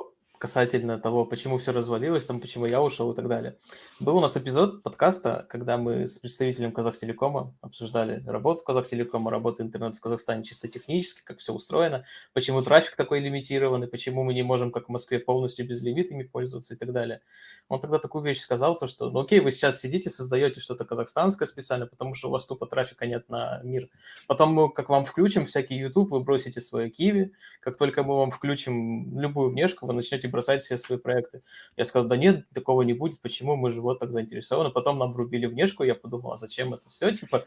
касательно 0.42 0.98
того, 0.98 1.24
почему 1.24 1.57
все 1.59 1.70
развалилось, 1.70 2.26
там, 2.26 2.40
почему 2.40 2.66
я 2.66 2.83
ушел 2.83 3.12
и 3.12 3.14
так 3.14 3.28
далее. 3.28 3.59
Был 4.00 4.16
у 4.16 4.20
нас 4.20 4.37
эпизод 4.37 4.83
подкаста, 4.83 5.46
когда 5.48 5.76
мы 5.76 6.09
с 6.09 6.18
представителем 6.18 6.72
Казахтелекома 6.72 7.55
обсуждали 7.61 8.24
работу 8.26 8.64
Казахтелекома, 8.64 9.31
работу 9.31 9.62
интернета 9.62 9.98
в 9.98 10.00
Казахстане 10.00 10.42
чисто 10.42 10.66
технически, 10.66 11.22
как 11.22 11.38
все 11.38 11.52
устроено, 11.52 12.05
почему 12.33 12.61
трафик 12.62 12.96
такой 12.96 13.20
лимитированный, 13.20 13.87
почему 13.87 14.24
мы 14.24 14.35
не 14.35 14.42
можем, 14.42 14.72
как 14.72 14.87
в 14.87 14.88
Москве, 14.88 15.20
полностью 15.20 15.64
безлимитными 15.64 16.24
пользоваться 16.24 16.74
и 16.74 16.76
так 16.76 16.90
далее. 16.90 17.20
Он 17.68 17.81
тогда 17.81 18.00
такую 18.00 18.24
вещь 18.24 18.40
сказал, 18.40 18.76
то 18.76 18.88
что, 18.88 19.11
ну 19.11 19.20
окей, 19.20 19.38
вы 19.38 19.52
сейчас 19.52 19.78
сидите, 19.78 20.11
создаете 20.11 20.59
что-то 20.59 20.85
казахстанское 20.85 21.46
специально, 21.46 21.87
потому 21.87 22.16
что 22.16 22.31
у 22.31 22.33
вас 22.33 22.46
тупо 22.46 22.66
трафика 22.66 23.07
нет 23.07 23.28
на 23.28 23.61
мир. 23.62 23.88
Потом 24.27 24.52
мы, 24.54 24.73
как 24.73 24.88
вам 24.88 25.04
включим 25.04 25.46
всякий 25.46 25.77
YouTube, 25.77 26.10
вы 26.10 26.19
бросите 26.19 26.60
свое 26.60 26.90
Киви, 26.90 27.33
как 27.60 27.77
только 27.77 28.02
мы 28.02 28.17
вам 28.17 28.33
включим 28.33 29.21
любую 29.21 29.52
внешку, 29.52 29.87
вы 29.87 29.92
начнете 29.92 30.31
бросать 30.33 30.62
все 30.62 30.76
свои 30.76 30.98
проекты. 30.98 31.42
Я 31.76 31.85
сказал, 31.85 32.08
да 32.08 32.16
нет, 32.16 32.48
такого 32.52 32.83
не 32.83 32.94
будет, 32.94 33.20
почему 33.20 33.54
мы 33.54 33.70
же 33.72 33.80
вот 33.80 34.00
так 34.00 34.10
заинтересованы. 34.10 34.70
Потом 34.70 34.98
нам 34.98 35.12
врубили 35.12 35.46
внешку, 35.46 35.85
я 35.85 35.94
подумал, 35.94 36.33
а 36.33 36.37
зачем 36.37 36.74
это 36.74 36.88
все, 36.88 37.12
типа, 37.12 37.44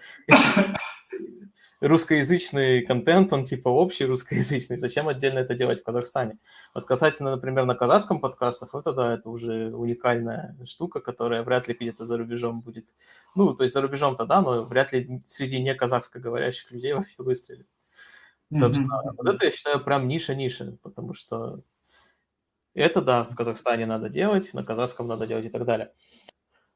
русскоязычный 1.81 2.81
контент, 2.81 3.33
он 3.33 3.43
типа 3.43 3.69
общий 3.69 4.05
русскоязычный, 4.05 4.77
зачем 4.77 5.07
отдельно 5.07 5.39
это 5.39 5.55
делать 5.55 5.81
в 5.81 5.83
Казахстане? 5.83 6.37
Вот 6.73 6.85
касательно, 6.85 7.31
например, 7.31 7.65
на 7.65 7.75
казахском 7.75 8.19
подкастах, 8.19 8.73
это 8.75 8.93
да, 8.93 9.13
это 9.15 9.29
уже 9.29 9.73
уникальная 9.73 10.55
штука, 10.65 11.01
которая 11.01 11.43
вряд 11.43 11.67
ли 11.67 11.73
где-то 11.73 12.05
за 12.05 12.17
рубежом 12.17 12.61
будет, 12.61 12.89
ну, 13.35 13.53
то 13.53 13.63
есть 13.63 13.73
за 13.73 13.81
рубежом-то 13.81 14.25
да, 14.25 14.41
но 14.41 14.63
вряд 14.63 14.93
ли 14.93 15.21
среди 15.25 15.61
не 15.61 15.75
казахско-говорящих 15.75 16.71
людей 16.71 16.93
вообще 16.93 17.15
выстрелит. 17.17 17.67
Собственно, 18.51 18.93
mm-hmm. 18.93 19.15
вот 19.17 19.27
это 19.33 19.45
я 19.45 19.51
считаю 19.51 19.83
прям 19.83 20.07
ниша-ниша, 20.07 20.77
потому 20.83 21.13
что 21.13 21.61
Это 22.75 23.01
да, 23.01 23.23
в 23.23 23.35
Казахстане 23.35 23.85
надо 23.85 24.09
делать, 24.09 24.53
на 24.53 24.63
казахском 24.63 25.07
надо 25.07 25.25
делать 25.25 25.45
и 25.45 25.49
так 25.49 25.65
далее. 25.65 25.93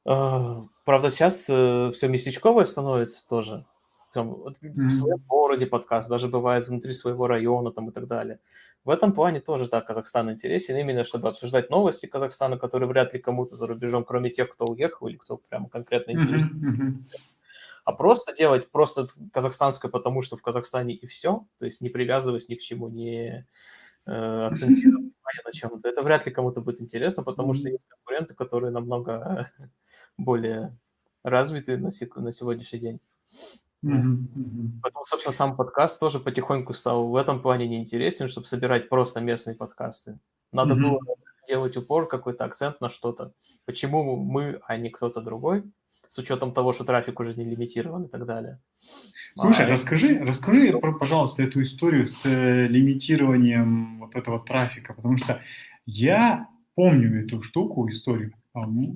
А, 0.05 0.61
правда, 0.85 1.11
сейчас 1.11 1.45
э, 1.49 1.91
все 1.93 2.07
местечковое 2.07 2.65
становится 2.65 3.27
тоже. 3.27 3.65
Там, 4.13 4.31
mm-hmm. 4.31 4.85
В 4.87 4.91
своем 4.91 5.19
городе 5.27 5.67
подкаст, 5.67 6.09
даже 6.09 6.29
бывает 6.29 6.67
внутри 6.67 6.93
своего 6.93 7.27
района 7.27 7.71
там, 7.71 7.89
и 7.89 7.91
так 7.91 8.07
далее. 8.07 8.39
В 8.85 8.89
этом 8.89 9.13
плане 9.13 9.41
тоже, 9.41 9.69
да, 9.69 9.81
Казахстан 9.81 10.31
интересен, 10.31 10.77
именно 10.77 11.03
чтобы 11.03 11.27
обсуждать 11.27 11.69
новости 11.69 12.05
Казахстана, 12.05 12.57
которые 12.57 12.87
вряд 12.87 13.13
ли 13.13 13.19
кому-то 13.19 13.55
за 13.55 13.67
рубежом, 13.67 14.05
кроме 14.05 14.29
тех, 14.29 14.49
кто 14.49 14.65
уехал 14.65 15.09
или 15.09 15.17
кто 15.17 15.37
прямо 15.37 15.69
конкретно 15.69 16.11
интересен. 16.11 17.05
Mm-hmm. 17.11 17.19
А 17.83 17.91
просто 17.91 18.33
делать 18.33 18.71
просто 18.71 19.07
казахстанское, 19.33 19.91
потому 19.91 20.21
что 20.21 20.37
в 20.37 20.41
Казахстане 20.41 20.93
и 20.95 21.07
все, 21.07 21.45
то 21.57 21.65
есть 21.65 21.81
не 21.81 21.89
привязываясь 21.89 22.47
ни 22.47 22.55
к 22.55 22.61
чему, 22.61 22.87
не 22.87 23.47
э, 24.05 24.11
акцентируя 24.11 25.09
внимание 25.29 25.43
на 25.45 25.51
чем-то, 25.51 25.89
это 25.89 26.01
вряд 26.01 26.25
ли 26.25 26.31
кому-то 26.31 26.61
будет 26.61 26.81
интересно, 26.81 27.23
потому 27.23 27.53
что 27.53 27.69
есть 27.69 27.87
конкуренты, 27.87 28.35
которые 28.35 28.71
намного 28.71 29.47
более 30.17 30.77
развиты 31.23 31.77
на, 31.77 31.89
на 32.15 32.31
сегодняшний 32.31 32.79
день. 32.79 32.99
Mm-hmm. 33.83 34.79
Поэтому, 34.81 35.05
собственно, 35.05 35.33
сам 35.33 35.55
подкаст 35.55 35.99
тоже 35.99 36.19
потихоньку 36.19 36.73
стал 36.73 37.07
в 37.07 37.15
этом 37.15 37.41
плане 37.41 37.67
неинтересен, 37.67 38.27
чтобы 38.27 38.45
собирать 38.45 38.89
просто 38.89 39.21
местные 39.21 39.55
подкасты. 39.55 40.19
Надо 40.51 40.73
mm-hmm. 40.73 40.81
было 40.81 40.99
делать 41.47 41.77
упор, 41.77 42.07
какой-то 42.07 42.45
акцент 42.45 42.81
на 42.81 42.89
что-то. 42.89 43.33
Почему 43.65 44.17
мы, 44.17 44.59
а 44.65 44.77
не 44.77 44.89
кто-то 44.89 45.21
другой, 45.21 45.63
с 46.09 46.17
учетом 46.17 46.51
того, 46.51 46.73
что 46.73 46.83
трафик 46.83 47.19
уже 47.19 47.35
не 47.35 47.45
лимитирован 47.45 48.05
и 48.05 48.09
так 48.09 48.25
далее. 48.25 48.59
Слушай, 49.35 49.67
а, 49.67 49.69
расскажи, 49.69 50.17
расскажи, 50.17 50.73
пожалуйста, 50.99 51.43
эту 51.43 51.61
историю 51.61 52.07
с 52.07 52.25
э, 52.25 52.67
лимитированием 52.67 53.99
вот 53.99 54.15
этого 54.15 54.39
трафика, 54.39 54.95
потому 54.95 55.17
что 55.17 55.39
я 55.85 56.47
помню 56.73 57.23
эту 57.23 57.43
штуку, 57.43 57.87
историю. 57.87 58.33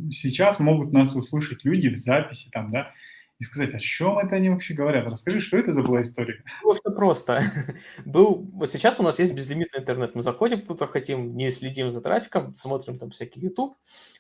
Сейчас 0.10 0.60
могут 0.60 0.92
нас 0.92 1.16
услышать 1.16 1.64
люди 1.64 1.90
в 1.90 1.98
записи 1.98 2.50
там, 2.52 2.72
да, 2.72 2.92
и 3.40 3.44
сказать, 3.44 3.74
о 3.74 3.80
чем 3.80 4.18
это 4.20 4.36
они 4.36 4.50
вообще 4.50 4.74
говорят? 4.74 5.06
Расскажи, 5.08 5.40
что 5.40 5.58
это 5.58 5.74
за 5.74 5.82
была 5.82 6.02
история? 6.02 6.44
Было 6.64 6.76
все 6.76 6.92
просто. 6.92 7.42
Был, 8.06 8.48
сейчас 8.68 9.00
у 9.00 9.04
нас 9.04 9.20
есть 9.20 9.34
безлимитный 9.34 9.82
интернет. 9.82 10.16
Мы 10.16 10.22
заходим, 10.22 10.66
куда 10.66 10.88
хотим, 10.88 11.36
не 11.36 11.50
следим 11.52 11.90
за 11.92 12.02
трафиком, 12.02 12.56
смотрим 12.56 12.98
там 12.98 13.10
всякий 13.10 13.40
YouTube. 13.40 13.76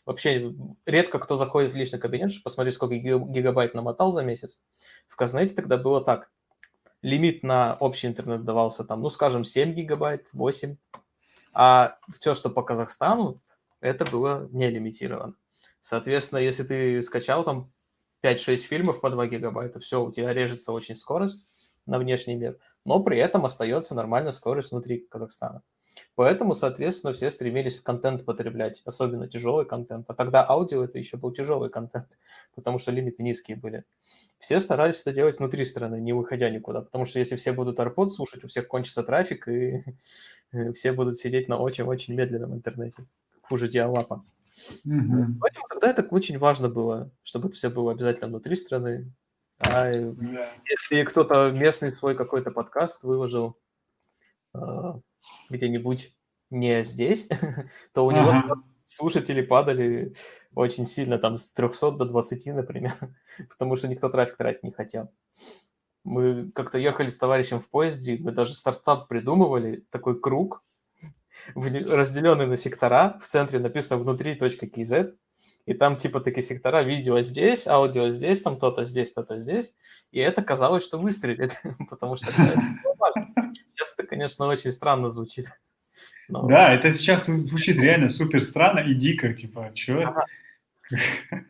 Вообще 0.05 0.53
редко 0.85 1.19
кто 1.19 1.35
заходит 1.35 1.73
в 1.73 1.75
личный 1.75 1.99
кабинет, 1.99 2.31
чтобы 2.31 2.43
посмотреть, 2.43 2.75
сколько 2.75 2.95
гигабайт 2.95 3.75
намотал 3.75 4.11
за 4.11 4.23
месяц. 4.23 4.61
В 5.07 5.15
Казнете 5.15 5.55
тогда 5.55 5.77
было 5.77 6.03
так. 6.03 6.31
Лимит 7.01 7.43
на 7.43 7.75
общий 7.75 8.07
интернет 8.07 8.45
давался 8.45 8.83
там, 8.83 9.01
ну, 9.01 9.09
скажем, 9.09 9.43
7 9.43 9.73
гигабайт, 9.73 10.29
8. 10.33 10.77
А 11.53 11.97
все, 12.09 12.33
что 12.33 12.49
по 12.49 12.63
Казахстану, 12.63 13.41
это 13.79 14.05
было 14.05 14.47
не 14.51 14.69
лимитировано. 14.69 15.35
Соответственно, 15.81 16.39
если 16.39 16.63
ты 16.63 17.01
скачал 17.01 17.43
там 17.43 17.71
5-6 18.23 18.57
фильмов 18.57 19.01
по 19.01 19.09
2 19.09 19.27
гигабайта, 19.27 19.79
все, 19.79 20.03
у 20.03 20.11
тебя 20.11 20.33
режется 20.33 20.71
очень 20.71 20.95
скорость 20.95 21.45
на 21.85 21.99
внешний 21.99 22.35
мир, 22.35 22.57
но 22.85 23.03
при 23.03 23.17
этом 23.17 23.45
остается 23.45 23.95
нормальная 23.95 24.31
скорость 24.31 24.71
внутри 24.71 25.05
Казахстана. 25.09 25.61
Поэтому, 26.15 26.55
соответственно, 26.55 27.13
все 27.13 27.29
стремились 27.29 27.79
контент 27.79 28.25
потреблять, 28.25 28.81
особенно 28.85 29.27
тяжелый 29.27 29.65
контент. 29.65 30.05
А 30.09 30.13
тогда 30.13 30.45
аудио 30.47 30.83
это 30.83 30.97
еще 30.97 31.17
был 31.17 31.31
тяжелый 31.31 31.69
контент, 31.69 32.17
потому 32.55 32.79
что 32.79 32.91
лимиты 32.91 33.23
низкие 33.23 33.57
были. 33.57 33.83
Все 34.39 34.59
старались 34.59 35.01
это 35.01 35.13
делать 35.13 35.39
внутри 35.39 35.63
страны, 35.65 36.01
не 36.01 36.13
выходя 36.13 36.49
никуда, 36.49 36.81
потому 36.81 37.05
что 37.05 37.19
если 37.19 37.35
все 37.35 37.53
будут 37.53 37.79
AirPods 37.79 38.09
слушать, 38.09 38.43
у 38.43 38.47
всех 38.47 38.67
кончится 38.67 39.03
трафик, 39.03 39.47
и 39.47 39.83
все 40.73 40.91
будут 40.93 41.17
сидеть 41.17 41.47
на 41.47 41.57
очень-очень 41.57 42.13
медленном 42.15 42.53
интернете, 42.53 43.05
хуже 43.41 43.67
диалапа. 43.67 44.23
Угу. 44.85 45.39
Поэтому 45.39 45.67
тогда 45.67 45.89
это 45.89 46.03
очень 46.03 46.37
важно 46.37 46.69
было, 46.69 47.11
чтобы 47.23 47.47
это 47.47 47.57
все 47.57 47.69
было 47.69 47.91
обязательно 47.91 48.27
внутри 48.27 48.55
страны. 48.55 49.11
А 49.59 49.91
да. 49.91 50.49
если 50.69 51.03
кто-то 51.03 51.51
местный 51.51 51.91
свой 51.91 52.15
какой-то 52.15 52.51
подкаст 52.51 53.03
выложил 53.03 53.55
э, 54.53 54.59
где-нибудь 55.49 56.15
не 56.49 56.83
здесь, 56.83 57.27
то 57.93 58.05
у 58.05 58.09
ага. 58.09 58.19
него 58.19 58.63
слушатели 58.85 59.41
падали 59.41 60.13
очень 60.53 60.85
сильно, 60.85 61.17
там 61.17 61.37
с 61.37 61.51
300 61.51 61.91
до 61.91 62.05
20, 62.05 62.45
например, 62.47 62.93
потому 63.49 63.75
что 63.75 63.87
никто 63.87 64.09
трафик 64.09 64.37
тратить 64.37 64.63
не 64.63 64.71
хотел. 64.71 65.11
Мы 66.03 66.51
как-то 66.51 66.77
ехали 66.77 67.07
с 67.07 67.17
товарищем 67.17 67.61
в 67.61 67.69
поезде, 67.69 68.17
мы 68.19 68.31
даже 68.31 68.55
стартап 68.55 69.07
придумывали, 69.07 69.85
такой 69.89 70.19
круг, 70.19 70.63
разделенный 71.55 72.47
на 72.47 72.57
сектора, 72.57 73.19
в 73.21 73.27
центре 73.27 73.59
написано 73.59 73.99
внутри 73.99 74.35
.kz, 74.35 75.15
и 75.65 75.73
там 75.73 75.95
типа 75.95 76.19
такие 76.19 76.43
сектора, 76.43 76.83
видео 76.83 77.21
здесь, 77.21 77.67
аудио 77.67 78.09
здесь, 78.09 78.41
там 78.41 78.59
то-то 78.59 78.83
здесь, 78.83 79.13
то-то 79.13 79.39
здесь, 79.39 79.75
и 80.11 80.19
это 80.19 80.41
казалось, 80.41 80.85
что 80.85 80.97
выстрелит, 80.97 81.55
потому 81.89 82.15
что. 82.15 82.27
Сейчас 82.31 83.95
это, 83.97 84.07
конечно, 84.07 84.45
очень 84.47 84.71
странно 84.71 85.09
звучит. 85.09 85.45
Но... 86.27 86.47
Да, 86.47 86.73
это 86.73 86.91
сейчас 86.93 87.25
звучит 87.25 87.77
реально 87.77 88.09
супер 88.09 88.41
странно 88.41 88.79
и 88.79 88.93
дико, 88.93 89.33
типа, 89.33 89.71
что? 89.75 90.01
Ага. 90.01 90.25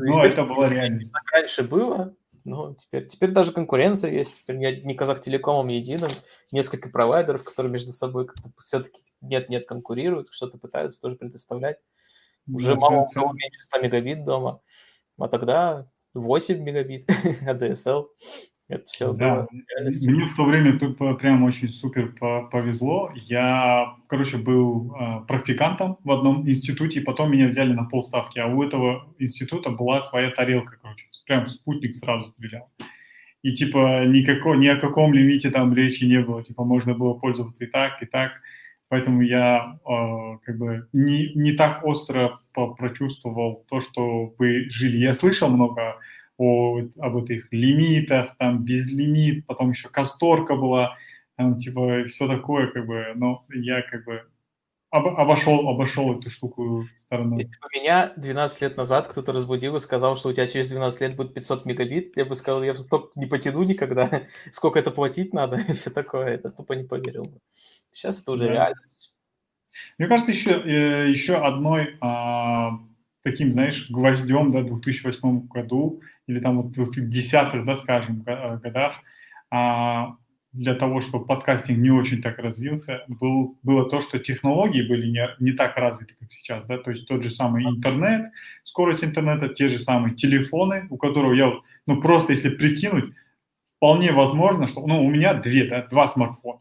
Ну, 0.00 0.22
это 0.22 0.42
было 0.42 0.66
реально. 0.66 1.00
Раньше 1.32 1.62
было, 1.62 2.14
ну, 2.44 2.74
теперь, 2.74 3.06
теперь 3.06 3.30
даже 3.30 3.52
конкуренция 3.52 4.10
есть, 4.10 4.36
теперь 4.36 4.56
не, 4.56 4.80
не 4.82 4.94
Казахтелекомом 4.94 5.68
единым, 5.68 6.10
несколько 6.50 6.90
провайдеров, 6.90 7.44
которые 7.44 7.72
между 7.72 7.92
собой 7.92 8.26
как-то 8.26 8.50
все-таки 8.58 9.02
нет-нет 9.20 9.66
конкурируют, 9.66 10.28
что-то 10.30 10.58
пытаются 10.58 11.00
тоже 11.00 11.16
предоставлять. 11.16 11.78
Уже 12.50 12.74
да, 12.74 12.80
мало 12.80 13.00
у 13.02 13.06
кого 13.06 13.32
меньше 13.32 13.62
100 13.62 13.80
мегабит 13.80 14.24
дома, 14.24 14.60
а 15.18 15.28
тогда 15.28 15.90
8 16.14 16.62
мегабит 16.62 17.08
ADSL. 17.46 18.06
Это 18.68 18.84
все 18.84 19.12
да. 19.14 19.46
Мне 19.50 20.26
в 20.26 20.36
то 20.36 20.44
время 20.44 20.78
прям 21.14 21.42
очень 21.42 21.70
супер 21.70 22.12
повезло. 22.50 23.10
Я, 23.14 23.96
короче, 24.08 24.36
был 24.36 24.94
э, 24.94 25.24
практикантом 25.26 25.96
в 26.04 26.10
одном 26.10 26.48
институте, 26.48 27.00
и 27.00 27.02
потом 27.02 27.32
меня 27.32 27.48
взяли 27.48 27.72
на 27.72 27.84
полставки. 27.84 28.38
А 28.38 28.46
у 28.46 28.62
этого 28.62 29.14
института 29.18 29.70
была 29.70 30.02
своя 30.02 30.30
тарелка, 30.30 30.76
короче. 30.82 31.06
Прям 31.26 31.48
спутник 31.48 31.94
сразу 31.94 32.30
стрелял. 32.32 32.70
И 33.42 33.54
типа 33.54 34.04
никакого, 34.04 34.54
ни 34.54 34.66
о 34.66 34.76
каком 34.76 35.14
лимите 35.14 35.50
там 35.50 35.74
речи 35.74 36.04
не 36.04 36.20
было. 36.20 36.42
Типа 36.42 36.62
можно 36.64 36.92
было 36.94 37.14
пользоваться 37.14 37.64
и 37.64 37.68
так, 37.68 38.02
и 38.02 38.06
так. 38.06 38.32
Поэтому 38.88 39.22
я 39.22 39.78
э, 39.82 40.38
как 40.44 40.58
бы 40.58 40.88
не, 40.92 41.32
не 41.34 41.52
так 41.52 41.86
остро 41.86 42.40
прочувствовал 42.52 43.64
то, 43.68 43.80
что 43.80 44.34
вы 44.38 44.68
жили. 44.68 44.98
Я 44.98 45.14
слышал 45.14 45.48
много 45.48 45.96
о, 46.38 46.80
об 46.98 47.16
этих 47.16 47.52
лимитах, 47.52 48.36
там 48.38 48.64
безлимит, 48.64 49.46
потом 49.46 49.70
еще 49.70 49.88
касторка 49.88 50.56
была, 50.56 50.96
там 51.36 51.58
типа 51.58 52.04
все 52.06 52.26
такое, 52.26 52.68
как 52.68 52.86
бы, 52.86 53.12
но 53.16 53.44
я 53.52 53.82
как 53.82 54.04
бы 54.04 54.22
об, 54.90 55.06
обошел, 55.06 55.68
обошел 55.68 56.18
эту 56.18 56.30
штуку 56.30 56.84
стороной. 56.96 57.38
Если 57.38 57.56
бы 57.60 57.68
меня 57.74 58.12
12 58.16 58.62
лет 58.62 58.76
назад 58.76 59.08
кто-то 59.08 59.32
разбудил 59.32 59.76
и 59.76 59.80
сказал, 59.80 60.16
что 60.16 60.30
у 60.30 60.32
тебя 60.32 60.46
через 60.46 60.70
12 60.70 61.00
лет 61.02 61.16
будет 61.16 61.34
500 61.34 61.66
мегабит, 61.66 62.16
я 62.16 62.24
бы 62.24 62.34
сказал, 62.34 62.62
я 62.62 62.74
столько 62.74 63.10
не 63.16 63.26
потяну 63.26 63.62
никогда, 63.64 64.22
сколько 64.50 64.78
это 64.78 64.90
платить 64.90 65.34
надо, 65.34 65.56
и 65.68 65.72
все 65.72 65.90
такое, 65.90 66.28
это 66.28 66.50
тупо 66.50 66.72
не 66.72 66.84
поверил 66.84 67.24
бы. 67.24 67.38
Сейчас 67.90 68.22
это 68.22 68.32
уже 68.32 68.44
да. 68.44 68.52
реальность. 68.52 69.14
Мне 69.98 70.08
кажется, 70.08 70.32
еще, 70.32 70.52
э, 70.52 71.10
еще 71.10 71.34
одной 71.36 71.96
а, 72.00 72.78
таким, 73.22 73.52
знаешь, 73.52 73.90
гвоздем, 73.90 74.52
да, 74.52 74.60
в 74.60 74.80
2008 74.80 75.46
году 75.48 76.00
или 76.28 76.40
там 76.40 76.62
вот 76.62 76.76
в 76.76 76.90
2010-х, 76.90 77.64
да, 77.64 77.76
скажем, 77.76 78.22
э, 78.26 78.58
годах, 78.58 79.02
а, 79.50 80.14
для 80.52 80.74
того, 80.74 81.00
чтобы 81.00 81.26
подкастинг 81.26 81.78
не 81.78 81.90
очень 81.90 82.22
так 82.22 82.38
развился, 82.38 83.04
был, 83.08 83.58
было 83.62 83.88
то, 83.88 84.00
что 84.00 84.18
технологии 84.18 84.82
были 84.82 85.08
не, 85.08 85.26
не 85.40 85.52
так 85.52 85.76
развиты, 85.76 86.14
как 86.18 86.30
сейчас, 86.30 86.66
да, 86.66 86.78
то 86.78 86.90
есть 86.90 87.06
тот 87.06 87.22
же 87.22 87.30
самый 87.30 87.64
интернет, 87.64 88.30
скорость 88.64 89.04
интернета, 89.04 89.48
те 89.48 89.68
же 89.68 89.78
самые 89.78 90.14
телефоны, 90.14 90.86
у 90.90 90.96
которого 90.96 91.32
я, 91.32 91.52
ну, 91.86 92.00
просто 92.00 92.32
если 92.32 92.50
прикинуть, 92.50 93.14
вполне 93.76 94.12
возможно, 94.12 94.66
что, 94.66 94.86
ну, 94.86 95.04
у 95.04 95.10
меня 95.10 95.34
две, 95.34 95.64
да, 95.64 95.86
два 95.86 96.08
смартфона, 96.08 96.60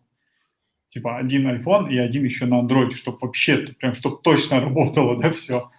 типа 0.90 1.18
один 1.18 1.48
iPhone 1.48 1.90
и 1.90 1.98
один 1.98 2.24
еще 2.24 2.46
на 2.46 2.62
Android, 2.62 2.92
чтобы 2.92 3.18
вообще, 3.22 3.58
прям, 3.80 3.94
чтобы 3.94 4.22
точно 4.22 4.62
работало, 4.62 5.20
да, 5.20 5.32
все. 5.32 5.72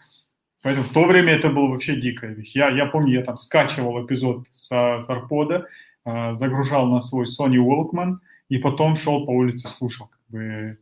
Поэтому 0.69 0.87
в 0.87 0.93
то 0.93 1.07
время 1.07 1.33
это 1.33 1.49
было 1.49 1.69
вообще 1.69 1.97
дикая 1.99 2.35
вещь. 2.35 2.55
Я, 2.55 2.69
я 2.69 2.85
помню, 2.85 3.15
я 3.15 3.25
там 3.25 3.39
скачивал 3.39 4.05
эпизод 4.05 4.47
с, 4.51 4.67
с 4.69 5.09
Арпода, 5.09 5.67
э, 6.05 6.37
загружал 6.37 6.87
на 6.89 7.01
свой 7.01 7.25
Sony 7.25 7.57
Walkman 7.57 8.17
и 8.51 8.59
потом 8.59 8.95
шел 8.95 9.25
по 9.25 9.31
улице, 9.31 9.67
слушал. 9.69 10.09
Как 10.09 10.21
бы 10.29 10.79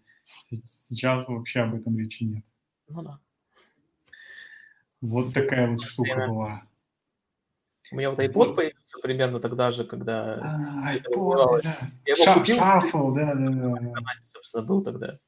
сейчас 0.66 1.28
вообще 1.28 1.61
об 1.61 1.76
этом 1.76 1.97
речи 1.97 2.24
нет. 2.24 2.45
Ну 2.89 3.03
да. 3.05 3.20
Вот 5.03 5.32
такая 5.32 5.70
вот 5.70 5.80
штука 5.80 6.11
Примерно. 6.11 6.34
была. 6.34 6.62
У 7.93 7.95
меня 7.95 8.11
вот 8.11 8.18
iPod 8.18 8.57
появился 8.57 8.99
примерно 8.99 9.39
тогда 9.39 9.70
же, 9.70 9.84
когда... 9.84 10.41
А, 10.43 10.97
iPod, 10.97 11.62
да. 11.62 11.78
Я 12.07 12.14
его 12.14 12.24
Ша- 12.24 12.34
купил. 12.34 12.57
Шаффл, 12.57 13.12
да, 13.12 13.34
да, 13.37 13.51
да. 13.51 14.03
собственно, 14.20 14.64
был 14.64 14.82
тогда. 14.82 15.20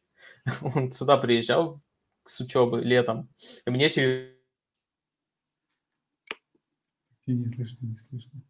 Он 0.75 0.91
сюда 0.91 1.17
приезжал 1.17 1.81
с 2.25 2.41
учебы 2.41 2.81
летом, 2.81 3.29
и 3.65 3.71
мне 3.71 3.89
через... 3.89 4.37
Не 7.29 7.47
слышно, 7.51 7.87
не 7.87 7.99
слышно. 7.99 8.43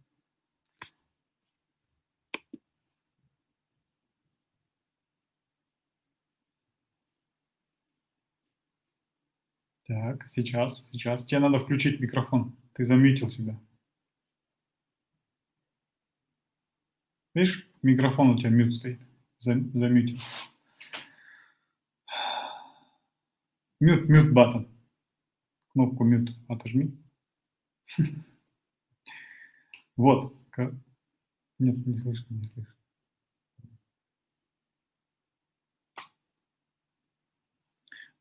Так, 9.89 10.29
сейчас, 10.29 10.89
сейчас. 10.93 11.25
Тебе 11.27 11.41
надо 11.41 11.59
включить 11.59 11.99
микрофон. 11.99 12.57
Ты 12.75 12.85
замьютил 12.85 13.29
себя. 13.31 13.61
Видишь, 17.35 17.69
микрофон 17.83 18.31
у 18.31 18.39
тебя 18.39 18.51
мют 18.51 18.73
стоит. 18.73 19.01
Замьютил. 19.39 20.21
Мют, 23.81 24.09
мют 24.09 24.33
батон. 24.33 24.69
Кнопку 25.73 26.05
мют 26.05 26.31
отожми. 26.47 26.97
Вот. 29.99 30.33
Нет, 31.59 31.87
не 31.87 31.99
слышно, 31.99 32.35
не 32.35 32.45
слышно. 32.45 32.75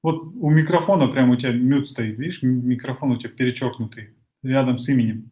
Вот 0.01 0.15
у 0.23 0.49
микрофона 0.49 1.07
прямо 1.07 1.34
у 1.34 1.36
тебя 1.36 1.51
мют 1.51 1.89
стоит, 1.89 2.17
видишь, 2.17 2.41
микрофон 2.41 3.11
у 3.11 3.17
тебя 3.17 3.30
перечеркнутый 3.30 4.15
рядом 4.41 4.80
с 4.80 4.89
именем. 4.89 5.32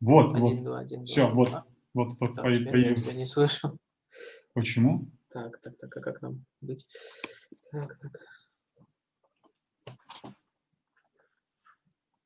Вот, 0.00 0.36
один, 0.36 0.40
вот. 0.42 0.62
Два, 0.62 0.78
один, 0.80 1.04
Все, 1.04 1.26
два, 1.26 1.34
вот, 1.34 1.50
два. 1.50 1.66
вот, 1.94 2.20
вот 2.20 2.34
так, 2.34 2.44
по, 2.44 2.52
теперь 2.52 2.70
появился. 2.70 3.02
я 3.02 3.08
тебя 3.08 3.14
не 3.14 3.26
слышу. 3.26 3.78
Почему? 4.54 5.10
Так, 5.30 5.60
так, 5.60 5.76
так, 5.78 5.96
а 5.96 6.00
как 6.00 6.22
нам 6.22 6.32
быть? 6.60 6.86
Так, 7.72 7.98
так. 7.98 8.12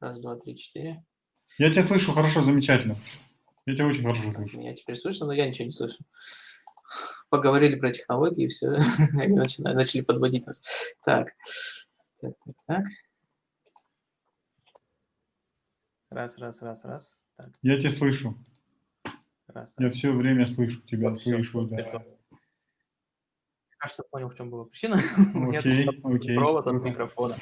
Раз, 0.01 0.20
два, 0.20 0.36
три, 0.36 0.57
четыре. 0.57 1.05
Я 1.59 1.70
тебя 1.70 1.82
слышу 1.82 2.12
хорошо, 2.12 2.43
замечательно. 2.43 2.99
Я 3.70 3.76
тебя 3.76 3.86
очень 3.86 4.02
хорошо 4.02 4.32
слышу. 4.32 4.58
Меня 4.58 4.74
теперь 4.74 4.96
слышно, 4.96 5.26
но 5.26 5.32
я 5.32 5.46
ничего 5.48 5.66
не 5.66 5.72
слышу 5.72 6.04
поговорили 7.30 7.76
про 7.76 7.90
технологии, 7.92 8.44
и 8.44 8.48
все, 8.48 8.68
они 9.18 9.36
начали, 9.36 9.62
начали 9.72 10.02
подводить 10.02 10.46
нас. 10.46 10.62
Так, 11.04 11.32
так, 12.20 12.34
так, 12.44 12.56
так. 12.66 12.84
Раз, 16.10 16.38
раз, 16.38 16.60
раз, 16.60 16.84
раз. 16.84 17.18
Так. 17.36 17.50
Я 17.62 17.78
тебя 17.78 17.92
слышу. 17.92 18.36
Раз, 19.46 19.76
Я 19.78 19.86
раз, 19.86 19.94
все 19.94 20.08
раз. 20.08 20.18
время 20.18 20.46
слышу 20.46 20.80
тебя, 20.82 21.10
вот, 21.10 21.22
слышу, 21.22 21.66
все, 21.66 21.76
да. 21.76 22.04
Кажется, 23.78 24.02
понял, 24.10 24.28
в 24.28 24.34
чем 24.36 24.50
была 24.50 24.64
причина. 24.64 24.96
Окей, 25.56 25.88
окей. 26.04 26.36
Провод 26.36 26.66
от 26.66 26.82
микрофона. 26.82 27.38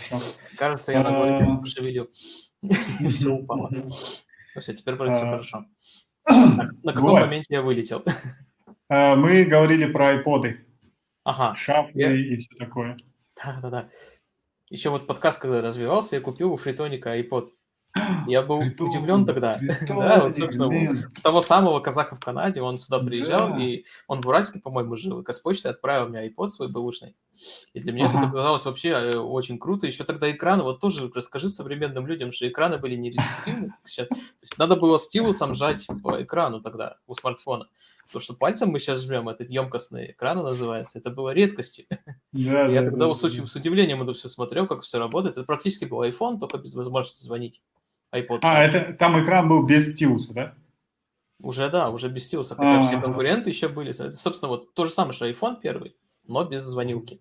Кажется, 0.56 0.92
я 0.92 1.02
на 1.02 1.10
голове 1.10 1.38
а. 1.44 1.56
пошевелил. 1.56 2.08
И 2.62 3.08
все 3.08 3.30
упало. 3.30 3.70
Все, 4.58 4.74
теперь 4.74 4.96
вроде 4.96 5.12
все 5.12 5.22
а. 5.22 5.30
хорошо. 5.30 5.66
На 6.82 6.92
каком 6.92 7.12
моменте 7.20 7.54
я 7.54 7.62
вылетел? 7.62 8.04
Э, 8.90 9.16
мы 9.16 9.44
говорили 9.44 9.84
про 9.84 10.12
айподы. 10.12 10.64
Ага. 11.22 11.54
Шафы 11.56 11.90
я... 11.92 12.10
и 12.10 12.38
все 12.38 12.56
такое. 12.56 12.96
Да-да-да. 13.36 13.90
Еще 14.70 14.88
вот 14.88 15.06
подкаст, 15.06 15.38
когда 15.38 15.60
развивался, 15.60 16.16
я 16.16 16.22
купил 16.22 16.54
у 16.54 16.56
Фритоника 16.56 17.14
iPod. 17.18 17.50
Я 18.26 18.42
был 18.42 18.60
Притон, 18.60 18.88
удивлен 18.88 19.26
тогда. 19.26 19.58
Притон, 19.58 19.98
да, 20.00 20.20
вот, 20.20 20.36
собственно, 20.36 20.68
блин. 20.68 21.04
того 21.22 21.40
самого 21.40 21.80
казаха 21.80 22.16
в 22.16 22.20
Канаде, 22.20 22.60
он 22.60 22.78
сюда 22.78 22.98
приезжал, 23.00 23.50
да. 23.50 23.62
и 23.62 23.84
он 24.06 24.20
в 24.20 24.26
Уральске, 24.26 24.60
по-моему, 24.60 24.96
жил, 24.96 25.20
и 25.20 25.24
Казпочтой 25.24 25.70
отправил 25.70 26.08
мне 26.08 26.28
iPod 26.28 26.48
свой 26.48 26.68
бэушный. 26.68 27.14
И 27.72 27.80
для 27.80 27.92
меня 27.92 28.08
ага. 28.08 28.18
это 28.18 28.28
оказалось 28.28 28.64
вообще 28.64 28.88
э, 28.88 29.16
очень 29.16 29.58
круто. 29.58 29.86
Еще 29.86 30.04
тогда 30.04 30.30
экраны, 30.30 30.62
вот 30.62 30.80
тоже 30.80 31.10
расскажи 31.14 31.48
современным 31.48 32.06
людям, 32.06 32.32
что 32.32 32.48
экраны 32.48 32.78
были 32.78 32.96
нерезистивны, 32.96 33.68
как 33.68 33.88
сейчас. 33.88 34.08
То 34.08 34.16
есть 34.40 34.58
надо 34.58 34.76
было 34.76 34.98
стилусом 34.98 35.54
жать 35.54 35.86
по 36.02 36.22
экрану 36.22 36.60
тогда 36.60 36.96
у 37.06 37.14
смартфона. 37.14 37.68
То, 38.10 38.20
что 38.20 38.34
пальцем 38.34 38.70
мы 38.70 38.80
сейчас 38.80 39.02
жмем, 39.02 39.28
это 39.28 39.44
емкостные 39.44 40.12
экраны 40.12 40.42
называется, 40.42 40.98
это 40.98 41.10
было 41.10 41.30
редкостью. 41.30 41.86
Да, 42.30 42.66
Я 42.66 42.82
да, 42.82 42.90
тогда 42.90 43.06
да, 43.08 43.14
с, 43.14 43.20
да. 43.22 43.46
с 43.46 43.56
удивлением 43.56 44.02
это 44.02 44.12
все 44.12 44.28
смотрел, 44.28 44.66
как 44.66 44.82
все 44.82 44.98
работает. 44.98 45.36
Это 45.38 45.46
практически 45.46 45.86
был 45.86 46.02
iPhone, 46.02 46.38
только 46.38 46.58
без 46.58 46.74
возможности 46.74 47.22
звонить 47.22 47.62
iPod. 48.14 48.40
А, 48.42 48.62
это, 48.64 48.94
там 48.94 49.22
экран 49.22 49.48
был 49.48 49.64
без 49.66 49.92
стилуса, 49.92 50.32
да? 50.32 50.54
Уже, 51.40 51.68
да, 51.68 51.90
уже 51.90 52.08
без 52.08 52.24
стилуса. 52.24 52.54
Хотя 52.54 52.76
А-а-а. 52.76 52.82
все 52.82 53.00
конкуренты 53.00 53.50
еще 53.50 53.68
были. 53.68 53.90
Это, 53.90 54.12
собственно, 54.12 54.48
вот 54.50 54.74
то 54.74 54.84
же 54.84 54.90
самое, 54.90 55.12
что 55.12 55.28
iPhone 55.28 55.60
первый, 55.60 55.96
но 56.26 56.44
без 56.44 56.62
звонилки. 56.62 57.20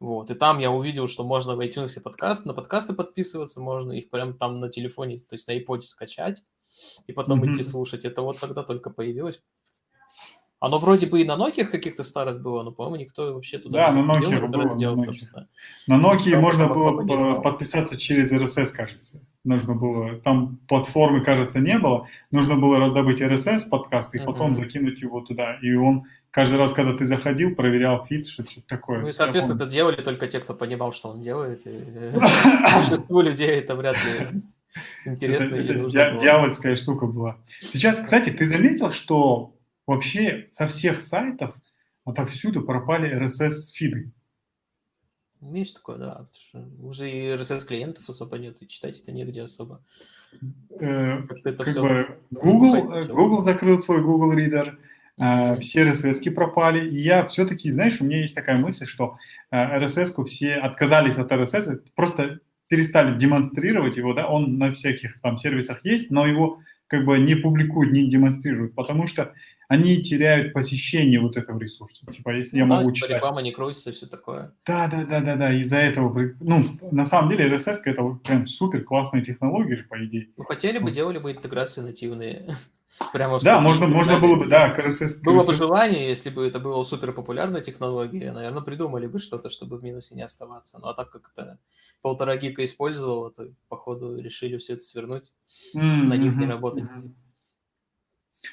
Вот, 0.00 0.30
и 0.30 0.34
там 0.34 0.58
я 0.58 0.70
увидел, 0.70 1.06
что 1.06 1.24
можно 1.24 1.54
в 1.54 1.60
iTunes 1.60 2.00
подкаст, 2.00 2.44
на 2.44 2.54
подкасты 2.54 2.92
подписываться, 2.92 3.60
можно 3.60 3.92
их 3.92 4.10
прям 4.10 4.34
там 4.34 4.58
на 4.58 4.68
телефоне, 4.68 5.18
то 5.18 5.34
есть 5.34 5.46
на 5.46 5.56
iPod 5.56 5.82
скачать, 5.82 6.42
и 7.06 7.12
потом 7.12 7.44
mm-hmm. 7.44 7.52
идти 7.52 7.62
слушать. 7.62 8.04
Это 8.04 8.22
вот 8.22 8.40
тогда 8.40 8.64
только 8.64 8.90
появилось. 8.90 9.42
Оно 10.60 10.78
вроде 10.78 11.06
бы 11.06 11.22
и 11.22 11.24
на 11.24 11.36
Nokia 11.36 11.64
каких-то 11.64 12.04
старых 12.04 12.42
было, 12.42 12.62
но, 12.62 12.70
по-моему, 12.70 12.96
никто 12.96 13.32
вообще 13.32 13.58
туда 13.58 13.90
да, 13.90 13.96
не 13.96 14.02
на 14.02 14.12
Nokia 14.12 14.46
было, 14.46 14.64
раздел, 14.64 14.94
на 14.94 15.00
Nokia. 15.00 15.04
собственно. 15.06 15.48
На 15.86 15.94
Nokia 15.94 16.32
Там 16.32 16.42
можно 16.42 16.68
было 16.68 17.40
подписаться 17.40 17.96
через 17.96 18.30
RSS, 18.30 18.66
кажется. 18.66 19.22
Нужно 19.42 19.74
было, 19.74 20.16
там 20.16 20.58
платформы, 20.68 21.24
кажется, 21.24 21.60
не 21.60 21.78
было. 21.78 22.08
Нужно 22.30 22.56
было 22.56 22.78
раздобыть 22.78 23.22
RSS 23.22 23.70
подкаст 23.70 24.14
и 24.14 24.18
uh-huh. 24.18 24.26
потом 24.26 24.54
закинуть 24.54 25.00
его 25.00 25.22
туда. 25.22 25.56
И 25.62 25.72
он 25.72 26.04
каждый 26.30 26.58
раз, 26.58 26.74
когда 26.74 26.92
ты 26.92 27.06
заходил, 27.06 27.54
проверял 27.54 28.04
фит, 28.04 28.26
что-то 28.26 28.60
такое. 28.66 29.00
Ну 29.00 29.08
и, 29.08 29.12
соответственно, 29.12 29.56
это 29.56 29.66
делали 29.66 30.02
только 30.02 30.26
те, 30.26 30.40
кто 30.40 30.52
понимал, 30.52 30.92
что 30.92 31.08
он 31.08 31.22
делает. 31.22 31.64
Большинству 32.74 33.22
людей 33.22 33.48
это 33.48 33.74
вряд 33.76 33.96
ли 34.04 34.42
интересно. 35.06 35.54
Это 35.54 36.18
дьявольская 36.18 36.76
штука 36.76 37.06
была. 37.06 37.38
Сейчас, 37.60 37.96
кстати, 37.96 38.28
ты 38.28 38.44
заметил, 38.44 38.92
что 38.92 39.54
вообще 39.90 40.46
со 40.50 40.68
всех 40.68 41.02
сайтов 41.02 41.54
отовсюду 42.04 42.62
пропали 42.62 43.12
RSS-фиды. 43.12 44.12
Есть 45.40 45.76
такое, 45.76 45.96
да. 45.96 46.26
Уже 46.78 47.10
и 47.10 47.34
RSS-клиентов 47.34 48.08
особо 48.08 48.38
нет, 48.38 48.62
и 48.62 48.68
читать 48.68 49.00
это 49.00 49.10
негде 49.10 49.42
особо. 49.42 49.82
Э, 50.78 51.22
как 51.22 51.68
все 51.68 51.82
бы 51.82 52.18
Google, 52.30 52.92
э, 52.92 53.06
Google 53.06 53.42
закрыл 53.42 53.78
свой 53.78 54.02
Google 54.02 54.38
Reader, 54.38 54.76
mm-hmm. 55.18 55.60
все 55.60 55.88
RSS 55.88 56.30
пропали. 56.30 56.88
И 56.88 57.00
я 57.00 57.26
все-таки, 57.26 57.72
знаешь, 57.72 58.00
у 58.00 58.04
меня 58.04 58.20
есть 58.20 58.34
такая 58.34 58.58
мысль, 58.58 58.86
что 58.86 59.18
RSS-ку 59.50 60.24
все 60.24 60.54
отказались 60.54 61.16
от 61.16 61.32
RSS, 61.32 61.80
просто 61.96 62.38
перестали 62.68 63.18
демонстрировать 63.18 63.96
его, 63.96 64.14
да, 64.14 64.28
он 64.28 64.58
на 64.58 64.70
всяких 64.70 65.20
там 65.20 65.36
сервисах 65.36 65.84
есть, 65.84 66.12
но 66.12 66.26
его 66.26 66.60
как 66.90 67.04
бы 67.04 67.18
не 67.18 67.36
публикуют, 67.36 67.92
не 67.92 68.10
демонстрируют, 68.10 68.74
потому 68.74 69.06
что 69.06 69.32
они 69.70 70.02
теряют 70.02 70.52
посещение 70.52 71.20
вот 71.20 71.36
этого 71.36 71.56
ресурса. 71.56 72.04
Типа, 72.06 72.30
если 72.30 72.58
ну, 72.58 72.64
я 72.64 72.66
могу 72.66 72.90
типа, 72.90 73.06
читать... 73.06 73.18
реклама 73.18 73.40
не 73.40 73.52
крутится, 73.52 73.92
все 73.92 74.06
такое. 74.06 74.52
Да, 74.66 74.88
да, 74.88 75.04
да, 75.04 75.20
да, 75.20 75.36
да. 75.36 75.54
Из-за 75.60 75.78
этого, 75.78 76.34
ну, 76.40 76.76
на 76.90 77.06
самом 77.06 77.30
деле, 77.30 77.48
RSS 77.54 77.82
это 77.84 78.18
прям 78.24 78.48
супер 78.48 78.82
классная 78.82 79.22
технология 79.22 79.76
же, 79.76 79.84
по 79.84 80.04
идее. 80.04 80.30
Ну, 80.36 80.42
хотели 80.42 80.78
бы, 80.78 80.90
делали 80.90 81.18
бы 81.18 81.30
интеграции 81.30 81.82
нативные. 81.82 82.56
Прямо 83.12 83.38
в 83.38 83.44
да, 83.44 83.60
можно, 83.60 83.86
можно 83.86 84.18
было 84.18 84.34
бы, 84.34 84.48
да, 84.48 84.74
RSS. 84.76 85.20
Было 85.22 85.46
бы 85.46 85.52
желание, 85.52 86.08
если 86.08 86.30
бы 86.30 86.44
это 86.44 86.58
была 86.58 86.84
супер 86.84 87.12
популярная 87.12 87.60
технология, 87.60 88.32
наверное, 88.32 88.62
придумали 88.62 89.06
бы 89.06 89.20
что-то, 89.20 89.50
чтобы 89.50 89.78
в 89.78 89.84
минусе 89.84 90.16
не 90.16 90.22
оставаться. 90.22 90.80
Ну, 90.80 90.88
а 90.88 90.94
так 90.94 91.10
как 91.10 91.30
это 91.32 91.58
полтора 92.02 92.36
гика 92.36 92.64
использовало, 92.64 93.30
то, 93.30 93.46
походу, 93.68 94.18
решили 94.20 94.56
все 94.56 94.72
это 94.72 94.82
свернуть, 94.82 95.30
mm-hmm. 95.76 96.02
на 96.08 96.16
них 96.16 96.36
не 96.36 96.46
работать. 96.46 96.82
Mm-hmm. 96.82 97.12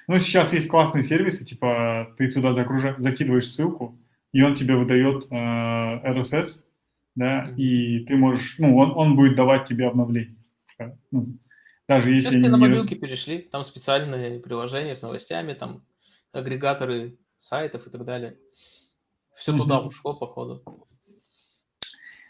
Ну, 0.07 0.19
сейчас 0.19 0.53
есть 0.53 0.67
классные 0.67 1.03
сервисы, 1.03 1.45
типа 1.45 2.13
ты 2.17 2.31
туда 2.31 2.53
загружа... 2.53 2.95
закидываешь 2.97 3.49
ссылку, 3.49 3.97
и 4.33 4.41
он 4.41 4.55
тебе 4.55 4.75
выдает 4.75 5.25
э, 5.31 5.35
RSS, 5.35 6.63
да, 7.15 7.45
mm-hmm. 7.45 7.55
и 7.55 8.05
ты 8.05 8.15
можешь, 8.15 8.55
ну, 8.59 8.77
он, 8.77 8.91
он 8.95 9.15
будет 9.15 9.35
давать 9.35 9.67
тебе 9.67 9.87
обновление. 9.87 10.37
Ну, 11.11 11.37
даже 11.87 12.11
если 12.11 12.31
Сейчас 12.31 12.49
на 12.49 12.57
мобилки 12.57 12.93
перешли, 12.93 13.39
там 13.39 13.63
специальные 13.63 14.39
приложения 14.39 14.93
с 14.93 15.01
новостями, 15.01 15.53
там 15.53 15.85
агрегаторы 16.33 17.17
сайтов 17.37 17.87
и 17.87 17.89
так 17.89 18.03
далее. 18.03 18.37
Все 19.33 19.53
mm-hmm. 19.53 19.57
туда 19.57 19.79
ушло, 19.79 20.13
походу. 20.13 20.63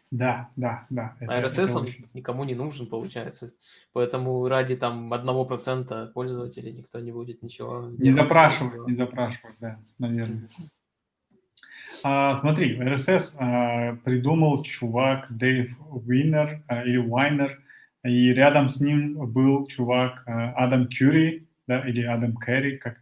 Да, 0.10 0.50
да, 0.56 0.86
да. 0.90 1.16
Это, 1.20 1.34
а 1.34 1.42
RSS 1.42 1.64
это 1.64 1.78
он 1.78 1.84
очень... 1.84 2.06
никому 2.14 2.46
не 2.46 2.56
нужен, 2.56 2.88
получается. 2.88 3.50
Поэтому 3.92 4.48
ради 4.48 4.78
там 4.78 5.12
одного 5.12 5.44
процента 5.44 6.12
пользователей 6.14 6.72
никто 6.72 7.00
не 7.00 7.12
будет 7.12 7.44
ничего 7.44 7.90
Не 7.98 8.12
запрашивать, 8.12 8.88
не 8.88 8.96
запрашивать, 8.96 9.56
да, 9.60 9.80
наверное. 10.00 10.50
А, 12.04 12.36
смотри, 12.36 12.78
RSS 12.80 13.36
а, 13.38 13.96
придумал 14.04 14.64
чувак 14.64 15.28
Дэйв 15.30 15.78
Уинер 15.90 16.64
а, 16.68 16.84
или 16.84 16.98
Уайнер, 16.98 17.62
и 18.04 18.32
рядом 18.32 18.70
с 18.70 18.80
ним 18.80 19.16
был 19.32 19.68
чувак 19.68 20.24
а, 20.26 20.52
Адам 20.52 20.88
Кюри, 20.88 21.48
да, 21.68 21.82
или 21.88 22.04
Адам 22.04 22.38
Керри, 22.38 22.78
как 22.78 23.02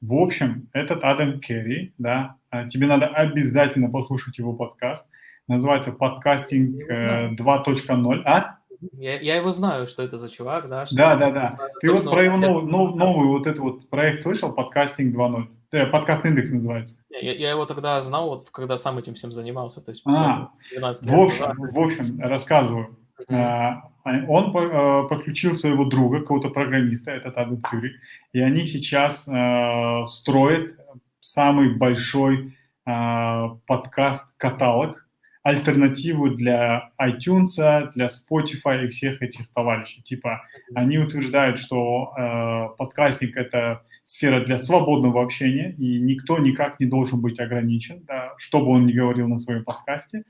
В 0.00 0.14
общем, 0.14 0.68
этот 0.72 1.04
Адам 1.04 1.40
Керри, 1.40 1.92
да, 1.98 2.36
а, 2.50 2.68
тебе 2.68 2.86
надо 2.86 3.06
обязательно 3.06 3.90
послушать 3.90 4.38
его 4.38 4.54
подкаст. 4.54 5.10
Называется 5.48 5.92
«Подкастинг 5.92 6.90
2.0». 6.90 8.22
А? 8.24 8.58
Я, 8.92 9.20
я 9.20 9.36
его 9.36 9.52
знаю, 9.52 9.86
что 9.86 10.02
это 10.02 10.18
за 10.18 10.28
чувак, 10.28 10.68
да? 10.68 10.86
Что 10.86 10.96
да, 10.96 11.16
да, 11.16 11.30
да. 11.30 11.58
Ты 11.80 11.92
вот 11.92 12.04
про 12.04 12.24
его 12.24 12.36
новый, 12.36 12.64
новый, 12.64 12.96
новый 12.96 13.28
вот 13.28 13.46
этот 13.46 13.60
вот 13.60 13.88
проект 13.88 14.22
слышал, 14.22 14.52
«Подкастинг 14.52 15.14
2.0»? 15.14 15.46
Э, 15.72 15.86
подкаст 15.86 16.24
индекс 16.26 16.52
называется. 16.52 16.96
Я, 17.10 17.32
я 17.32 17.50
его 17.50 17.64
тогда 17.64 17.98
знал, 18.02 18.28
вот 18.28 18.50
когда 18.50 18.76
сам 18.76 18.98
этим 18.98 19.14
всем 19.14 19.32
занимался. 19.32 19.80
То 19.80 19.92
есть, 19.92 20.02
а, 20.04 20.50
в 20.76 21.20
общем, 21.20 21.46
в 21.72 21.78
общем, 21.78 22.20
рассказываю. 22.20 22.98
Uh-huh. 23.30 23.80
Он 24.04 24.54
э, 24.56 25.08
подключил 25.08 25.54
своего 25.54 25.86
друга, 25.86 26.20
какого-то 26.20 26.50
программиста, 26.50 27.12
этот 27.12 27.38
Адам 27.38 27.62
Кюри, 27.62 27.92
и 28.32 28.40
они 28.40 28.64
сейчас 28.64 29.26
э, 29.28 30.04
строят 30.06 30.76
самый 31.20 31.74
большой 31.74 32.58
подкаст-каталог, 32.84 35.01
альтернативу 35.42 36.30
для 36.30 36.90
iTunes, 37.00 37.90
для 37.94 38.06
Spotify 38.06 38.84
и 38.84 38.88
всех 38.88 39.22
этих 39.22 39.48
товарищей. 39.52 40.02
Типа, 40.02 40.42
они 40.74 40.98
утверждают, 40.98 41.58
что 41.58 42.12
э, 42.16 42.76
подкастинг— 42.78 43.36
это 43.36 43.82
сфера 44.04 44.44
для 44.44 44.56
свободного 44.56 45.22
общения, 45.22 45.74
и 45.78 46.00
никто 46.00 46.38
никак 46.38 46.78
не 46.80 46.86
должен 46.86 47.20
быть 47.20 47.40
ограничен, 47.40 48.04
да, 48.06 48.32
что 48.38 48.60
бы 48.60 48.70
он 48.70 48.86
ни 48.86 48.92
говорил 48.92 49.28
на 49.28 49.38
своем 49.38 49.64
подкасте, 49.64 50.24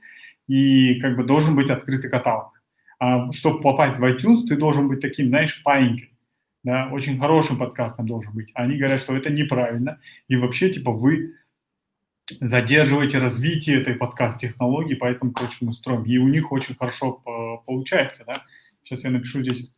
и 0.47 0.99
как 0.99 1.15
бы 1.15 1.23
должен 1.23 1.55
быть 1.55 1.69
открытый 1.69 2.09
каталог. 2.09 2.61
А 2.99 3.31
чтобы 3.31 3.61
попасть 3.61 3.99
в 3.99 4.03
iTunes, 4.03 4.47
ты 4.47 4.55
должен 4.55 4.87
быть 4.87 4.99
таким, 4.99 5.29
знаешь, 5.29 5.61
паинькой, 5.63 6.11
да, 6.63 6.89
очень 6.91 7.19
хорошим 7.19 7.57
подкастом 7.57 8.07
должен 8.07 8.33
быть. 8.33 8.51
Они 8.55 8.77
говорят, 8.77 9.01
что 9.01 9.15
это 9.15 9.29
неправильно, 9.29 9.99
и 10.27 10.35
вообще, 10.35 10.69
типа, 10.69 10.91
вы 10.91 11.33
задерживаете 12.29 13.19
развитие 13.19 13.81
этой 13.81 13.95
подкаст-технологии, 13.95 14.95
поэтому, 14.95 15.33
короче, 15.33 15.65
мы 15.65 15.73
строим. 15.73 16.03
И 16.03 16.17
у 16.17 16.27
них 16.27 16.51
очень 16.51 16.75
хорошо 16.75 17.21
получается, 17.65 18.23
да. 18.25 18.43
Сейчас 18.83 19.03
я 19.03 19.11
напишу 19.11 19.41
здесь 19.41 19.69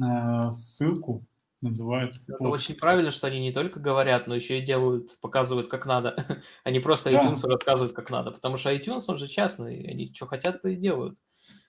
э, 0.00 0.52
ссылку 0.52 1.24
называется. 1.62 2.22
Это 2.26 2.36
вот. 2.40 2.52
очень 2.52 2.74
правильно, 2.74 3.10
что 3.10 3.26
они 3.26 3.40
не 3.40 3.52
только 3.52 3.80
говорят, 3.80 4.26
но 4.26 4.34
еще 4.34 4.58
и 4.58 4.62
делают, 4.62 5.20
показывают, 5.20 5.68
как 5.68 5.86
надо. 5.86 6.16
они 6.64 6.80
просто 6.80 7.10
iTunes 7.10 7.40
да. 7.42 7.48
рассказывают, 7.48 7.94
как 7.94 8.10
надо. 8.10 8.30
Потому 8.30 8.56
что 8.56 8.72
iTunes, 8.72 9.04
он 9.08 9.18
же 9.18 9.26
частный, 9.26 9.84
они 9.86 10.12
что 10.14 10.26
хотят, 10.26 10.62
то 10.62 10.68
и 10.68 10.76
делают. 10.76 11.18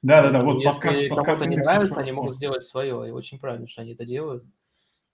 Да, 0.01 0.21
да, 0.21 0.31
да. 0.31 0.43
Вот 0.43 0.61
если 0.63 1.09
подкаст, 1.09 1.41
кому-то 1.41 1.49
не 1.49 1.57
нравится, 1.57 1.99
они 1.99 2.11
могут 2.11 2.33
сделать 2.33 2.63
свое. 2.63 3.07
И 3.07 3.11
очень 3.11 3.39
правильно, 3.39 3.67
что 3.67 3.81
они 3.81 3.93
это 3.93 4.05
делают. 4.05 4.43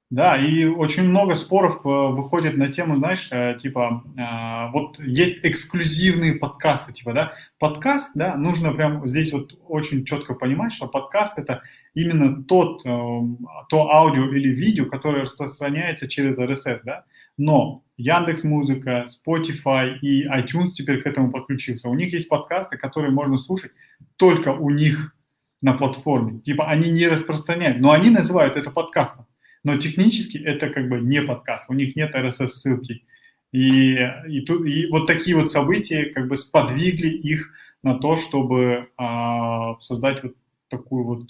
Да, 0.09 0.37
и 0.37 0.63
очень 0.63 1.03
много 1.03 1.35
споров 1.35 1.81
э, 1.83 1.89
выходит 1.89 2.55
на 2.55 2.69
тему, 2.69 2.95
знаешь, 2.97 3.27
э, 3.29 3.57
типа, 3.59 4.03
э, 4.15 4.71
вот 4.71 4.97
есть 4.99 5.39
эксклюзивные 5.43 6.35
подкасты, 6.35 6.93
типа, 6.93 7.11
да, 7.11 7.33
подкаст, 7.59 8.15
да, 8.15 8.37
нужно 8.37 8.71
прям 8.71 9.05
здесь 9.05 9.33
вот 9.33 9.59
очень 9.67 10.05
четко 10.05 10.33
понимать, 10.33 10.71
что 10.71 10.87
подкаст 10.87 11.39
это 11.39 11.61
именно 11.93 12.41
тот, 12.41 12.83
то 12.83 13.91
аудио 13.91 14.29
или 14.31 14.47
видео, 14.47 14.85
которое 14.85 15.23
распространяется 15.23 16.07
через 16.07 16.37
RSS, 16.37 16.81
да, 16.85 17.03
но 17.37 17.83
Яндекс 17.97 18.45
Музыка, 18.45 19.03
Spotify 19.07 19.97
и 19.99 20.25
iTunes 20.25 20.69
теперь 20.69 21.01
к 21.01 21.05
этому 21.05 21.31
подключился. 21.31 21.89
У 21.89 21.95
них 21.95 22.13
есть 22.13 22.29
подкасты, 22.29 22.77
которые 22.77 23.11
можно 23.11 23.37
слушать 23.37 23.73
только 24.15 24.53
у 24.53 24.69
них 24.69 25.13
на 25.61 25.73
платформе. 25.73 26.39
Типа 26.39 26.67
они 26.67 26.91
не 26.91 27.07
распространяют, 27.07 27.79
но 27.79 27.91
они 27.91 28.09
называют 28.09 28.55
это 28.55 28.71
подкастом 28.71 29.26
но 29.63 29.77
технически 29.77 30.37
это 30.37 30.69
как 30.69 30.89
бы 30.89 30.99
не 30.99 31.21
подкаст, 31.21 31.69
у 31.69 31.73
них 31.73 31.95
нет 31.95 32.15
RSS-ссылки. 32.15 33.03
И, 33.51 33.95
и, 34.27 34.39
и 34.39 34.91
вот 34.91 35.07
такие 35.07 35.35
вот 35.35 35.51
события 35.51 36.05
как 36.05 36.27
бы 36.27 36.37
сподвигли 36.37 37.09
их 37.09 37.51
на 37.83 37.95
то, 37.95 38.17
чтобы 38.17 38.89
а, 38.97 39.79
создать 39.79 40.23
вот 40.23 40.35
такую 40.69 41.03
вот 41.05 41.23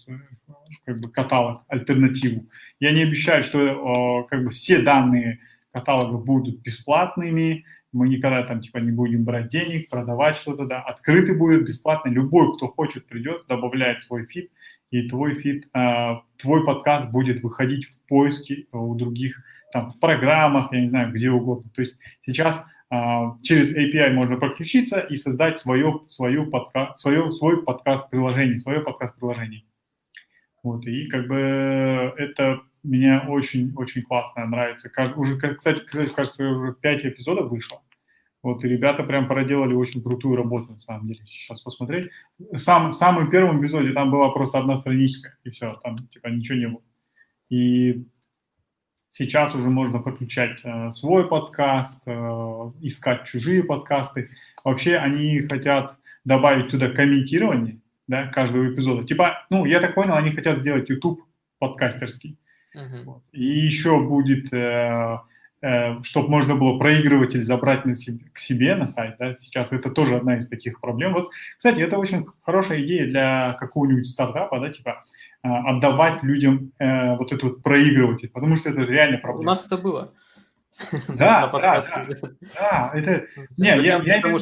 как 0.86 1.00
бы 1.00 1.10
каталог, 1.10 1.64
альтернативу. 1.68 2.48
Я 2.80 2.92
не 2.92 3.04
обещаю, 3.04 3.44
что 3.44 3.60
а, 3.60 4.24
как 4.24 4.44
бы 4.44 4.50
все 4.50 4.82
данные 4.82 5.40
каталога 5.72 6.18
будут 6.18 6.62
бесплатными, 6.62 7.66
мы 7.92 8.10
никогда 8.10 8.44
там 8.44 8.62
типа 8.62 8.80
не 8.80 8.92
будем 8.92 9.24
брать 9.24 9.50
денег, 9.50 9.90
продавать 9.90 10.38
что-то, 10.38 10.66
да, 10.66 10.82
открытый 10.82 11.36
будет 11.36 11.66
бесплатно, 11.66 12.10
любой, 12.10 12.56
кто 12.56 12.68
хочет, 12.68 13.06
придет, 13.06 13.46
добавляет 13.48 14.02
свой 14.02 14.26
фит, 14.26 14.52
и 14.92 15.08
твой 15.08 15.34
фит, 15.34 15.68
а, 15.74 16.22
твой 16.38 16.66
подкаст 16.66 17.12
будет 17.12 17.42
выходить 17.42 17.86
в 17.86 18.02
поиске 18.08 18.68
у 18.72 18.96
других, 18.96 19.42
там, 19.74 19.92
в 19.92 20.00
программах, 20.00 20.72
я 20.72 20.82
не 20.82 20.88
знаю, 20.88 21.12
где 21.12 21.30
угодно. 21.30 21.70
То 21.74 21.82
есть 21.82 21.98
сейчас 22.26 22.64
а, 22.90 23.38
через 23.44 23.76
API 23.76 24.12
можно 24.12 24.38
подключиться 24.38 25.00
и 25.00 25.16
создать 25.16 25.60
свое, 25.60 26.02
свое, 26.08 26.46
подка, 26.46 26.94
свое, 26.96 27.32
свой 27.32 27.64
подкаст-приложение, 27.64 28.60
свое 28.60 28.80
подкаст-приложение. 28.82 29.64
Вот, 30.64 30.86
и 30.86 31.08
как 31.08 31.28
бы 31.28 31.36
это 32.18 32.62
мне 32.84 33.20
очень-очень 33.20 34.04
классно 34.04 34.46
нравится. 34.46 34.90
Уже, 35.16 35.38
кстати, 35.38 35.82
кажется, 36.16 36.50
уже 36.50 36.74
5 36.74 37.06
эпизодов 37.06 37.50
вышло. 37.50 37.82
Вот, 38.48 38.64
и 38.64 38.70
ребята 38.70 39.04
прям 39.04 39.28
проделали 39.28 39.74
очень 39.74 40.02
крутую 40.02 40.38
работу, 40.38 40.72
на 40.72 40.80
самом 40.80 41.06
деле, 41.06 41.20
сейчас 41.26 41.60
посмотреть. 41.60 42.08
Сам, 42.56 42.92
в 42.92 42.94
самом 42.94 43.30
первом 43.30 43.60
эпизоде 43.60 43.92
там 43.92 44.10
была 44.10 44.30
просто 44.30 44.58
одна 44.58 44.78
страничка, 44.78 45.36
и 45.44 45.50
все, 45.50 45.74
там 45.84 45.98
типа 45.98 46.28
ничего 46.28 46.58
не 46.58 46.68
было. 46.70 46.82
И 47.50 48.06
сейчас 49.10 49.54
уже 49.54 49.70
можно 49.70 50.00
подключать 50.00 50.62
э, 50.64 50.94
свой 50.94 51.28
подкаст, 51.28 52.02
э, 52.06 52.12
искать 52.80 53.26
чужие 53.26 53.66
подкасты. 53.66 54.30
Вообще 54.64 54.96
они 54.96 55.42
хотят 55.42 55.98
добавить 56.24 56.72
туда 56.72 56.88
комментирование, 56.88 57.82
да, 58.08 58.28
каждого 58.28 58.74
эпизода. 58.74 59.06
Типа, 59.06 59.46
ну, 59.50 59.66
я 59.66 59.82
так 59.82 59.94
понял, 59.94 60.14
они 60.14 60.32
хотят 60.32 60.58
сделать 60.58 60.90
YouTube 60.90 61.20
подкастерский. 61.60 62.38
Uh-huh. 62.74 63.04
Вот. 63.04 63.24
И 63.34 63.44
еще 63.44 64.00
будет... 64.00 64.54
Э, 64.54 65.20
чтобы 66.04 66.30
можно 66.30 66.56
было 66.56 66.78
проигрыватель 66.78 67.44
забрать 67.44 67.86
на 67.86 67.96
себе, 67.96 68.26
к 68.34 68.40
себе 68.40 68.76
на 68.76 68.88
сайт, 68.88 69.16
да, 69.20 69.34
сейчас 69.36 69.74
это 69.74 69.90
тоже 69.90 70.16
одна 70.16 70.38
из 70.38 70.48
таких 70.48 70.80
проблем. 70.80 71.14
Вот, 71.14 71.30
кстати, 71.58 71.82
это 71.82 71.98
очень 71.98 72.26
хорошая 72.42 72.82
идея 72.84 73.08
для 73.08 73.54
какого-нибудь 73.54 74.08
стартапа, 74.08 74.60
да, 74.60 74.70
типа 74.70 75.04
э, 75.44 75.48
отдавать 75.48 76.24
людям 76.24 76.72
э, 76.80 77.16
вот 77.16 77.32
этот 77.32 77.44
вот 77.44 77.64
проигрыватель, 77.64 78.30
потому 78.30 78.56
что 78.56 78.70
это 78.70 78.82
реально 78.82 79.18
проблема. 79.18 79.52
У 79.52 79.52
нас 79.52 79.66
это 79.66 79.78
было. 79.78 80.14
Да, 81.08 81.48
да, 81.48 81.82
да, 82.54 82.92
это... 82.94 83.26
Не, 83.58 83.68
я, 83.68 83.76
я, 83.76 83.82
я, 83.82 84.04
я 84.04 84.22
говорю 84.22 84.38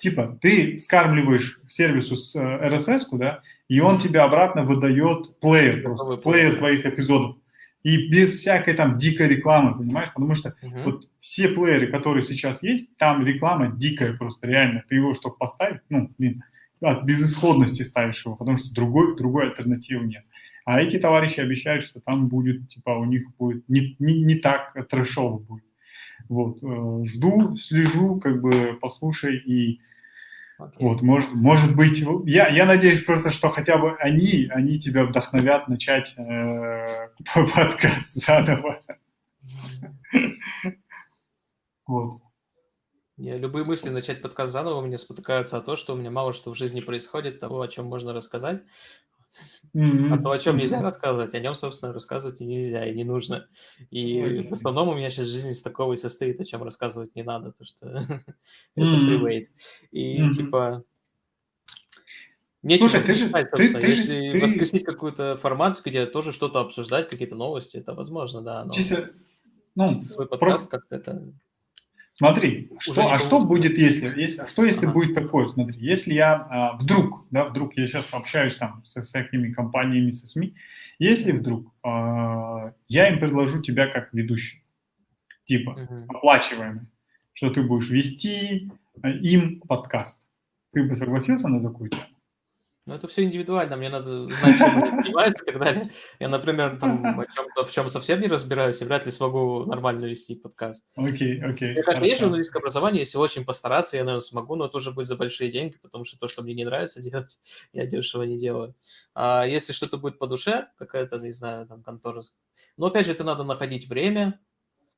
типа, 0.00 0.38
ты 0.40 0.78
скармливаешь 0.78 1.60
сервису 1.66 2.16
с 2.16 2.36
RSS, 2.36 3.06
да, 3.12 3.40
и 3.68 3.80
он 3.80 3.98
тебе 3.98 4.20
обратно 4.20 4.64
выдает 4.64 5.38
плеер 5.40 5.82
просто, 5.82 6.16
плеер 6.16 6.56
твоих 6.56 6.84
эпизодов 6.84 7.36
и 7.84 8.08
без 8.08 8.38
всякой 8.38 8.74
там 8.74 8.96
дикой 8.96 9.28
рекламы, 9.28 9.76
понимаешь? 9.76 10.10
Потому 10.14 10.34
что 10.34 10.56
uh-huh. 10.62 10.84
вот 10.84 11.08
все 11.20 11.48
плееры, 11.48 11.86
которые 11.88 12.24
сейчас 12.24 12.62
есть, 12.62 12.96
там 12.96 13.24
реклама 13.24 13.70
дикая 13.70 14.14
просто, 14.14 14.46
реально. 14.46 14.82
Ты 14.88 14.96
его, 14.96 15.12
чтобы 15.12 15.36
поставить, 15.36 15.82
ну, 15.90 16.10
блин, 16.18 16.42
от 16.80 17.04
безысходности 17.04 17.82
ставишь 17.82 18.24
его, 18.24 18.36
потому 18.36 18.56
что 18.56 18.72
другой, 18.72 19.16
другой 19.16 19.48
альтернативы 19.48 20.06
нет. 20.06 20.24
А 20.64 20.80
эти 20.80 20.98
товарищи 20.98 21.40
обещают, 21.40 21.84
что 21.84 22.00
там 22.00 22.28
будет, 22.28 22.68
типа, 22.70 22.90
у 22.90 23.04
них 23.04 23.22
будет 23.38 23.68
не, 23.68 23.96
не, 23.98 24.22
не 24.22 24.36
так 24.36 24.74
трэшово 24.88 25.38
будет. 25.38 25.64
Вот, 26.30 26.62
э, 26.62 27.04
жду, 27.04 27.56
слежу, 27.58 28.18
как 28.18 28.40
бы, 28.40 28.78
послушай 28.80 29.36
и 29.36 29.80
Okay. 30.60 30.76
Вот, 30.78 31.02
может, 31.02 31.32
может 31.32 31.74
быть, 31.74 32.04
я, 32.26 32.48
я 32.48 32.64
надеюсь 32.64 33.04
просто, 33.04 33.32
что 33.32 33.48
хотя 33.48 33.76
бы 33.76 33.96
они, 33.96 34.46
они 34.50 34.78
тебя 34.78 35.04
вдохновят 35.04 35.66
начать 35.68 36.14
э, 36.16 37.08
подкаст 37.34 38.14
заново. 38.14 38.80
Вот. 41.86 42.22
Я, 43.16 43.36
любые 43.36 43.64
мысли 43.64 43.90
начать 43.90 44.22
подкаст 44.22 44.52
заново 44.52 44.80
мне 44.80 44.96
спотыкаются 44.96 45.58
о 45.58 45.60
том, 45.60 45.76
что 45.76 45.92
у 45.92 45.96
меня 45.96 46.10
мало 46.10 46.32
что 46.32 46.50
в 46.50 46.56
жизни 46.56 46.80
происходит, 46.80 47.40
того, 47.40 47.60
о 47.60 47.68
чем 47.68 47.84
можно 47.84 48.14
рассказать. 48.14 48.62
Mm-hmm. 49.74 50.14
А 50.14 50.22
то, 50.22 50.30
о 50.30 50.38
чем 50.38 50.56
нельзя 50.56 50.80
рассказывать, 50.80 51.34
о 51.34 51.40
нем, 51.40 51.54
собственно, 51.54 51.92
рассказывать 51.92 52.40
и 52.40 52.46
нельзя, 52.46 52.86
и 52.86 52.94
не 52.94 53.04
нужно. 53.04 53.48
И 53.90 54.20
okay. 54.20 54.48
в 54.48 54.52
основном 54.52 54.88
у 54.88 54.94
меня 54.94 55.10
сейчас 55.10 55.26
жизнь 55.26 55.50
из 55.50 55.62
такого 55.62 55.94
и 55.94 55.96
состоит, 55.96 56.40
о 56.40 56.44
чем 56.44 56.62
рассказывать 56.62 57.14
не 57.16 57.22
надо, 57.22 57.52
то 57.52 57.64
что 57.64 57.88
это 57.88 58.24
привейт. 58.74 59.50
И 59.90 60.20
mm-hmm. 60.20 60.30
типа 60.30 60.84
Нечего 62.64 62.88
Слушай, 62.88 63.04
ты 63.04 63.14
же, 63.14 63.28
собственно. 63.28 63.80
Ты, 63.80 63.80
ты 63.80 63.86
Если 63.88 64.30
ты... 64.30 64.40
воскресить 64.40 64.84
какой-то 64.84 65.36
формат, 65.36 65.82
где 65.84 66.06
тоже 66.06 66.32
что-то 66.32 66.60
обсуждать, 66.60 67.10
какие-то 67.10 67.36
новости, 67.36 67.76
это 67.76 67.92
возможно, 67.92 68.40
да. 68.40 68.64
Но 68.64 68.72
чисто, 68.72 69.10
ну, 69.74 69.88
чисто 69.88 70.04
свой 70.04 70.26
подкаст 70.26 70.70
просто... 70.70 70.70
как-то 70.70 70.96
это 70.96 71.32
Смотри, 72.16 72.70
что, 72.78 73.12
а 73.12 73.18
что 73.18 73.44
будет, 73.44 73.76
если, 73.76 74.06
если, 74.20 74.42
а 74.42 74.46
что 74.46 74.64
если 74.64 74.86
ага. 74.86 74.94
будет 74.94 75.14
такое? 75.16 75.48
Смотри, 75.48 75.80
если 75.80 76.14
я 76.14 76.46
а, 76.48 76.76
вдруг, 76.76 77.26
да, 77.32 77.44
вдруг 77.44 77.76
я 77.76 77.88
сейчас 77.88 78.14
общаюсь 78.14 78.54
там 78.54 78.84
со 78.84 79.02
всякими 79.02 79.52
компаниями, 79.52 80.12
со 80.12 80.28
СМИ, 80.28 80.54
если 81.00 81.32
вдруг 81.32 81.74
а, 81.82 82.72
я 82.86 83.08
им 83.08 83.18
предложу 83.18 83.60
тебя 83.62 83.88
как 83.88 84.14
ведущий, 84.14 84.62
типа 85.44 85.70
угу. 85.70 86.04
оплачиваемый, 86.16 86.86
что 87.32 87.50
ты 87.50 87.62
будешь 87.64 87.90
вести 87.90 88.70
э, 89.02 89.10
им 89.10 89.60
подкаст. 89.62 90.22
Ты 90.72 90.84
бы 90.84 90.94
согласился 90.94 91.48
на 91.48 91.60
такую 91.60 91.90
тему? 91.90 92.04
Ну, 92.86 92.92
это 92.92 93.08
все 93.08 93.22
индивидуально, 93.24 93.78
мне 93.78 93.88
надо 93.88 94.26
знать, 94.26 94.58
чем 94.58 94.82
они 94.82 94.90
занимаются 95.02 95.42
и 95.42 95.46
так 95.46 95.58
далее. 95.58 95.90
Я, 96.18 96.28
например, 96.28 96.78
там, 96.78 97.18
о 97.18 97.24
чем-то, 97.34 97.64
в 97.64 97.72
чем 97.72 97.88
совсем 97.88 98.20
не 98.20 98.26
разбираюсь, 98.26 98.82
и 98.82 98.84
вряд 98.84 99.06
ли 99.06 99.10
смогу 99.10 99.64
нормально 99.64 100.04
вести 100.04 100.34
подкаст. 100.34 100.84
Окей, 100.94 101.40
okay, 101.40 101.44
окей. 101.44 101.68
Okay, 101.70 101.72
мне 101.72 101.82
кажется, 101.82 102.04
есть 102.04 102.20
журналистское 102.20 102.60
образование, 102.60 103.00
если 103.00 103.16
очень 103.16 103.46
постараться, 103.46 103.96
я, 103.96 104.04
наверное, 104.04 104.20
смогу, 104.20 104.56
но 104.56 104.66
это 104.66 104.76
уже 104.76 104.92
будет 104.92 105.06
за 105.06 105.16
большие 105.16 105.50
деньги, 105.50 105.78
потому 105.80 106.04
что 106.04 106.18
то, 106.18 106.28
что 106.28 106.42
мне 106.42 106.52
не 106.52 106.66
нравится 106.66 107.00
делать, 107.00 107.38
я 107.72 107.86
дешево 107.86 108.24
не 108.24 108.36
делаю. 108.36 108.74
А 109.14 109.46
если 109.46 109.72
что-то 109.72 109.96
будет 109.96 110.18
по 110.18 110.26
душе, 110.26 110.68
какая-то, 110.76 111.18
не 111.20 111.32
знаю, 111.32 111.66
там, 111.66 111.82
контора... 111.82 112.20
Но, 112.76 112.86
опять 112.88 113.06
же, 113.06 113.12
это 113.12 113.24
надо 113.24 113.44
находить 113.44 113.88
время, 113.88 114.38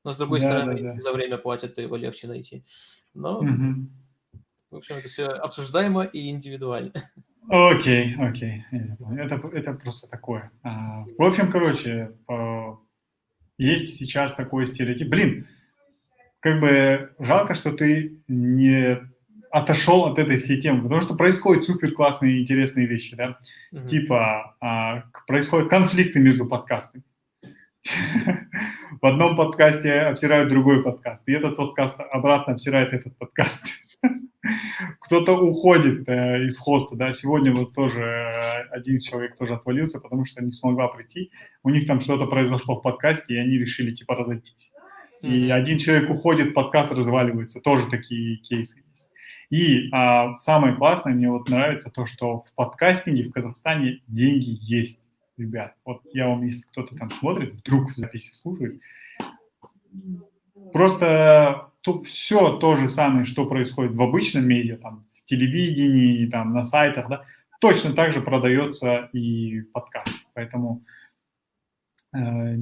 но, 0.03 0.11
с 0.11 0.17
другой 0.17 0.41
да, 0.41 0.49
стороны, 0.49 0.81
да, 0.81 0.93
да. 0.93 0.99
за 0.99 1.13
время 1.13 1.37
платят, 1.37 1.75
то 1.75 1.81
его 1.81 1.95
легче 1.95 2.27
найти. 2.27 2.65
Но, 3.13 3.39
угу. 3.39 3.87
в 4.71 4.75
общем, 4.75 4.97
это 4.97 5.07
все 5.07 5.27
обсуждаемо 5.27 6.03
и 6.03 6.29
индивидуально. 6.29 6.91
Окей, 7.49 8.15
окей. 8.17 8.65
Это, 8.71 9.41
это 9.53 9.73
просто 9.73 10.09
такое. 10.09 10.51
А, 10.63 11.05
в 11.17 11.23
общем, 11.23 11.51
короче, 11.51 12.11
есть 13.57 13.97
сейчас 13.97 14.35
такой 14.35 14.67
стереотип. 14.67 15.07
Блин, 15.07 15.47
как 16.39 16.59
бы 16.59 17.11
жалко, 17.19 17.53
что 17.53 17.71
ты 17.71 18.17
не 18.27 18.99
отошел 19.49 20.05
от 20.05 20.19
этой 20.19 20.37
всей 20.37 20.61
темы, 20.61 20.83
потому 20.83 21.01
что 21.01 21.15
происходят 21.15 21.65
супер 21.65 21.91
классные 21.93 22.37
и 22.37 22.41
интересные 22.41 22.85
вещи, 22.85 23.15
да? 23.15 23.37
Mm-hmm. 23.73 23.87
Типа 23.87 24.55
а, 24.59 25.03
происходят 25.25 25.69
конфликты 25.69 26.19
между 26.19 26.45
подкастами. 26.45 27.03
В 29.01 29.05
одном 29.05 29.35
подкасте 29.37 29.93
обсирают 29.93 30.49
другой 30.49 30.83
подкаст, 30.83 31.27
и 31.27 31.33
этот 31.33 31.55
подкаст 31.55 31.97
обратно 31.99 32.53
обсирает 32.53 32.93
этот 32.93 33.17
подкаст 33.17 33.67
кто-то 34.99 35.37
уходит 35.37 36.07
э, 36.07 36.45
из 36.45 36.57
хоста, 36.57 36.95
да, 36.95 37.13
сегодня 37.13 37.53
вот 37.53 37.73
тоже 37.73 38.01
э, 38.01 38.69
один 38.71 38.99
человек 38.99 39.37
тоже 39.37 39.55
отвалился, 39.55 39.99
потому 39.99 40.25
что 40.25 40.43
не 40.43 40.51
смогла 40.51 40.87
прийти, 40.87 41.31
у 41.63 41.69
них 41.69 41.87
там 41.87 41.99
что-то 41.99 42.25
произошло 42.25 42.79
в 42.79 42.81
подкасте, 42.81 43.35
и 43.35 43.37
они 43.37 43.57
решили 43.57 43.91
типа 43.91 44.15
разойтись. 44.15 44.73
Mm-hmm. 45.23 45.29
И 45.29 45.49
один 45.49 45.77
человек 45.77 46.09
уходит, 46.09 46.53
подкаст 46.53 46.91
разваливается, 46.91 47.59
тоже 47.61 47.87
такие 47.87 48.37
кейсы 48.37 48.83
есть. 48.89 49.09
И 49.49 49.89
а, 49.93 50.37
самое 50.37 50.75
классное, 50.75 51.13
мне 51.13 51.29
вот 51.29 51.49
нравится 51.49 51.89
то, 51.89 52.05
что 52.05 52.41
в 52.41 52.53
подкастинге 52.53 53.29
в 53.29 53.31
Казахстане 53.31 54.01
деньги 54.07 54.57
есть, 54.61 54.99
ребят. 55.37 55.75
Вот 55.85 56.01
я 56.13 56.27
вам, 56.27 56.43
если 56.43 56.63
кто-то 56.63 56.95
там 56.95 57.09
смотрит, 57.09 57.53
вдруг 57.53 57.91
в 57.91 57.95
записи 57.95 58.35
слушает, 58.35 58.81
просто 60.73 61.71
тут 61.81 62.07
все 62.07 62.57
то 62.57 62.75
же 62.75 62.89
самое, 62.89 63.25
что 63.25 63.45
происходит 63.45 63.93
в 63.93 64.01
обычном 64.01 64.47
медиа, 64.47 64.77
там, 64.77 65.05
в 65.15 65.25
телевидении, 65.25 66.25
там, 66.27 66.53
на 66.53 66.63
сайтах, 66.63 67.07
да, 67.09 67.23
точно 67.59 67.93
так 67.93 68.11
же 68.13 68.21
продается 68.21 69.09
и 69.13 69.61
подкаст. 69.73 70.25
Поэтому 70.33 70.83
э, 72.13 72.57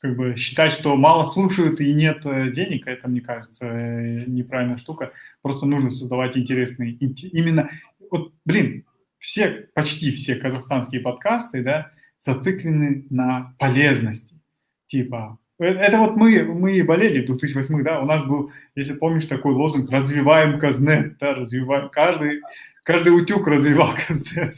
как 0.00 0.16
бы 0.16 0.36
считать, 0.36 0.72
что 0.72 0.96
мало 0.96 1.24
слушают 1.24 1.80
и 1.80 1.92
нет 1.92 2.24
э, 2.24 2.50
денег, 2.50 2.86
это, 2.86 3.08
мне 3.08 3.20
кажется, 3.20 3.66
э, 3.66 4.24
неправильная 4.26 4.76
штука. 4.76 5.12
Просто 5.42 5.66
нужно 5.66 5.90
создавать 5.90 6.36
интересные, 6.36 6.92
именно, 6.92 7.70
вот, 8.10 8.32
блин, 8.44 8.84
все, 9.18 9.68
почти 9.74 10.12
все 10.12 10.36
казахстанские 10.36 11.00
подкасты, 11.00 11.62
да, 11.62 11.90
зациклены 12.20 13.06
на 13.10 13.54
полезности. 13.58 14.40
Типа, 14.86 15.38
это 15.58 15.98
вот 15.98 16.16
мы, 16.16 16.42
мы 16.42 16.82
болели 16.84 17.22
в 17.22 17.26
2008 17.26 17.82
да, 17.82 18.00
у 18.00 18.06
нас 18.06 18.24
был, 18.26 18.50
если 18.74 18.94
помнишь, 18.94 19.26
такой 19.26 19.54
лозунг 19.54 19.90
«Развиваем 19.90 20.58
Казнет», 20.58 21.18
да, 21.18 21.34
развиваем, 21.34 21.88
каждый, 21.88 22.40
каждый 22.82 23.10
утюг 23.10 23.46
развивал 23.46 23.90
Казнет. 24.06 24.56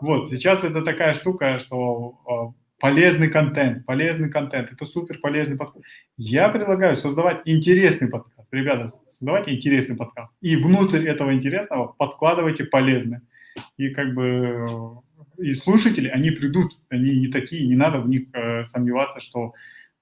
Вот, 0.00 0.30
сейчас 0.30 0.64
это 0.64 0.82
такая 0.82 1.14
штука, 1.14 1.58
что 1.60 2.18
а, 2.26 2.52
полезный 2.80 3.30
контент, 3.30 3.84
полезный 3.84 4.30
контент, 4.30 4.72
это 4.72 4.86
супер 4.86 5.18
полезный 5.18 5.56
подкаст. 5.56 5.84
Я 6.16 6.48
предлагаю 6.48 6.96
создавать 6.96 7.42
интересный 7.44 8.08
подкаст. 8.08 8.52
Ребята, 8.52 8.88
создавайте 9.08 9.54
интересный 9.54 9.96
подкаст. 9.96 10.36
И 10.40 10.56
внутрь 10.56 11.06
этого 11.06 11.34
интересного 11.34 11.94
подкладывайте 11.96 12.64
полезное. 12.64 13.22
И 13.76 13.90
как 13.90 14.14
бы 14.14 15.00
и 15.38 15.52
слушатели, 15.52 16.08
они 16.08 16.30
придут, 16.30 16.78
они 16.88 17.18
не 17.18 17.28
такие, 17.28 17.66
не 17.66 17.76
надо 17.76 18.00
в 18.00 18.08
них 18.08 18.28
э, 18.32 18.64
сомневаться, 18.64 19.20
что, 19.20 19.54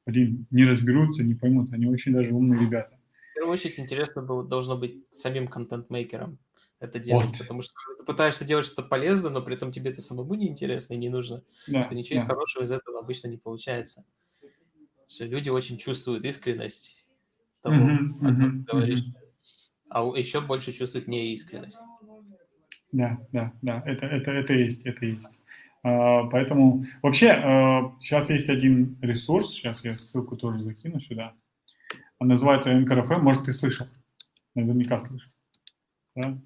блин, 0.07 0.47
не 0.51 0.65
разберутся, 0.65 1.23
не 1.23 1.35
поймут, 1.35 1.73
они 1.73 1.87
очень 1.87 2.13
даже 2.13 2.33
умные 2.33 2.61
ребята. 2.61 2.99
В 3.31 3.35
первую 3.35 3.53
очередь 3.53 3.79
интересно 3.79 4.23
было, 4.23 4.43
должно 4.43 4.77
быть 4.77 5.05
самим 5.11 5.47
контент-мейкером 5.47 6.39
это 6.79 6.99
делать, 6.99 7.27
вот. 7.27 7.39
потому 7.39 7.63
что 7.63 7.75
ты 7.99 8.05
пытаешься 8.05 8.47
делать 8.47 8.67
что-то 8.67 8.83
полезное, 8.83 9.31
но 9.31 9.43
при 9.43 9.57
этом 9.57 9.73
тебе 9.73 9.91
это 9.91 10.01
самому 10.01 10.35
не 10.35 10.49
интересно 10.49 10.95
и 10.95 10.99
не 10.99 11.09
нужно, 11.09 11.43
да, 11.69 11.85
то 11.85 11.95
ничего 11.95 12.21
да. 12.21 12.27
хорошего 12.27 12.65
из 12.65 12.73
этого 12.73 13.01
обычно 13.01 13.29
не 13.29 13.39
получается. 13.39 14.05
Что 15.09 15.25
люди 15.25 15.49
очень 15.49 15.79
чувствуют 15.79 16.25
искренность 16.25 17.07
того, 17.63 17.77
mm-hmm, 17.77 18.27
о 18.27 18.31
чем 18.31 18.65
ты 18.65 18.73
говоришь, 18.73 19.01
mm-hmm. 19.01 19.87
а 19.91 20.19
еще 20.19 20.41
больше 20.41 20.73
чувствуют 20.73 21.09
неискренность. 21.09 21.81
Да, 22.93 23.19
да, 23.33 23.53
да, 23.63 23.83
это, 23.85 24.07
это, 24.07 24.31
это 24.31 24.53
есть, 24.55 24.87
это 24.87 25.07
есть. 25.07 25.31
А, 25.83 26.25
поэтому 26.25 26.85
вообще 27.03 27.31
а, 27.31 27.95
сейчас 28.01 28.31
есть 28.31 28.49
один 28.49 28.97
ресурс, 29.01 29.51
сейчас 29.51 29.85
я 29.85 29.93
ссылку 29.93 30.37
тоже 30.37 30.59
закину 30.59 31.01
сюда. 31.01 31.35
Он 32.19 32.29
называется 32.29 32.73
NKRFM, 32.73 33.19
может, 33.19 33.45
ты 33.45 33.53
слышал, 33.53 33.87
наверняка 34.55 34.99
слышал. 34.99 35.31
Да? 36.15 36.39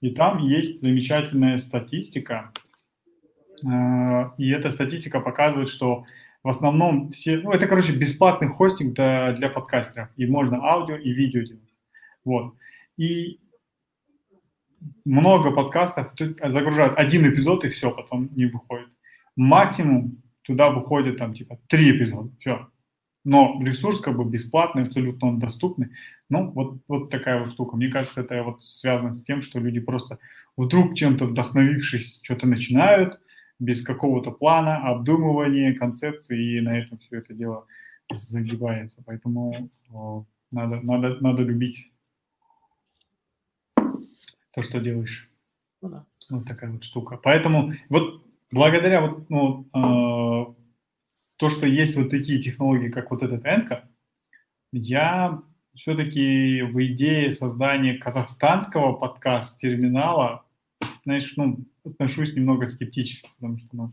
И 0.00 0.10
там 0.10 0.38
есть 0.38 0.80
замечательная 0.80 1.58
статистика, 1.58 2.52
а, 3.66 4.34
и 4.38 4.50
эта 4.50 4.70
статистика 4.70 5.20
показывает, 5.20 5.68
что 5.68 6.04
в 6.42 6.48
основном 6.48 7.10
все, 7.10 7.38
ну, 7.38 7.52
это, 7.52 7.66
короче, 7.66 7.92
бесплатный 7.92 8.48
хостинг 8.48 8.94
для, 8.94 9.32
для 9.32 9.48
подкастеров, 9.48 10.08
и 10.16 10.26
можно 10.26 10.58
аудио 10.58 10.96
и 10.96 11.12
видео 11.12 11.42
делать. 11.42 11.72
Вот. 12.24 12.54
И 12.96 13.38
много 15.04 15.50
подкастов 15.50 16.12
загружают 16.16 16.96
один 16.96 17.28
эпизод 17.28 17.64
и 17.64 17.68
все, 17.68 17.90
потом 17.90 18.30
не 18.34 18.46
выходит. 18.46 18.88
Максимум 19.36 20.22
туда 20.42 20.70
выходит 20.70 21.18
там 21.18 21.34
типа 21.34 21.58
три 21.68 21.96
эпизода, 21.96 22.30
все. 22.38 22.68
Но 23.24 23.60
ресурс 23.62 24.00
как 24.00 24.16
бы 24.16 24.24
бесплатный, 24.24 24.82
абсолютно 24.82 25.28
он 25.28 25.38
доступный. 25.38 25.90
Ну, 26.28 26.50
вот, 26.50 26.78
вот 26.88 27.10
такая 27.10 27.38
вот 27.38 27.50
штука. 27.50 27.76
Мне 27.76 27.88
кажется, 27.88 28.22
это 28.22 28.42
вот 28.42 28.64
связано 28.64 29.14
с 29.14 29.22
тем, 29.22 29.42
что 29.42 29.60
люди 29.60 29.80
просто 29.80 30.18
вдруг 30.56 30.94
чем-то 30.94 31.26
вдохновившись, 31.26 32.20
что-то 32.22 32.46
начинают, 32.46 33.20
без 33.60 33.82
какого-то 33.84 34.32
плана, 34.32 34.78
обдумывания, 34.78 35.74
концепции, 35.74 36.58
и 36.58 36.60
на 36.60 36.78
этом 36.80 36.98
все 36.98 37.18
это 37.18 37.32
дело 37.32 37.66
загибается. 38.12 39.02
Поэтому 39.06 39.70
о, 39.92 40.24
надо, 40.50 40.80
надо, 40.80 41.16
надо 41.20 41.42
любить 41.44 41.91
то, 44.52 44.62
что 44.62 44.80
делаешь. 44.80 45.30
Ну, 45.80 45.88
да. 45.88 46.06
Вот 46.30 46.46
такая 46.46 46.70
вот 46.70 46.84
штука. 46.84 47.16
Поэтому 47.16 47.72
вот 47.88 48.22
благодаря 48.50 49.00
вот, 49.00 49.28
ну, 49.30 49.66
э, 49.74 50.54
то, 51.36 51.48
что 51.48 51.66
есть 51.66 51.96
вот 51.96 52.10
такие 52.10 52.40
технологии, 52.40 52.88
как 52.88 53.10
вот 53.10 53.22
этот 53.22 53.44
Энка, 53.44 53.88
я 54.72 55.42
все-таки 55.74 56.62
в 56.62 56.82
идее 56.84 57.32
создания 57.32 57.94
казахстанского 57.94 58.92
подкаст-терминала, 58.92 60.44
знаешь, 61.04 61.32
ну, 61.36 61.58
отношусь 61.84 62.34
немного 62.34 62.66
скептически, 62.66 63.28
потому 63.38 63.58
что, 63.58 63.68
ну, 63.72 63.92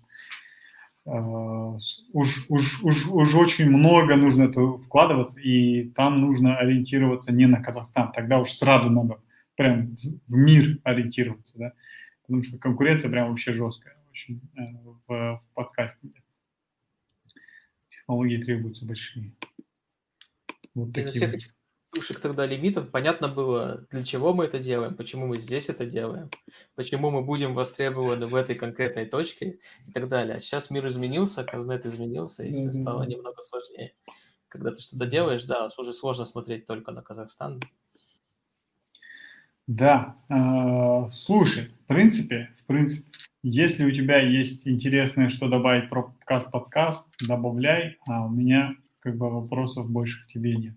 Uh, 1.06 1.80
уж, 2.14 2.46
уж, 2.50 2.84
уж, 2.84 3.08
уж 3.08 3.34
очень 3.34 3.68
много 3.68 4.16
нужно 4.16 4.44
это 4.44 4.78
вкладываться, 4.78 5.40
и 5.40 5.90
там 5.90 6.22
нужно 6.22 6.58
ориентироваться 6.58 7.34
не 7.34 7.48
на 7.48 7.64
Казахстан, 7.64 8.12
тогда 8.12 8.40
уж 8.40 8.52
сразу 8.52 8.92
надо 8.92 9.20
прям 9.60 9.98
в 9.98 10.34
мир 10.34 10.80
ориентироваться, 10.86 11.58
да, 11.58 11.74
потому 12.22 12.44
что 12.44 12.58
конкуренция 12.58 13.12
прям 13.12 13.28
вообще 13.28 13.52
жесткая 13.52 14.02
очень 14.10 14.40
э, 14.56 14.62
в, 15.06 15.08
в 15.08 15.44
подкастинге. 15.54 16.24
Технологии 17.90 18.42
требуются 18.42 18.86
большие. 18.86 19.36
Вот 20.74 20.98
Из-за 20.98 21.12
всех 21.12 21.34
этих 21.34 21.56
тушек 21.92 22.22
тогда 22.22 22.46
лимитов 22.46 22.90
понятно 22.90 23.28
было, 23.28 23.86
для 23.92 24.06
чего 24.06 24.34
мы 24.34 24.46
это 24.46 24.60
делаем, 24.60 24.96
почему 24.96 25.28
мы 25.28 25.38
здесь 25.38 25.68
это 25.68 25.86
делаем, 25.86 26.30
почему 26.76 27.12
мы 27.12 27.22
будем 27.22 27.54
востребованы 27.54 28.28
в 28.28 28.36
этой 28.36 28.56
конкретной 28.56 29.08
точке 29.08 29.60
и 29.86 29.92
так 29.92 30.08
далее. 30.08 30.38
А 30.38 30.40
сейчас 30.40 30.70
мир 30.70 30.88
изменился, 30.88 31.44
Казнет 31.44 31.86
изменился, 31.86 32.46
и 32.46 32.52
все 32.52 32.72
стало 32.72 33.04
немного 33.04 33.42
сложнее. 33.42 33.94
Когда 34.48 34.72
ты 34.72 34.82
что-то 34.82 35.06
делаешь, 35.06 35.44
да, 35.44 35.68
уже 35.78 35.92
сложно 35.92 36.24
смотреть 36.24 36.66
только 36.66 36.94
на 36.94 37.02
Казахстан, 37.02 37.60
да, 39.70 40.16
э, 40.30 41.10
слушай, 41.12 41.72
принципе, 41.90 42.50
в 42.64 42.66
принципе, 42.66 43.12
если 43.42 43.84
у 43.84 43.92
тебя 43.92 44.20
есть 44.20 44.68
интересное, 44.68 45.30
что 45.30 45.50
добавить 45.50 45.90
про 45.90 46.04
подкаст-подкаст, 46.04 47.08
добавляй, 47.28 47.98
а 48.08 48.26
у 48.26 48.30
меня 48.30 48.76
как 49.00 49.18
бы 49.18 49.30
вопросов 49.30 49.90
больше 49.90 50.24
к 50.24 50.28
тебе 50.28 50.56
нет. 50.56 50.76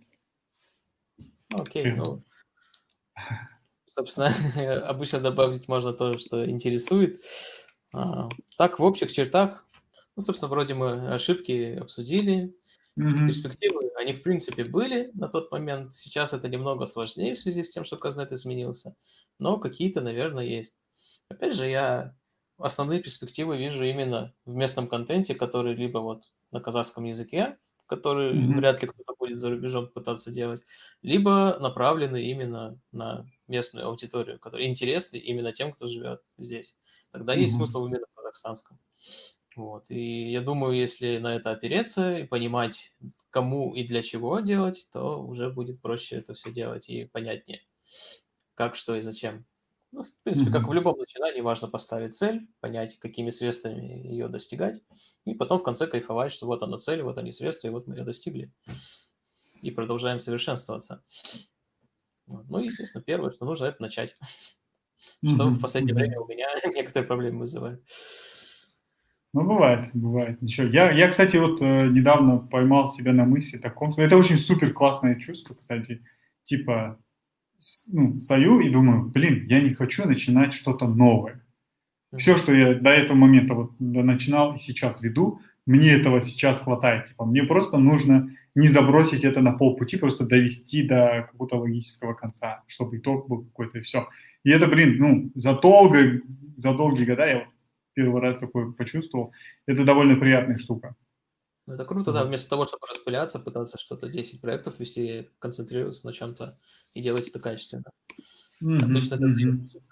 Окей, 1.55 1.85
okay, 1.85 1.97
ну, 1.97 2.23
собственно, 3.87 4.31
обычно 4.89 5.21
добавить 5.21 5.69
можно 5.69 5.93
то, 5.93 6.19
что 6.19 6.49
интересует. 6.49 7.23
А, 7.93 8.31
так, 8.57 8.79
в 8.79 8.83
общих 8.83 9.13
чертах, 9.13 9.69
ну, 10.17 10.23
собственно, 10.23 10.49
вроде 10.49 10.73
мы 10.73 11.13
ошибки 11.13 11.77
обсудили, 11.79 12.55
mm-hmm. 12.99 13.27
перспективы, 13.27 13.91
они, 13.97 14.13
в 14.13 14.23
принципе, 14.23 14.65
были 14.65 15.11
на 15.15 15.29
тот 15.29 15.51
момент. 15.51 15.95
Сейчас 15.95 16.33
это 16.33 16.49
немного 16.49 16.87
сложнее 16.87 17.35
в 17.35 17.39
связи 17.39 17.65
с 17.65 17.71
тем, 17.71 17.85
что 17.85 17.97
Казнет 17.97 18.33
изменился, 18.33 18.97
но 19.39 19.59
какие-то, 19.59 20.01
наверное, 20.01 20.45
есть. 20.45 20.79
Опять 21.29 21.55
же, 21.55 21.69
я 21.69 22.15
основные 22.59 23.01
перспективы 23.01 23.57
вижу 23.57 23.85
именно 23.85 24.35
в 24.45 24.55
местном 24.55 24.89
контенте, 24.89 25.35
который 25.35 25.75
либо 25.75 25.99
вот 25.99 26.31
на 26.51 26.61
казахском 26.61 27.05
языке, 27.05 27.59
который 27.87 28.33
mm-hmm. 28.33 28.57
вряд 28.57 28.83
ли 28.83 28.89
кто-то 28.89 29.15
будет 29.19 29.39
за 29.39 29.51
рубежом 29.51 29.89
пытаться 29.89 30.31
делать, 30.31 30.63
либо 31.03 31.59
направлены 31.61 32.23
именно 32.23 32.79
на 32.91 33.27
местную 33.49 33.87
аудиторию, 33.87 34.39
которая 34.39 34.67
интересны 34.67 35.17
именно 35.17 35.53
тем, 35.53 35.73
кто 35.73 35.89
живет 35.89 36.23
здесь. 36.39 36.77
Тогда 37.11 37.35
mm-hmm. 37.35 37.41
есть 37.41 37.57
смысл 37.57 37.87
именно 37.87 38.07
в 38.11 38.15
казахстанском. 38.15 38.79
Вот. 39.57 39.91
И 39.91 40.31
я 40.31 40.41
думаю, 40.41 40.75
если 40.75 41.19
на 41.19 41.37
это 41.37 41.51
опереться 41.51 42.19
и 42.19 42.25
понимать, 42.25 42.93
кому 43.31 43.75
и 43.75 43.85
для 43.85 44.03
чего 44.03 44.41
делать, 44.41 44.89
то 44.93 45.23
уже 45.23 45.51
будет 45.51 45.81
проще 45.81 46.17
это 46.17 46.35
все 46.35 46.53
делать 46.53 46.89
и 46.89 47.05
понятнее, 47.05 47.61
как, 48.55 48.77
что 48.77 48.97
и 48.97 49.03
зачем. 49.03 49.45
Ну, 49.91 50.05
в 50.05 50.13
принципе, 50.23 50.49
mm-hmm. 50.49 50.53
как 50.53 50.69
в 50.69 50.73
любом 50.73 50.99
начинании, 50.99 51.43
важно 51.43 51.69
поставить 51.69 52.17
цель, 52.17 52.49
понять, 52.61 52.99
какими 52.99 53.29
средствами 53.29 54.09
ее 54.09 54.29
достигать, 54.29 54.81
и 55.27 55.35
потом 55.35 55.59
в 55.59 55.63
конце 55.63 55.87
кайфовать, 55.87 56.33
что 56.33 56.47
вот 56.47 56.63
она 56.63 56.79
цель, 56.79 57.03
вот 57.03 57.19
они 57.19 57.33
средства, 57.33 57.69
и 57.69 57.71
вот 57.71 57.87
мы 57.87 57.97
ее 57.97 58.05
достигли. 58.05 58.51
И 59.61 59.71
продолжаем 59.71 60.19
совершенствоваться. 60.19 61.05
Ну, 62.27 62.59
естественно, 62.59 63.05
первое, 63.05 63.33
что 63.33 63.45
нужно, 63.45 63.67
это 63.67 63.83
начать. 63.83 64.17
Что 65.25 65.49
в 65.49 65.61
последнее 65.61 65.95
время 65.95 66.21
у 66.21 66.29
меня 66.29 66.49
некоторые 66.75 67.07
проблемы 67.07 67.41
вызывает. 67.41 67.83
Ну, 69.33 69.45
бывает, 69.45 69.89
бывает. 69.95 70.43
Ничего. 70.43 70.67
Я, 70.67 70.91
я, 70.93 71.09
кстати, 71.09 71.39
вот 71.39 71.63
э, 71.63 71.89
недавно 71.89 72.39
поймал 72.39 72.89
себя 72.89 73.13
на 73.13 73.25
мысли 73.25 73.57
таком, 73.57 73.91
что 73.91 74.03
это 74.03 74.17
очень 74.19 74.37
супер 74.37 74.73
классное 74.73 75.15
чувство, 75.15 75.55
кстати. 75.55 76.03
Типа, 76.43 76.99
ну, 77.87 78.21
стою 78.21 78.61
и 78.61 78.69
думаю, 78.69 79.09
блин, 79.09 79.47
я 79.47 79.63
не 79.63 79.71
хочу 79.71 80.07
начинать 80.07 80.53
что-то 80.53 80.87
новое. 80.87 81.41
Все, 82.15 82.37
что 82.37 82.53
я 82.53 82.75
до 82.75 82.91
этого 82.91 83.17
момента 83.17 83.55
вот 83.55 83.73
начинал 83.81 84.55
и 84.55 84.59
сейчас 84.59 85.03
веду, 85.03 85.41
мне 85.65 85.93
этого 85.93 86.21
сейчас 86.21 86.61
хватает. 86.61 87.07
Типа, 87.07 87.25
мне 87.25 87.45
просто 87.45 87.79
нужно 87.79 88.31
не 88.55 88.69
забросить 88.69 89.25
это 89.25 89.41
на 89.41 89.53
полпути, 89.53 89.97
просто 89.97 90.27
довести 90.27 90.87
до 90.87 91.29
какого-то 91.31 91.57
логического 91.57 92.13
конца, 92.13 92.65
чтобы 92.67 92.99
итог 92.99 93.29
был 93.29 93.45
какой-то 93.45 93.79
и 93.79 93.83
все. 93.83 94.09
И 94.45 94.51
это, 94.51 94.67
блин, 94.67 94.97
ну, 94.99 95.31
за, 95.35 95.55
долго, 95.55 96.21
за 96.59 96.75
долгие 96.75 97.07
года 97.07 97.25
я 97.25 97.47
первый 97.95 98.21
раз 98.21 98.39
такое 98.39 98.73
почувствовал. 98.73 99.33
Это 99.67 99.85
довольно 99.85 100.17
приятная 100.17 100.59
штука. 100.59 100.95
Ну, 101.67 101.75
это 101.75 101.85
круто, 101.85 102.13
да, 102.13 102.25
вместо 102.25 102.51
того, 102.51 102.65
чтобы 102.65 102.87
распыляться, 102.89 103.39
пытаться 103.39 103.79
что-то, 103.79 104.09
10 104.09 104.41
проектов 104.41 104.81
вести, 104.81 105.31
концентрироваться 105.39 106.07
на 106.07 106.13
чем-то 106.13 106.59
и 106.95 107.01
делать 107.01 107.29
это 107.29 107.39
качественно. 107.39 107.85
Mm-hmm. 108.63 108.85
Обычно 108.85 109.15
это 109.15 109.25
mm-hmm. 109.27 109.83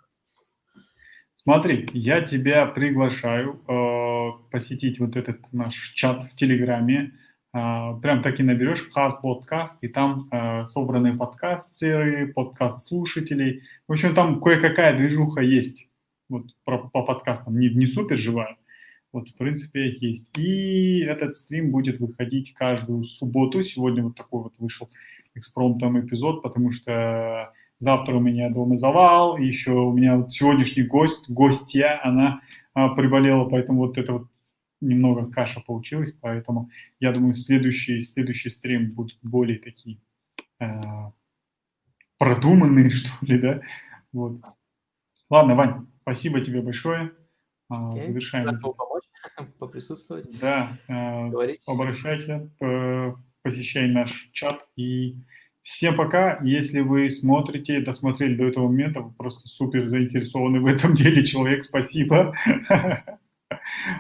Смотри, 1.37 1.89
я 1.95 2.23
тебя 2.23 2.67
приглашаю 2.67 3.63
э, 3.67 4.51
посетить 4.51 4.99
вот 4.99 5.17
этот 5.17 5.53
наш 5.53 5.93
чат 5.95 6.25
в 6.25 6.35
Телеграме. 6.35 7.13
Э, 7.55 7.99
прям 8.03 8.23
так 8.23 8.41
и 8.41 8.43
наберешь 8.43 8.91
Хас 8.93 9.15
подкаст, 9.23 9.79
и 9.83 9.89
там 9.89 10.29
э, 10.31 10.67
собраны 10.67 11.17
подкастеры, 11.17 12.33
подкаст-слушателей. 12.33 13.63
В 13.87 13.93
общем, 13.93 14.15
там 14.15 14.41
кое-какая 14.41 14.97
движуха 14.97 15.41
есть 15.41 15.90
вот 16.31 16.47
про, 16.65 16.79
по 16.79 17.03
подкастам. 17.03 17.59
Не, 17.59 17.69
не 17.69 17.87
супер 17.87 18.17
живая, 18.17 18.57
вот, 19.13 19.29
в 19.29 19.35
принципе, 19.35 19.91
есть. 19.91 20.31
И 20.39 21.01
этот 21.01 21.37
стрим 21.37 21.71
будет 21.71 22.01
выходить 22.01 22.55
каждую 22.55 23.03
субботу. 23.03 23.63
Сегодня 23.63 24.05
вот 24.05 24.17
такой 24.17 24.45
вот 24.45 24.55
вышел 24.59 24.89
экспромтом 25.35 26.01
эпизод, 26.01 26.43
потому 26.43 26.71
что 26.71 27.53
завтра 27.79 28.17
у 28.17 28.21
меня 28.21 28.51
дома 28.51 28.77
завал, 28.77 29.37
и 29.37 29.47
еще 29.47 29.73
у 29.73 29.93
меня 29.93 30.17
вот 30.17 30.33
сегодняшний 30.33 30.85
гость, 30.85 31.29
гостья, 31.29 32.01
она 32.05 32.41
а, 32.75 32.91
приболела, 32.91 33.49
поэтому 33.49 33.81
вот 33.81 33.99
это 33.99 34.13
вот 34.15 34.29
немного 34.81 35.31
каша 35.31 35.61
получилась, 35.61 36.13
поэтому 36.21 36.71
я 37.01 37.13
думаю, 37.13 37.35
следующий, 37.35 38.03
следующий 38.05 38.51
стрим 38.51 38.93
будут 38.93 39.19
более 39.23 39.59
такие 39.59 39.99
э, 40.59 40.67
продуманные, 42.19 42.91
что 42.91 43.11
ли, 43.23 43.39
да, 43.39 43.61
вот. 44.13 44.41
Ладно, 45.29 45.55
Вань, 45.55 45.87
спасибо 46.03 46.41
тебе 46.41 46.63
большое. 46.63 47.13
Okay. 47.73 48.07
Завершаем. 48.07 48.47
Рад 48.47 48.61
был 48.61 48.75
помочь, 48.75 49.05
поприсутствовать. 49.59 50.29
Да, 50.41 50.69
э, 50.89 51.55
обращайся, 51.67 52.51
посещай 53.43 53.89
наш 53.89 54.29
чат. 54.33 54.67
И 54.77 55.17
всем 55.63 55.97
пока. 55.97 56.41
Если 56.43 56.81
вы 56.81 57.11
смотрите, 57.11 57.81
досмотрели 57.81 58.37
до 58.37 58.47
этого 58.47 58.67
момента, 58.67 59.01
вы 59.01 59.13
просто 59.13 59.47
супер 59.49 59.89
заинтересованы 59.89 60.61
в 60.61 60.67
этом 60.67 60.95
деле 60.95 61.25
человек, 61.25 61.65
спасибо. 61.65 62.35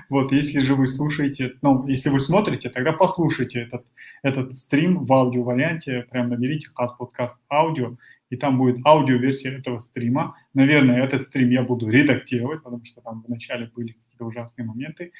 Вот, 0.09 0.33
если 0.33 0.61
же 0.61 0.75
вы 0.75 0.87
слушаете, 0.87 1.55
ну, 1.63 1.87
если 1.87 2.09
вы 2.09 2.19
смотрите, 2.19 2.71
тогда 2.71 2.93
послушайте 2.93 3.63
этот, 3.63 3.85
этот 4.23 4.57
стрим 4.57 5.05
в 5.05 5.13
аудио-варианте, 5.13 6.07
прям 6.11 6.29
наберите 6.29 6.69
«Хас 6.75 6.93
подкаст 6.97 7.39
аудио», 7.49 7.97
и 8.31 8.37
там 8.37 8.59
будет 8.59 8.85
аудиоверсия 8.87 9.59
этого 9.59 9.79
стрима. 9.79 10.37
Наверное, 10.55 11.03
этот 11.03 11.23
стрим 11.23 11.51
я 11.51 11.63
буду 11.63 11.89
редактировать, 11.89 12.63
потому 12.63 12.85
что 12.85 13.01
там 13.01 13.25
вначале 13.27 13.67
были 13.67 13.93
какие-то 13.93 14.25
ужасные 14.25 14.67
моменты. 14.67 15.13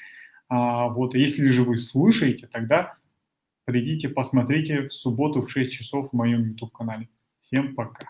А, 0.47 0.87
вот, 0.87 1.13
если 1.13 1.49
же 1.49 1.63
вы 1.63 1.77
слушаете, 1.77 2.47
тогда 2.47 2.95
придите, 3.65 4.09
посмотрите 4.09 4.83
в 4.83 4.93
субботу 4.93 5.41
в 5.41 5.51
6 5.51 5.71
часов 5.71 6.09
в 6.09 6.13
моем 6.13 6.43
YouTube-канале. 6.45 7.09
Всем 7.39 7.75
пока. 7.75 8.05